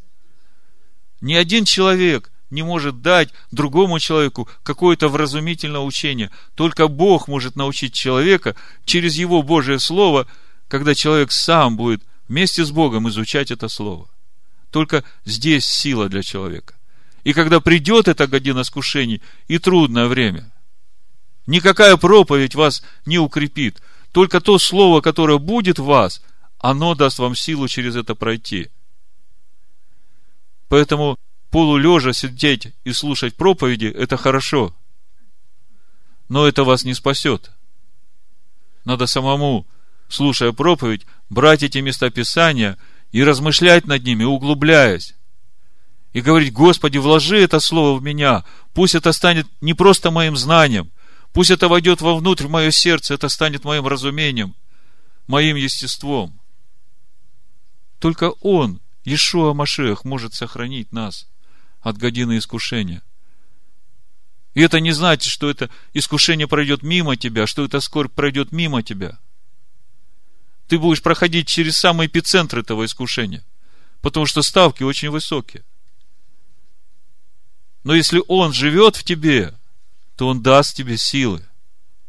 Ни 1.21 1.35
один 1.35 1.63
человек 1.63 2.31
не 2.49 2.63
может 2.63 3.03
дать 3.03 3.29
другому 3.51 3.99
человеку 3.99 4.49
какое-то 4.63 5.09
вразумительное 5.09 5.81
учение. 5.81 6.31
Только 6.55 6.87
Бог 6.87 7.27
может 7.27 7.55
научить 7.55 7.93
человека 7.93 8.55
через 8.83 9.13
его 9.13 9.43
Божие 9.43 9.77
Слово, 9.77 10.25
когда 10.67 10.95
человек 10.95 11.31
сам 11.31 11.77
будет 11.77 12.01
вместе 12.27 12.65
с 12.65 12.71
Богом 12.71 13.09
изучать 13.09 13.51
это 13.51 13.67
Слово. 13.67 14.07
Только 14.71 15.03
здесь 15.23 15.67
сила 15.67 16.09
для 16.09 16.23
человека. 16.23 16.73
И 17.23 17.33
когда 17.33 17.59
придет 17.59 18.07
эта 18.07 18.25
година 18.25 18.61
искушений 18.61 19.21
и 19.47 19.59
трудное 19.59 20.07
время– 20.07 20.51
Никакая 21.47 21.95
проповедь 21.95 22.55
вас 22.55 22.83
не 23.05 23.17
укрепит. 23.17 23.81
Только 24.11 24.41
то 24.41 24.59
слово, 24.59 25.01
которое 25.01 25.37
будет 25.37 25.79
в 25.79 25.85
вас, 25.85 26.21
оно 26.59 26.93
даст 26.93 27.19
вам 27.19 27.35
силу 27.35 27.67
через 27.67 27.95
это 27.95 28.15
пройти. 28.15 28.69
Поэтому 30.67 31.17
полулежа 31.49 32.11
сидеть 32.11 32.73
и 32.83 32.91
слушать 32.91 33.35
проповеди, 33.35 33.85
это 33.85 34.17
хорошо. 34.17 34.75
Но 36.27 36.45
это 36.45 36.65
вас 36.65 36.83
не 36.83 36.93
спасет. 36.93 37.51
Надо 38.83 39.07
самому, 39.07 39.65
слушая 40.09 40.51
проповедь, 40.51 41.05
брать 41.29 41.63
эти 41.63 41.77
места 41.77 42.09
Писания 42.09 42.77
и 43.13 43.23
размышлять 43.23 43.87
над 43.87 44.03
ними, 44.03 44.25
углубляясь. 44.25 45.15
И 46.11 46.19
говорить, 46.19 46.51
Господи, 46.51 46.97
вложи 46.97 47.39
это 47.39 47.61
слово 47.61 47.97
в 47.97 48.03
меня. 48.03 48.43
Пусть 48.73 48.95
это 48.95 49.13
станет 49.13 49.47
не 49.61 49.73
просто 49.73 50.11
моим 50.11 50.35
знанием. 50.35 50.91
Пусть 51.37 51.51
это 51.51 51.67
войдет 51.67 52.01
вовнутрь 52.01 52.47
в 52.47 52.49
мое 52.49 52.71
сердце, 52.71 53.13
это 53.13 53.29
станет 53.29 53.63
моим 53.63 53.85
разумением, 53.85 54.55
моим 55.27 55.55
естеством. 55.55 56.39
Только 57.99 58.31
Он, 58.41 58.81
Иешуа 59.03 59.53
Машех, 59.53 60.03
может 60.03 60.33
сохранить 60.33 60.91
нас 60.91 61.27
от 61.81 61.99
годины 61.99 62.39
искушения. 62.39 63.03
И 64.55 64.61
это 64.61 64.79
не 64.79 64.93
значит, 64.93 65.31
что 65.31 65.47
это 65.47 65.69
искушение 65.93 66.47
пройдет 66.47 66.81
мимо 66.81 67.15
тебя, 67.15 67.45
что 67.45 67.63
это 67.63 67.81
скорбь 67.81 68.13
пройдет 68.13 68.51
мимо 68.51 68.81
тебя. 68.81 69.19
Ты 70.67 70.79
будешь 70.79 71.03
проходить 71.03 71.47
через 71.47 71.77
самый 71.77 72.07
эпицентр 72.07 72.57
этого 72.57 72.83
искушения, 72.83 73.45
потому 74.01 74.25
что 74.25 74.41
ставки 74.41 74.81
очень 74.81 75.11
высокие. 75.11 75.63
Но 77.83 77.93
если 77.93 78.23
Он 78.27 78.53
живет 78.53 78.95
в 78.95 79.03
тебе, 79.03 79.53
то 80.17 80.27
Он 80.27 80.41
даст 80.41 80.75
тебе 80.75 80.97
силы. 80.97 81.45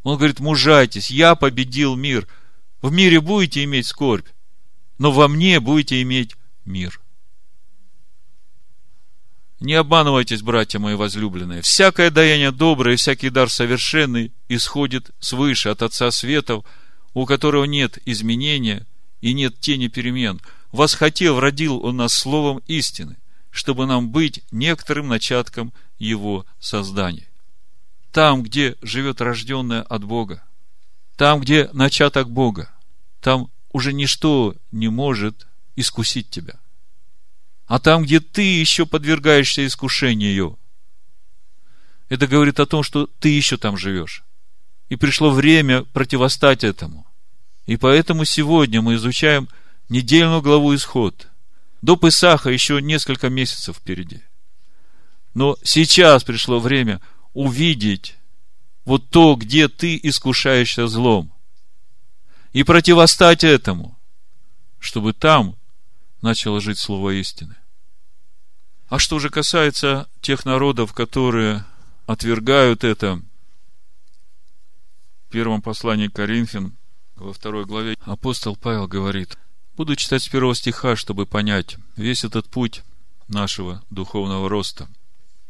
Он 0.02 0.16
говорит, 0.16 0.40
мужайтесь, 0.40 1.10
я 1.10 1.34
победил 1.34 1.94
мир. 1.94 2.26
В 2.80 2.90
мире 2.90 3.20
будете 3.20 3.62
иметь 3.64 3.86
скорбь, 3.86 4.26
но 4.96 5.12
во 5.12 5.28
мне 5.28 5.60
будете 5.60 6.00
иметь 6.02 6.34
мир. 6.64 7.00
Не 9.60 9.74
обманывайтесь, 9.74 10.40
братья 10.40 10.78
мои 10.78 10.94
возлюбленные. 10.94 11.62
Всякое 11.62 12.10
даяние 12.10 12.52
доброе 12.52 12.94
и 12.94 12.96
всякий 12.96 13.28
дар 13.28 13.50
совершенный 13.50 14.32
исходит 14.48 15.10
свыше 15.18 15.68
от 15.68 15.82
Отца 15.82 16.10
Светов, 16.10 16.64
у 17.12 17.26
которого 17.26 17.64
нет 17.64 17.98
изменения 18.06 18.86
и 19.20 19.34
нет 19.34 19.60
тени 19.60 19.88
перемен. 19.88 20.40
Восхотел, 20.72 21.40
родил 21.40 21.84
Он 21.84 21.96
нас 21.96 22.14
словом 22.14 22.62
истины, 22.68 23.16
чтобы 23.50 23.86
нам 23.86 24.10
быть 24.10 24.42
некоторым 24.50 25.08
начатком 25.08 25.74
Его 25.98 26.46
создания. 26.60 27.27
Там, 28.12 28.42
где 28.42 28.76
живет 28.82 29.20
рожденное 29.20 29.82
от 29.82 30.04
Бога, 30.04 30.42
там, 31.16 31.40
где 31.40 31.68
начаток 31.72 32.30
Бога, 32.30 32.70
там 33.20 33.50
уже 33.72 33.92
ничто 33.92 34.54
не 34.72 34.88
может 34.88 35.46
искусить 35.76 36.30
тебя– 36.30 36.54
а 37.68 37.78
там, 37.78 38.02
где 38.02 38.18
ты 38.18 38.40
еще 38.40 38.86
подвергаешься 38.86 39.64
искушению, 39.66 40.58
это 42.08 42.26
говорит 42.26 42.58
о 42.60 42.66
том, 42.66 42.82
что 42.82 43.06
ты 43.20 43.28
еще 43.28 43.58
там 43.58 43.76
живешь. 43.76 44.24
И 44.88 44.96
пришло 44.96 45.30
время 45.30 45.84
противостать 45.84 46.64
этому. 46.64 47.06
И 47.66 47.76
поэтому 47.76 48.24
сегодня 48.24 48.80
мы 48.80 48.94
изучаем 48.94 49.48
недельную 49.90 50.40
главу 50.40 50.74
Исход. 50.74 51.28
До 51.82 51.96
Песаха 51.96 52.48
еще 52.48 52.80
несколько 52.80 53.28
месяцев 53.28 53.76
впереди. 53.76 54.22
Но 55.34 55.58
сейчас 55.62 56.24
пришло 56.24 56.60
время 56.60 57.02
увидеть 57.38 58.16
вот 58.84 59.10
то, 59.10 59.36
где 59.36 59.68
ты 59.68 59.96
искушаешься 60.02 60.88
злом. 60.88 61.32
И 62.52 62.64
противостать 62.64 63.44
этому, 63.44 63.96
чтобы 64.80 65.12
там 65.12 65.54
начало 66.20 66.60
жить 66.60 66.80
слово 66.80 67.10
истины. 67.10 67.54
А 68.88 68.98
что 68.98 69.20
же 69.20 69.30
касается 69.30 70.08
тех 70.20 70.44
народов, 70.46 70.94
которые 70.94 71.64
отвергают 72.06 72.82
это, 72.82 73.22
в 75.28 75.30
первом 75.30 75.62
послании 75.62 76.08
к 76.08 76.14
Коринфян, 76.14 76.76
во 77.14 77.32
второй 77.32 77.66
главе, 77.66 77.96
апостол 78.00 78.56
Павел 78.56 78.88
говорит, 78.88 79.38
буду 79.76 79.94
читать 79.94 80.24
с 80.24 80.28
первого 80.28 80.56
стиха, 80.56 80.96
чтобы 80.96 81.24
понять 81.24 81.76
весь 81.94 82.24
этот 82.24 82.48
путь 82.48 82.82
нашего 83.28 83.84
духовного 83.90 84.48
роста. 84.48 84.88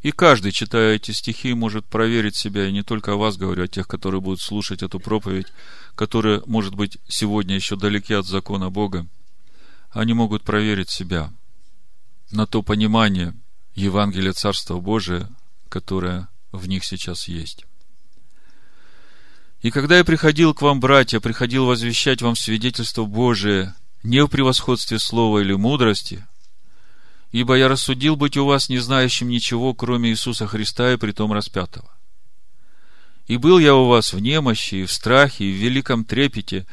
И 0.02 0.12
каждый, 0.12 0.52
читая 0.52 0.94
эти 0.94 1.10
стихи, 1.10 1.54
может 1.54 1.84
проверить 1.84 2.36
себя, 2.36 2.68
и 2.68 2.72
не 2.72 2.82
только 2.82 3.12
о 3.12 3.16
вас 3.16 3.36
говорю, 3.36 3.64
а 3.64 3.68
тех, 3.68 3.88
которые 3.88 4.20
будут 4.20 4.40
слушать 4.40 4.82
эту 4.82 5.00
проповедь, 5.00 5.48
которые, 5.96 6.42
может 6.46 6.74
быть, 6.74 6.98
сегодня 7.08 7.56
еще 7.56 7.74
далеки 7.74 8.14
от 8.14 8.26
закона 8.26 8.70
Бога, 8.70 9.06
они 9.90 10.14
могут 10.14 10.44
проверить 10.44 10.90
себя 10.90 11.32
на 12.30 12.46
то 12.46 12.62
понимание 12.62 13.34
Евангелия 13.74 14.32
Царства 14.32 14.78
Божия, 14.78 15.28
которое 15.68 16.28
в 16.52 16.68
них 16.68 16.84
сейчас 16.84 17.26
есть. 17.26 17.64
И 19.60 19.72
когда 19.72 19.98
я 19.98 20.04
приходил 20.04 20.54
к 20.54 20.62
вам, 20.62 20.78
братья, 20.78 21.18
приходил 21.18 21.66
возвещать 21.66 22.22
вам 22.22 22.36
свидетельство 22.36 23.04
Божие 23.04 23.74
не 24.04 24.24
в 24.24 24.28
превосходстве 24.28 25.00
слова 25.00 25.40
или 25.40 25.54
мудрости, 25.54 26.24
ибо 27.32 27.54
я 27.54 27.68
рассудил 27.68 28.16
быть 28.16 28.36
у 28.36 28.44
вас 28.44 28.68
не 28.68 28.78
знающим 28.78 29.28
ничего, 29.28 29.74
кроме 29.74 30.10
Иисуса 30.10 30.46
Христа 30.46 30.92
и 30.92 30.96
притом 30.96 31.32
распятого. 31.32 31.90
И 33.26 33.36
был 33.36 33.58
я 33.58 33.74
у 33.74 33.86
вас 33.86 34.12
в 34.12 34.20
немощи, 34.20 34.76
и 34.76 34.84
в 34.84 34.92
страхе, 34.92 35.44
и 35.44 35.52
в 35.52 35.56
великом 35.56 36.04
трепете, 36.04 36.66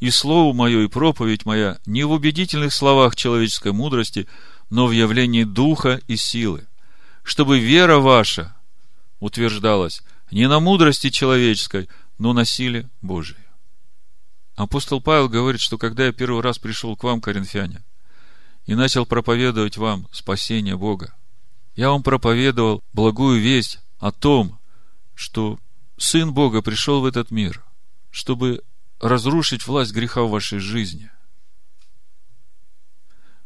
и 0.00 0.10
слово 0.10 0.52
мое, 0.52 0.82
и 0.82 0.88
проповедь 0.88 1.44
моя 1.44 1.78
не 1.86 2.04
в 2.04 2.10
убедительных 2.10 2.72
словах 2.72 3.14
человеческой 3.14 3.72
мудрости, 3.72 4.26
но 4.70 4.86
в 4.86 4.92
явлении 4.92 5.44
духа 5.44 6.00
и 6.08 6.16
силы, 6.16 6.66
чтобы 7.22 7.60
вера 7.60 7.98
ваша 7.98 8.56
утверждалась 9.20 10.02
не 10.30 10.48
на 10.48 10.58
мудрости 10.58 11.10
человеческой, 11.10 11.88
но 12.18 12.32
на 12.32 12.44
силе 12.44 12.88
Божией. 13.02 13.38
Апостол 14.56 15.00
Павел 15.00 15.28
говорит, 15.28 15.60
что 15.60 15.78
когда 15.78 16.06
я 16.06 16.12
первый 16.12 16.42
раз 16.42 16.58
пришел 16.58 16.96
к 16.96 17.04
вам, 17.04 17.20
коринфяне, 17.20 17.82
и 18.70 18.76
начал 18.76 19.04
проповедовать 19.04 19.76
вам 19.78 20.06
спасение 20.12 20.76
Бога, 20.76 21.12
я 21.74 21.90
вам 21.90 22.04
проповедовал 22.04 22.84
благую 22.92 23.40
весть 23.40 23.80
о 23.98 24.12
том, 24.12 24.60
что 25.16 25.58
Сын 25.96 26.32
Бога 26.32 26.62
пришел 26.62 27.00
в 27.00 27.04
этот 27.04 27.32
мир, 27.32 27.64
чтобы 28.12 28.62
разрушить 29.00 29.66
власть 29.66 29.92
греха 29.92 30.22
в 30.22 30.30
вашей 30.30 30.60
жизни, 30.60 31.10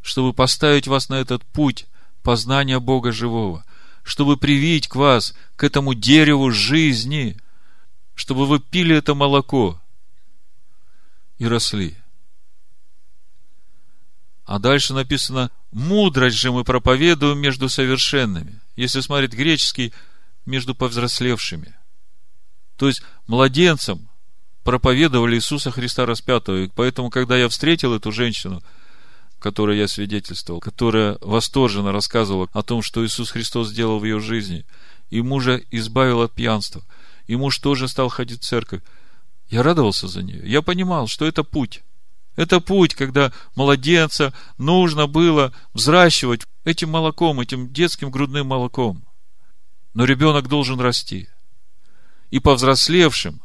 чтобы 0.02 0.34
поставить 0.34 0.88
вас 0.88 1.08
на 1.08 1.14
этот 1.14 1.42
путь 1.42 1.86
познания 2.22 2.78
Бога 2.78 3.10
живого, 3.10 3.64
чтобы 4.02 4.36
привить 4.36 4.88
к 4.88 4.94
вас 4.94 5.34
к 5.56 5.64
этому 5.64 5.94
дереву 5.94 6.50
жизни, 6.50 7.38
чтобы 8.14 8.44
вы 8.44 8.60
пили 8.60 8.94
это 8.94 9.14
молоко 9.14 9.80
и 11.38 11.46
росли. 11.46 11.96
А 14.44 14.58
дальше 14.58 14.92
написано, 14.92 15.50
мудрость 15.72 16.36
же 16.36 16.52
мы 16.52 16.64
проповедуем 16.64 17.38
между 17.38 17.68
совершенными. 17.68 18.60
Если 18.76 19.00
смотреть 19.00 19.32
греческий, 19.32 19.92
между 20.46 20.74
повзрослевшими. 20.74 21.74
То 22.76 22.88
есть, 22.88 23.02
младенцам 23.26 24.08
проповедовали 24.64 25.36
Иисуса 25.36 25.70
Христа 25.70 26.06
распятого. 26.06 26.64
И 26.64 26.70
поэтому, 26.74 27.10
когда 27.10 27.36
я 27.36 27.48
встретил 27.48 27.94
эту 27.94 28.12
женщину, 28.12 28.62
которой 29.38 29.78
я 29.78 29.88
свидетельствовал, 29.88 30.60
которая 30.60 31.18
восторженно 31.20 31.92
рассказывала 31.92 32.48
о 32.52 32.62
том, 32.62 32.82
что 32.82 33.04
Иисус 33.04 33.30
Христос 33.30 33.68
сделал 33.68 33.98
в 33.98 34.04
ее 34.04 34.20
жизни, 34.20 34.64
и 35.10 35.20
мужа 35.20 35.60
избавил 35.70 36.22
от 36.22 36.32
пьянства, 36.32 36.82
и 37.26 37.36
муж 37.36 37.58
тоже 37.58 37.88
стал 37.88 38.08
ходить 38.08 38.40
в 38.40 38.46
церковь, 38.46 38.80
я 39.50 39.62
радовался 39.62 40.08
за 40.08 40.22
нее. 40.22 40.40
Я 40.44 40.62
понимал, 40.62 41.06
что 41.06 41.26
это 41.26 41.44
путь. 41.44 41.82
Это 42.36 42.60
путь, 42.60 42.94
когда 42.94 43.32
младенца 43.54 44.32
нужно 44.58 45.06
было 45.06 45.52
взращивать 45.72 46.42
этим 46.64 46.90
молоком, 46.90 47.40
этим 47.40 47.72
детским 47.72 48.10
грудным 48.10 48.48
молоком. 48.48 49.04
Но 49.94 50.04
ребенок 50.04 50.48
должен 50.48 50.80
расти. 50.80 51.28
И 52.30 52.40
повзрослевшим 52.40 53.40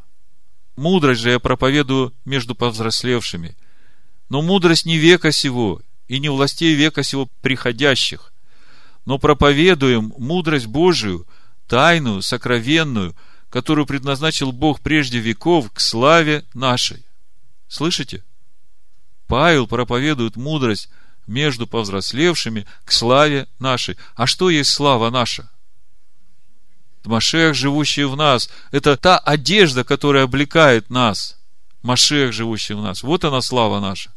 Мудрость 0.79 1.19
же 1.19 1.31
я 1.31 1.39
проповедую 1.39 2.13
между 2.23 2.55
повзрослевшими. 2.55 3.57
Но 4.29 4.41
мудрость 4.41 4.85
не 4.85 4.97
века 4.97 5.33
сего, 5.33 5.81
и 6.07 6.19
не 6.19 6.29
властей 6.29 6.73
века 6.73 7.03
сего 7.03 7.27
приходящих. 7.41 8.31
Но 9.03 9.19
проповедуем 9.19 10.13
мудрость 10.17 10.67
Божию, 10.67 11.27
тайную, 11.67 12.21
сокровенную, 12.21 13.13
которую 13.49 13.87
предназначил 13.87 14.53
Бог 14.53 14.79
прежде 14.79 15.19
веков 15.19 15.69
к 15.73 15.81
славе 15.81 16.45
нашей. 16.53 17.03
Слышите? 17.67 18.23
Павел 19.29 19.67
проповедует 19.67 20.37
мудрость 20.37 20.89
между 21.27 21.67
повзрослевшими 21.67 22.65
к 22.83 22.91
славе 22.91 23.47
нашей. 23.59 23.95
А 24.15 24.25
что 24.25 24.49
есть 24.49 24.71
слава 24.71 25.11
наша? 25.11 25.51
Машех, 27.05 27.53
живущий 27.53 28.05
в 28.05 28.15
нас, 28.15 28.49
это 28.71 28.97
та 28.97 29.19
одежда, 29.19 29.83
которая 29.83 30.23
облекает 30.23 30.89
нас. 30.89 31.37
Машех, 31.83 32.33
живущий 32.33 32.73
в 32.73 32.81
нас. 32.81 33.03
Вот 33.03 33.23
она 33.23 33.41
слава 33.41 33.79
наша, 33.79 34.11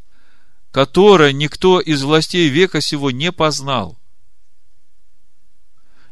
которая 0.71 1.33
никто 1.33 1.79
из 1.79 2.03
властей 2.03 2.49
века 2.49 2.81
сего 2.81 3.11
не 3.11 3.33
познал. 3.33 3.99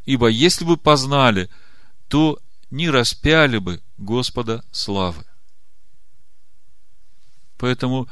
Ибо 0.04 0.28
если 0.28 0.66
бы 0.66 0.76
познали, 0.76 1.48
то 2.08 2.38
не 2.70 2.90
распяли 2.90 3.56
бы 3.56 3.80
Господа 3.96 4.62
славы. 4.72 5.24
Поэтому 7.56 8.06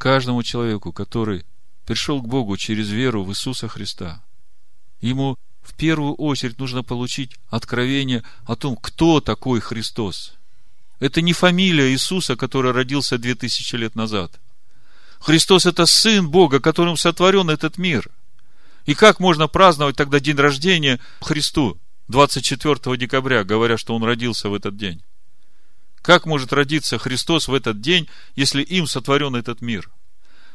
каждому 0.00 0.42
человеку, 0.42 0.92
который 0.92 1.44
пришел 1.84 2.22
к 2.22 2.26
Богу 2.26 2.56
через 2.56 2.88
веру 2.88 3.22
в 3.22 3.30
Иисуса 3.30 3.68
Христа, 3.68 4.24
ему 5.02 5.36
в 5.62 5.74
первую 5.74 6.14
очередь 6.14 6.58
нужно 6.58 6.82
получить 6.82 7.36
откровение 7.48 8.24
о 8.46 8.56
том, 8.56 8.76
кто 8.76 9.20
такой 9.20 9.60
Христос. 9.60 10.32
Это 11.00 11.20
не 11.20 11.34
фамилия 11.34 11.92
Иисуса, 11.92 12.34
который 12.34 12.72
родился 12.72 13.18
две 13.18 13.34
тысячи 13.34 13.76
лет 13.76 13.94
назад. 13.94 14.40
Христос– 15.20 15.66
это 15.66 15.84
Сын 15.84 16.30
Бога, 16.30 16.60
которым 16.60 16.96
сотворен 16.96 17.50
этот 17.50 17.76
мир. 17.76 18.08
И 18.86 18.94
как 18.94 19.20
можно 19.20 19.48
праздновать 19.48 19.96
тогда 19.96 20.18
день 20.18 20.36
рождения 20.36 20.98
Христу 21.20 21.78
24 22.08 22.96
декабря, 22.96 23.44
говоря, 23.44 23.76
что 23.76 23.94
Он 23.94 24.02
родился 24.02 24.48
в 24.48 24.54
этот 24.54 24.78
день? 24.78 25.02
Как 26.02 26.24
может 26.24 26.52
родиться 26.52 26.98
Христос 26.98 27.48
в 27.48 27.54
этот 27.54 27.80
день, 27.80 28.08
если 28.34 28.62
им 28.62 28.86
сотворен 28.86 29.36
этот 29.36 29.60
мир? 29.60 29.90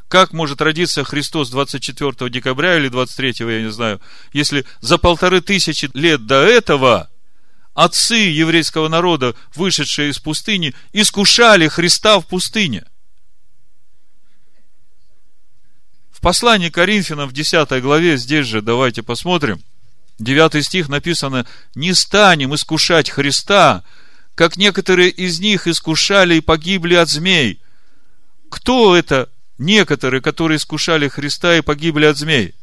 Как 0.07 0.33
может 0.33 0.61
родиться 0.61 1.03
Христос 1.03 1.49
24 1.49 2.29
декабря 2.29 2.77
или 2.77 2.89
23, 2.89 3.35
я 3.39 3.61
не 3.61 3.71
знаю, 3.71 4.01
если 4.33 4.65
за 4.79 4.97
полторы 4.97 5.41
тысячи 5.41 5.89
лет 5.93 6.25
до 6.25 6.43
этого 6.43 7.09
отцы 7.73 8.15
еврейского 8.15 8.87
народа, 8.87 9.35
вышедшие 9.55 10.11
из 10.11 10.19
пустыни, 10.19 10.73
искушали 10.93 11.67
Христа 11.67 12.19
в 12.19 12.27
пустыне? 12.27 12.85
В 16.11 16.21
послании 16.21 16.69
Коринфянам 16.69 17.29
в 17.29 17.33
10 17.33 17.81
главе, 17.81 18.17
здесь 18.17 18.47
же, 18.47 18.61
давайте 18.61 19.03
посмотрим, 19.03 19.63
9 20.19 20.65
стих 20.65 20.87
написано, 20.87 21.45
«Не 21.75 21.93
станем 21.93 22.55
искушать 22.55 23.09
Христа, 23.09 23.83
как 24.36 24.57
некоторые 24.57 25.09
из 25.09 25.39
них 25.39 25.65
искушали 25.65 26.36
и 26.36 26.41
погибли 26.41 26.95
от 26.95 27.09
змей. 27.09 27.59
Кто 28.49 28.95
это 28.95 29.29
некоторые, 29.57 30.21
которые 30.21 30.57
искушали 30.57 31.07
Христа 31.07 31.57
и 31.57 31.61
погибли 31.61 32.05
от 32.05 32.17
змей? 32.17 32.53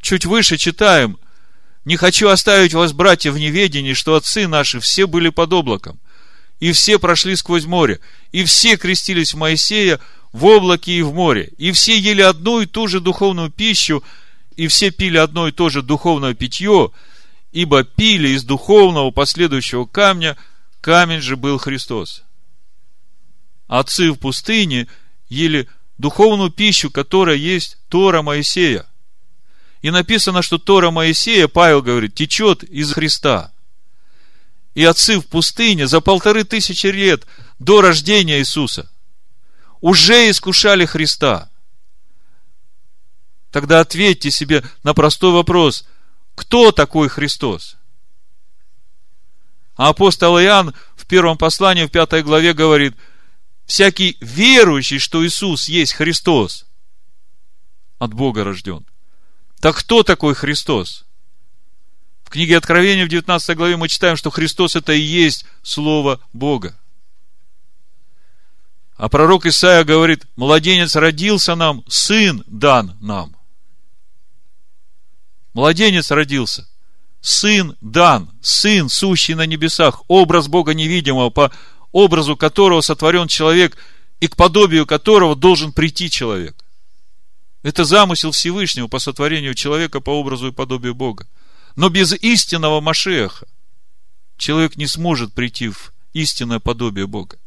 Чуть 0.00 0.26
выше 0.26 0.56
читаем. 0.56 1.18
Не 1.84 1.96
хочу 1.96 2.28
оставить 2.28 2.74
вас, 2.74 2.92
братья, 2.92 3.30
в 3.30 3.38
неведении, 3.38 3.94
что 3.94 4.16
отцы 4.16 4.46
наши 4.48 4.80
все 4.80 5.06
были 5.06 5.30
под 5.30 5.52
облаком, 5.52 5.98
и 6.58 6.72
все 6.72 6.98
прошли 6.98 7.36
сквозь 7.36 7.64
море, 7.64 8.00
и 8.32 8.44
все 8.44 8.76
крестились 8.76 9.32
в 9.32 9.38
Моисея 9.38 10.00
в 10.32 10.44
облаке 10.44 10.92
и 10.92 11.02
в 11.02 11.14
море, 11.14 11.52
и 11.56 11.72
все 11.72 11.98
ели 11.98 12.20
одну 12.20 12.60
и 12.60 12.66
ту 12.66 12.86
же 12.86 13.00
духовную 13.00 13.50
пищу, 13.50 14.02
и 14.56 14.66
все 14.66 14.90
пили 14.90 15.16
одно 15.16 15.48
и 15.48 15.52
то 15.52 15.68
же 15.68 15.82
духовное 15.82 16.34
питье– 16.34 16.90
ибо 17.52 17.82
пили 17.84 18.28
из 18.28 18.44
духовного 18.44 19.10
последующего 19.10 19.84
камня, 19.84 20.36
камень 20.80 21.20
же 21.20 21.36
был 21.36 21.58
Христос. 21.58 22.22
Отцы 23.66 24.10
в 24.12 24.16
пустыне 24.16 24.88
ели 25.28 25.68
духовную 25.98 26.50
пищу, 26.50 26.90
которая 26.90 27.36
есть 27.36 27.78
Тора 27.88 28.22
Моисея. 28.22 28.86
И 29.82 29.90
написано, 29.90 30.42
что 30.42 30.58
Тора 30.58 30.90
Моисея, 30.90 31.48
Павел 31.48 31.82
говорит, 31.82 32.14
течет 32.14 32.62
из 32.64 32.92
Христа. 32.92 33.52
И 34.74 34.84
отцы 34.84 35.18
в 35.18 35.26
пустыне 35.26 35.86
за 35.86 36.00
полторы 36.00 36.44
тысячи 36.44 36.86
лет 36.86 37.26
до 37.58 37.80
рождения 37.80 38.38
Иисуса 38.38 38.90
уже 39.80 40.30
искушали 40.30 40.84
Христа. 40.84 41.50
Тогда 43.50 43.80
ответьте 43.80 44.30
себе 44.30 44.62
на 44.84 44.94
простой 44.94 45.32
вопрос– 45.32 45.84
кто 46.40 46.72
такой 46.72 47.10
Христос? 47.10 47.76
А 49.76 49.90
апостол 49.90 50.40
Иоанн 50.40 50.74
в 50.96 51.04
первом 51.04 51.36
послании, 51.36 51.84
в 51.84 51.90
пятой 51.90 52.22
главе 52.22 52.54
говорит, 52.54 52.96
всякий 53.66 54.16
верующий, 54.22 54.98
что 54.98 55.24
Иисус 55.24 55.68
есть 55.68 55.92
Христос, 55.92 56.64
от 57.98 58.14
Бога 58.14 58.42
рожден. 58.42 58.86
Так 59.60 59.76
кто 59.76 60.02
такой 60.02 60.34
Христос? 60.34 61.04
В 62.24 62.30
книге 62.30 62.56
Откровения 62.56 63.04
в 63.04 63.10
19 63.10 63.54
главе 63.54 63.76
мы 63.76 63.88
читаем, 63.88 64.16
что 64.16 64.30
Христос 64.30 64.76
это 64.76 64.94
и 64.94 65.00
есть 65.00 65.44
Слово 65.62 66.20
Бога. 66.32 66.74
А 68.96 69.10
пророк 69.10 69.44
Исаия 69.44 69.84
говорит, 69.84 70.26
младенец 70.36 70.96
родился 70.96 71.54
нам, 71.54 71.84
сын 71.86 72.42
дан 72.46 72.96
нам. 73.00 73.36
Младенец 75.52 76.10
родился. 76.10 76.68
Сын 77.20 77.76
дан, 77.80 78.30
сын, 78.40 78.88
сущий 78.88 79.34
на 79.34 79.46
небесах, 79.46 80.02
образ 80.08 80.48
Бога 80.48 80.72
невидимого, 80.74 81.30
по 81.30 81.52
образу 81.92 82.36
которого 82.36 82.80
сотворен 82.80 83.28
человек 83.28 83.76
и 84.20 84.28
к 84.28 84.36
подобию 84.36 84.86
которого 84.86 85.36
должен 85.36 85.72
прийти 85.72 86.08
человек. 86.08 86.56
Это 87.62 87.84
замысел 87.84 88.30
Всевышнего 88.30 88.86
по 88.86 88.98
сотворению 88.98 89.54
человека 89.54 90.00
по 90.00 90.10
образу 90.10 90.48
и 90.48 90.52
подобию 90.52 90.94
Бога. 90.94 91.26
Но 91.76 91.88
без 91.88 92.12
истинного 92.12 92.80
Машеха 92.80 93.46
человек 94.38 94.76
не 94.76 94.86
сможет 94.86 95.34
прийти 95.34 95.68
в 95.68 95.92
истинное 96.14 96.58
подобие 96.58 97.06
Бога. 97.06 97.38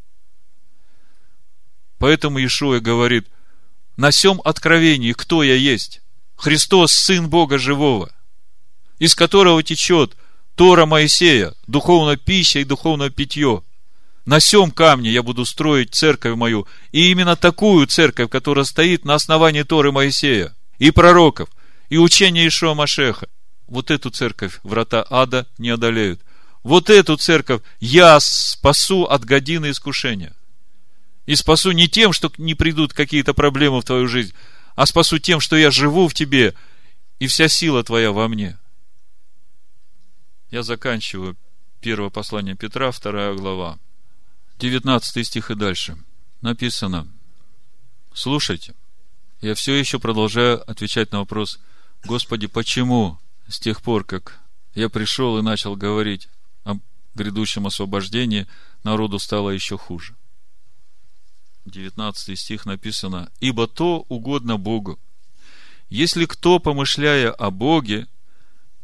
Поэтому 1.98 2.38
Иешуа 2.38 2.78
говорит, 2.78 3.26
на 3.96 4.10
всем 4.10 4.40
откровении, 4.44 5.12
кто 5.12 5.42
я 5.42 5.54
есть. 5.54 6.00
Христос, 6.36 6.92
Сын 6.92 7.28
Бога 7.28 7.58
Живого, 7.58 8.12
из 8.98 9.14
которого 9.14 9.62
течет 9.62 10.16
Тора 10.54 10.86
Моисея, 10.86 11.54
духовная 11.66 12.16
пища 12.16 12.60
и 12.60 12.64
духовное 12.64 13.10
питье. 13.10 13.62
На 14.24 14.40
сем 14.40 14.70
камне 14.70 15.10
я 15.10 15.22
буду 15.22 15.44
строить 15.44 15.94
церковь 15.94 16.36
мою, 16.36 16.66
и 16.92 17.10
именно 17.10 17.36
такую 17.36 17.86
церковь, 17.86 18.30
которая 18.30 18.64
стоит 18.64 19.04
на 19.04 19.14
основании 19.14 19.62
Торы 19.62 19.92
Моисея, 19.92 20.54
и 20.78 20.90
пророков, 20.90 21.50
и 21.90 21.98
учения 21.98 22.46
Ишуа 22.46 22.74
Машеха. 22.74 23.28
Вот 23.66 23.90
эту 23.90 24.10
церковь 24.10 24.60
врата 24.62 25.04
ада 25.10 25.46
не 25.58 25.70
одолеют. 25.70 26.20
Вот 26.62 26.88
эту 26.88 27.16
церковь 27.16 27.60
я 27.80 28.18
спасу 28.20 29.04
от 29.04 29.24
годины 29.24 29.70
искушения. 29.70 30.34
И 31.26 31.36
спасу 31.36 31.72
не 31.72 31.88
тем, 31.88 32.12
что 32.12 32.32
не 32.38 32.54
придут 32.54 32.92
какие-то 32.92 33.34
проблемы 33.34 33.80
в 33.80 33.84
твою 33.84 34.08
жизнь, 34.08 34.34
а 34.74 34.86
спасу 34.86 35.18
тем, 35.18 35.40
что 35.40 35.56
я 35.56 35.70
живу 35.70 36.08
в 36.08 36.14
тебе, 36.14 36.54
и 37.18 37.26
вся 37.26 37.48
сила 37.48 37.84
твоя 37.84 38.12
во 38.12 38.28
мне. 38.28 38.58
Я 40.50 40.62
заканчиваю 40.62 41.36
первое 41.80 42.10
послание 42.10 42.56
Петра, 42.56 42.90
вторая 42.90 43.34
глава, 43.34 43.78
19 44.58 45.26
стих 45.26 45.50
и 45.50 45.54
дальше. 45.54 45.96
Написано, 46.40 47.08
слушайте, 48.12 48.74
я 49.40 49.54
все 49.54 49.74
еще 49.74 49.98
продолжаю 49.98 50.68
отвечать 50.70 51.12
на 51.12 51.18
вопрос, 51.20 51.58
Господи, 52.04 52.46
почему 52.46 53.18
с 53.48 53.58
тех 53.58 53.82
пор, 53.82 54.04
как 54.04 54.40
я 54.74 54.88
пришел 54.88 55.38
и 55.38 55.42
начал 55.42 55.76
говорить 55.76 56.28
о 56.64 56.76
грядущем 57.14 57.66
освобождении, 57.66 58.46
народу 58.82 59.18
стало 59.18 59.50
еще 59.50 59.78
хуже? 59.78 60.14
19 61.66 62.38
стих 62.38 62.66
написано, 62.66 63.30
«Ибо 63.40 63.66
то 63.66 64.04
угодно 64.08 64.56
Богу. 64.56 64.98
Если 65.88 66.26
кто, 66.26 66.58
помышляя 66.58 67.30
о 67.30 67.50
Боге, 67.50 68.06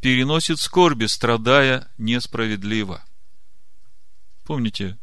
переносит 0.01 0.59
скорби, 0.59 1.07
страдая 1.07 1.89
несправедливо». 1.99 3.05
Помните, 4.45 4.99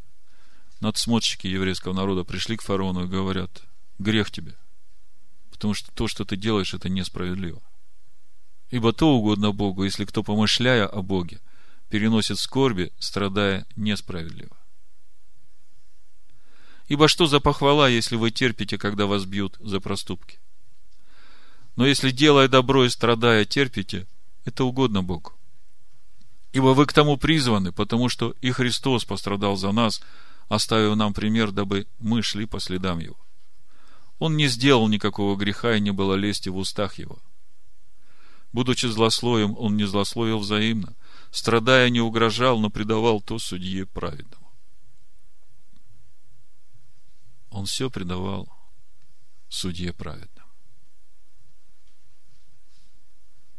надсмотрщики 0.81 1.47
еврейского 1.47 1.93
народа 1.93 2.23
пришли 2.23 2.57
к 2.57 2.63
фараону 2.63 3.05
и 3.05 3.09
говорят, 3.09 3.63
грех 3.99 4.31
тебе, 4.31 4.55
потому 5.51 5.73
что 5.73 5.91
то, 5.91 6.07
что 6.07 6.25
ты 6.25 6.35
делаешь, 6.35 6.73
это 6.73 6.89
несправедливо. 6.89 7.61
Ибо 8.69 8.91
то 8.91 9.15
угодно 9.15 9.51
Богу, 9.51 9.85
если 9.85 10.05
кто, 10.05 10.23
помышляя 10.23 10.85
о 10.85 11.01
Боге, 11.01 11.39
переносит 11.89 12.37
скорби, 12.39 12.91
страдая 12.99 13.65
несправедливо. 13.75 14.57
Ибо 16.87 17.07
что 17.07 17.27
за 17.27 17.39
похвала, 17.39 17.89
если 17.89 18.15
вы 18.15 18.31
терпите, 18.31 18.77
когда 18.77 19.05
вас 19.05 19.25
бьют 19.25 19.57
за 19.59 19.79
проступки? 19.79 20.39
Но 21.75 21.85
если, 21.85 22.11
делая 22.11 22.47
добро 22.47 22.85
и 22.85 22.89
страдая, 22.89 23.45
терпите, 23.45 24.07
это 24.45 24.63
угодно 24.63 25.03
Богу. 25.03 25.33
Ибо 26.53 26.67
вы 26.67 26.85
к 26.85 26.93
тому 26.93 27.17
призваны, 27.17 27.71
потому 27.71 28.09
что 28.09 28.33
и 28.41 28.51
Христос 28.51 29.05
пострадал 29.05 29.57
за 29.57 29.71
нас, 29.71 30.01
оставив 30.47 30.95
нам 30.95 31.13
пример, 31.13 31.51
дабы 31.51 31.87
мы 31.99 32.21
шли 32.21 32.45
по 32.45 32.59
следам 32.59 32.99
Его. 32.99 33.17
Он 34.17 34.37
не 34.37 34.47
сделал 34.47 34.87
никакого 34.87 35.35
греха, 35.35 35.75
и 35.75 35.81
не 35.81 35.91
было 35.91 36.15
лести 36.15 36.49
в 36.49 36.57
устах 36.57 36.95
Его. 36.97 37.19
Будучи 38.53 38.85
злословием, 38.85 39.55
Он 39.59 39.75
не 39.75 39.83
злословил 39.83 40.39
взаимно. 40.39 40.95
Страдая, 41.31 41.89
не 41.89 41.99
угрожал, 41.99 42.59
но 42.59 42.69
предавал 42.69 43.21
то 43.21 43.37
судье 43.37 43.85
праведному. 43.85 44.46
Он 47.57 47.65
все 47.65 47.89
предавал 47.89 48.47
судье 49.49 49.91
праведным. 49.91 50.45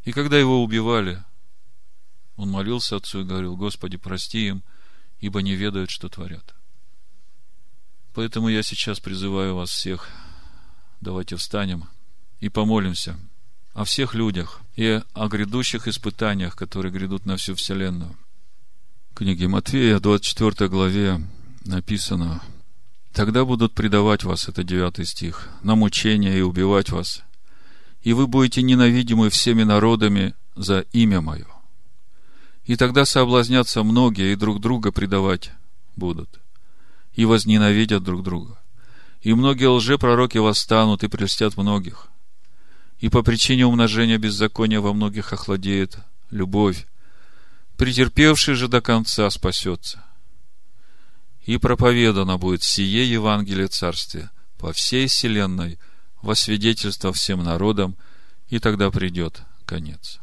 И 0.04 0.12
когда 0.12 0.38
его 0.38 0.62
убивали, 0.62 1.22
он 2.36 2.48
молился 2.50 2.96
Отцу 2.96 3.22
и 3.22 3.24
говорил, 3.24 3.56
Господи, 3.56 3.96
прости 3.96 4.46
им, 4.46 4.62
ибо 5.18 5.42
не 5.42 5.56
ведают, 5.56 5.90
что 5.90 6.08
творят. 6.08 6.54
Поэтому 8.14 8.48
я 8.48 8.62
сейчас 8.62 9.00
призываю 9.00 9.56
вас 9.56 9.70
всех, 9.70 10.08
давайте 11.00 11.34
встанем 11.34 11.88
и 12.38 12.48
помолимся 12.48 13.18
о 13.74 13.84
всех 13.84 14.14
людях 14.14 14.60
и 14.76 15.02
о 15.12 15.28
грядущих 15.28 15.88
испытаниях, 15.88 16.54
которые 16.54 16.92
грядут 16.92 17.26
на 17.26 17.36
всю 17.36 17.56
Вселенную. 17.56 18.16
В 19.10 19.14
книге 19.16 19.48
Матфея, 19.48 19.98
24 19.98 20.70
главе 20.70 21.20
написано, 21.64 22.42
«Тогда 23.18 23.44
будут 23.44 23.74
предавать 23.74 24.22
вас, 24.22 24.48
это 24.48 24.62
9 24.62 25.04
стих, 25.04 25.48
на 25.64 25.74
мучения 25.74 26.38
и 26.38 26.40
убивать 26.40 26.90
вас, 26.90 27.24
и 28.00 28.12
вы 28.12 28.28
будете 28.28 28.62
ненавидимы 28.62 29.28
всеми 29.28 29.64
народами 29.64 30.34
за 30.54 30.84
имя 30.92 31.20
Мое. 31.20 31.48
И 32.64 32.76
тогда 32.76 33.04
соблазнятся 33.04 33.82
многие 33.82 34.32
и 34.32 34.36
друг 34.36 34.60
друга 34.60 34.92
предавать 34.92 35.50
будут, 35.96 36.38
и 37.12 37.24
возненавидят 37.24 38.04
друг 38.04 38.22
друга. 38.22 38.56
И 39.20 39.34
многие 39.34 39.68
лжепророки 39.68 40.38
восстанут 40.38 41.02
и 41.02 41.08
прельстят 41.08 41.56
многих. 41.56 42.06
И 43.00 43.08
по 43.08 43.24
причине 43.24 43.66
умножения 43.66 44.18
беззакония 44.18 44.80
во 44.80 44.92
многих 44.92 45.32
охладеет 45.32 45.98
любовь. 46.30 46.86
Претерпевший 47.78 48.54
же 48.54 48.68
до 48.68 48.80
конца 48.80 49.28
спасется. 49.28 50.04
И 51.48 51.56
проповедано 51.56 52.38
будет 52.38 52.62
сие 52.62 53.10
Евангелие 53.10 53.66
Царствия 53.66 54.30
по 54.58 54.72
всей 54.72 55.08
вселенной– 55.08 55.78
во 56.22 56.34
свидетельство 56.34 57.12
всем 57.12 57.42
народам, 57.42 57.96
и 58.48 58.58
тогда 58.58 58.90
придет 58.90 59.42
конец. 59.64 60.20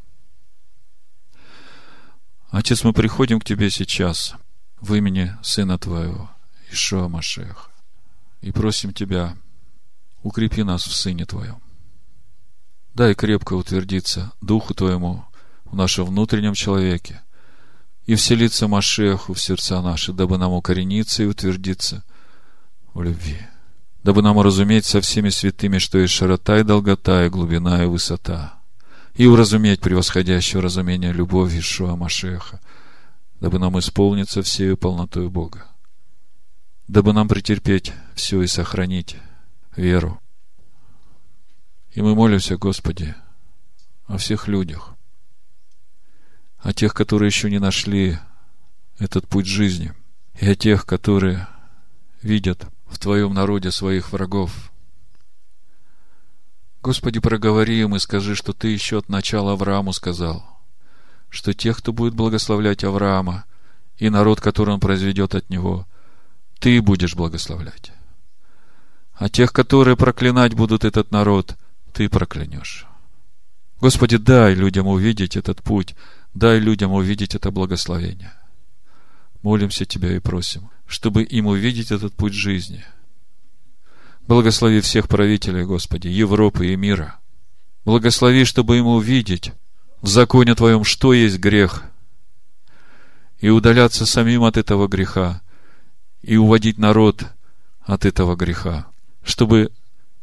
Отец, 2.50 2.84
мы 2.84 2.94
приходим 2.94 3.40
к 3.40 3.46
Тебе 3.46 3.70
сейчас 3.70 4.36
в 4.80 4.94
имени 4.94 5.36
Сына 5.44 5.78
Твоего, 5.78 6.30
Ишуа 6.72 7.08
Машеха, 7.08 7.70
и 8.42 8.52
просим 8.52 8.94
Тебя, 8.94 9.38
укрепи 10.24 10.64
нас 10.64 10.86
в 10.86 10.96
Сыне 10.96 11.26
Твоем. 11.26 11.62
Дай 12.94 13.14
крепко 13.14 13.54
утвердиться 13.54 14.32
Духу 14.42 14.74
Твоему 14.74 15.26
в 15.66 15.76
нашем 15.76 16.06
внутреннем 16.06 16.54
человеке 16.54 17.22
и 18.06 18.16
вселиться 18.16 18.68
Машеху 18.68 19.34
в 19.34 19.42
сердца 19.42 19.82
наши, 19.82 20.14
дабы 20.14 20.38
нам 20.38 20.54
укорениться 20.54 21.24
и 21.24 21.28
утвердиться 21.28 22.04
в 22.94 23.02
любви 23.02 23.40
дабы 24.06 24.22
нам 24.22 24.38
уразуметь 24.38 24.86
со 24.86 25.02
всеми 25.02 25.30
святыми, 25.30 25.80
что 25.80 25.98
есть 25.98 26.14
широта 26.14 26.60
и 26.60 26.64
долгота, 26.64 27.26
и 27.26 27.30
глубина 27.30 27.82
и 27.82 27.88
высота, 27.88 28.60
и 29.16 29.26
уразуметь 29.26 29.82
превосходящее 29.82 30.62
разумение 30.62 31.12
любовь 31.12 31.56
Ишуа 31.56 31.96
Машеха, 31.96 32.62
дабы 33.40 33.58
нам 33.58 33.80
исполниться 33.80 34.44
всею 34.44 34.78
полнотою 34.78 35.32
Бога, 35.32 35.66
дабы 36.88 37.14
нам 37.14 37.28
претерпеть 37.28 37.94
все 38.14 38.44
и 38.44 38.48
сохранить 38.48 39.18
веру. 39.76 40.22
И 41.94 42.04
мы 42.04 42.14
молимся, 42.14 42.58
Господи, 42.58 43.16
о 44.06 44.20
всех 44.20 44.48
людях, 44.48 44.94
о 46.66 46.74
тех, 46.74 46.96
которые 46.96 47.28
еще 47.28 47.52
не 47.52 47.60
нашли 47.60 48.18
этот 48.98 49.28
путь 49.28 49.46
жизни, 49.46 49.94
и 50.40 50.48
о 50.50 50.56
тех, 50.56 50.88
которые 50.88 51.48
видят 52.24 52.66
в 52.88 52.98
Твоем 52.98 53.36
народе 53.36 53.70
своих 53.70 54.12
врагов. 54.12 54.72
Господи, 56.82 57.20
проговори 57.20 57.82
им 57.82 57.96
и 57.96 58.00
скажи, 58.00 58.34
что 58.34 58.52
Ты 58.52 58.70
еще 58.70 58.98
от 58.98 59.10
начала 59.10 59.54
Аврааму 59.54 59.94
сказал, 59.94 60.44
что 61.30 61.54
тех, 61.54 61.78
кто 61.78 61.94
будет 61.94 62.16
благословлять 62.16 62.84
Авраама, 62.84 63.46
и 64.00 64.10
народ, 64.10 64.42
который 64.42 64.74
он 64.74 64.80
произведет 64.80 65.36
от 65.36 65.52
него, 65.52 65.86
Ты 66.58 66.82
будешь 66.82 67.14
благословлять. 67.14 67.92
А 69.14 69.30
тех, 69.30 69.54
которые 69.54 69.98
проклинать 69.98 70.56
будут 70.56 70.84
этот 70.84 71.12
народ, 71.12 71.58
Ты 71.94 72.10
проклянешь. 72.10 72.88
Господи, 73.80 74.18
дай 74.18 74.56
людям 74.56 74.88
увидеть 74.88 75.38
этот 75.38 75.62
путь, 75.62 75.94
дай 76.36 76.60
людям 76.60 76.92
увидеть 76.92 77.34
это 77.34 77.50
благословение– 77.50 78.34
молимся 79.46 79.86
Тебя 79.86 80.16
и 80.16 80.20
просим, 80.20 80.72
чтобы 80.88 81.22
им 81.22 81.46
увидеть 81.46 81.92
этот 81.92 82.16
путь 82.16 82.34
жизни. 82.34 82.84
Благослови 84.28 84.82
всех 84.82 85.08
правителей, 85.08 85.66
Господи, 85.66 86.08
Европы 86.08 86.74
и 86.74 86.76
мира. 86.76 87.20
Благослови, 87.86 88.44
чтобы 88.44 88.80
им 88.80 88.88
увидеть 88.88 89.52
в 90.02 90.08
законе 90.08 90.56
Твоем, 90.56 90.84
что 90.84 91.14
есть 91.14 91.38
грех, 91.38 91.84
и 93.40 93.50
удаляться 93.50 94.08
самим 94.08 94.44
от 94.46 94.58
этого 94.58 94.88
греха, 94.88 95.44
и 96.24 96.38
уводить 96.38 96.80
народ 96.80 97.24
от 97.82 98.04
этого 98.04 98.36
греха, 98.36 98.88
чтобы 99.24 99.72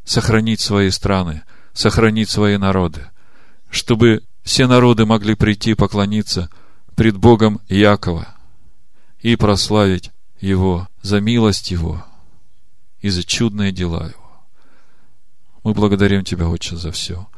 сохранить 0.02 0.60
свои 0.60 0.90
страны, 0.90 1.44
сохранить 1.72 2.28
свои 2.28 2.56
народы, 2.56 3.08
чтобы 3.70 4.24
все 4.42 4.66
народы 4.66 5.06
могли 5.06 5.34
прийти 5.34 5.74
поклониться 5.74 6.50
пред 6.94 7.16
Богом 7.16 7.60
Якова– 7.68 8.36
и 9.22 9.36
прославить 9.36 10.10
Его 10.40 10.88
за 11.00 11.20
милость 11.20 11.70
Его 11.70 12.04
и 13.00 13.08
за 13.08 13.22
чудные 13.22 13.72
дела 13.72 14.08
Его. 14.08 14.44
Мы 15.62 15.74
благодарим 15.74 16.24
Тебя, 16.24 16.48
Отче, 16.48 16.76
за 16.76 16.90
все. 16.90 17.28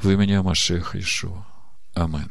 В 0.00 0.10
имени 0.10 0.36
Машеха 0.38 0.98
Ишуа. 0.98 1.46
Аминь. 1.94 2.30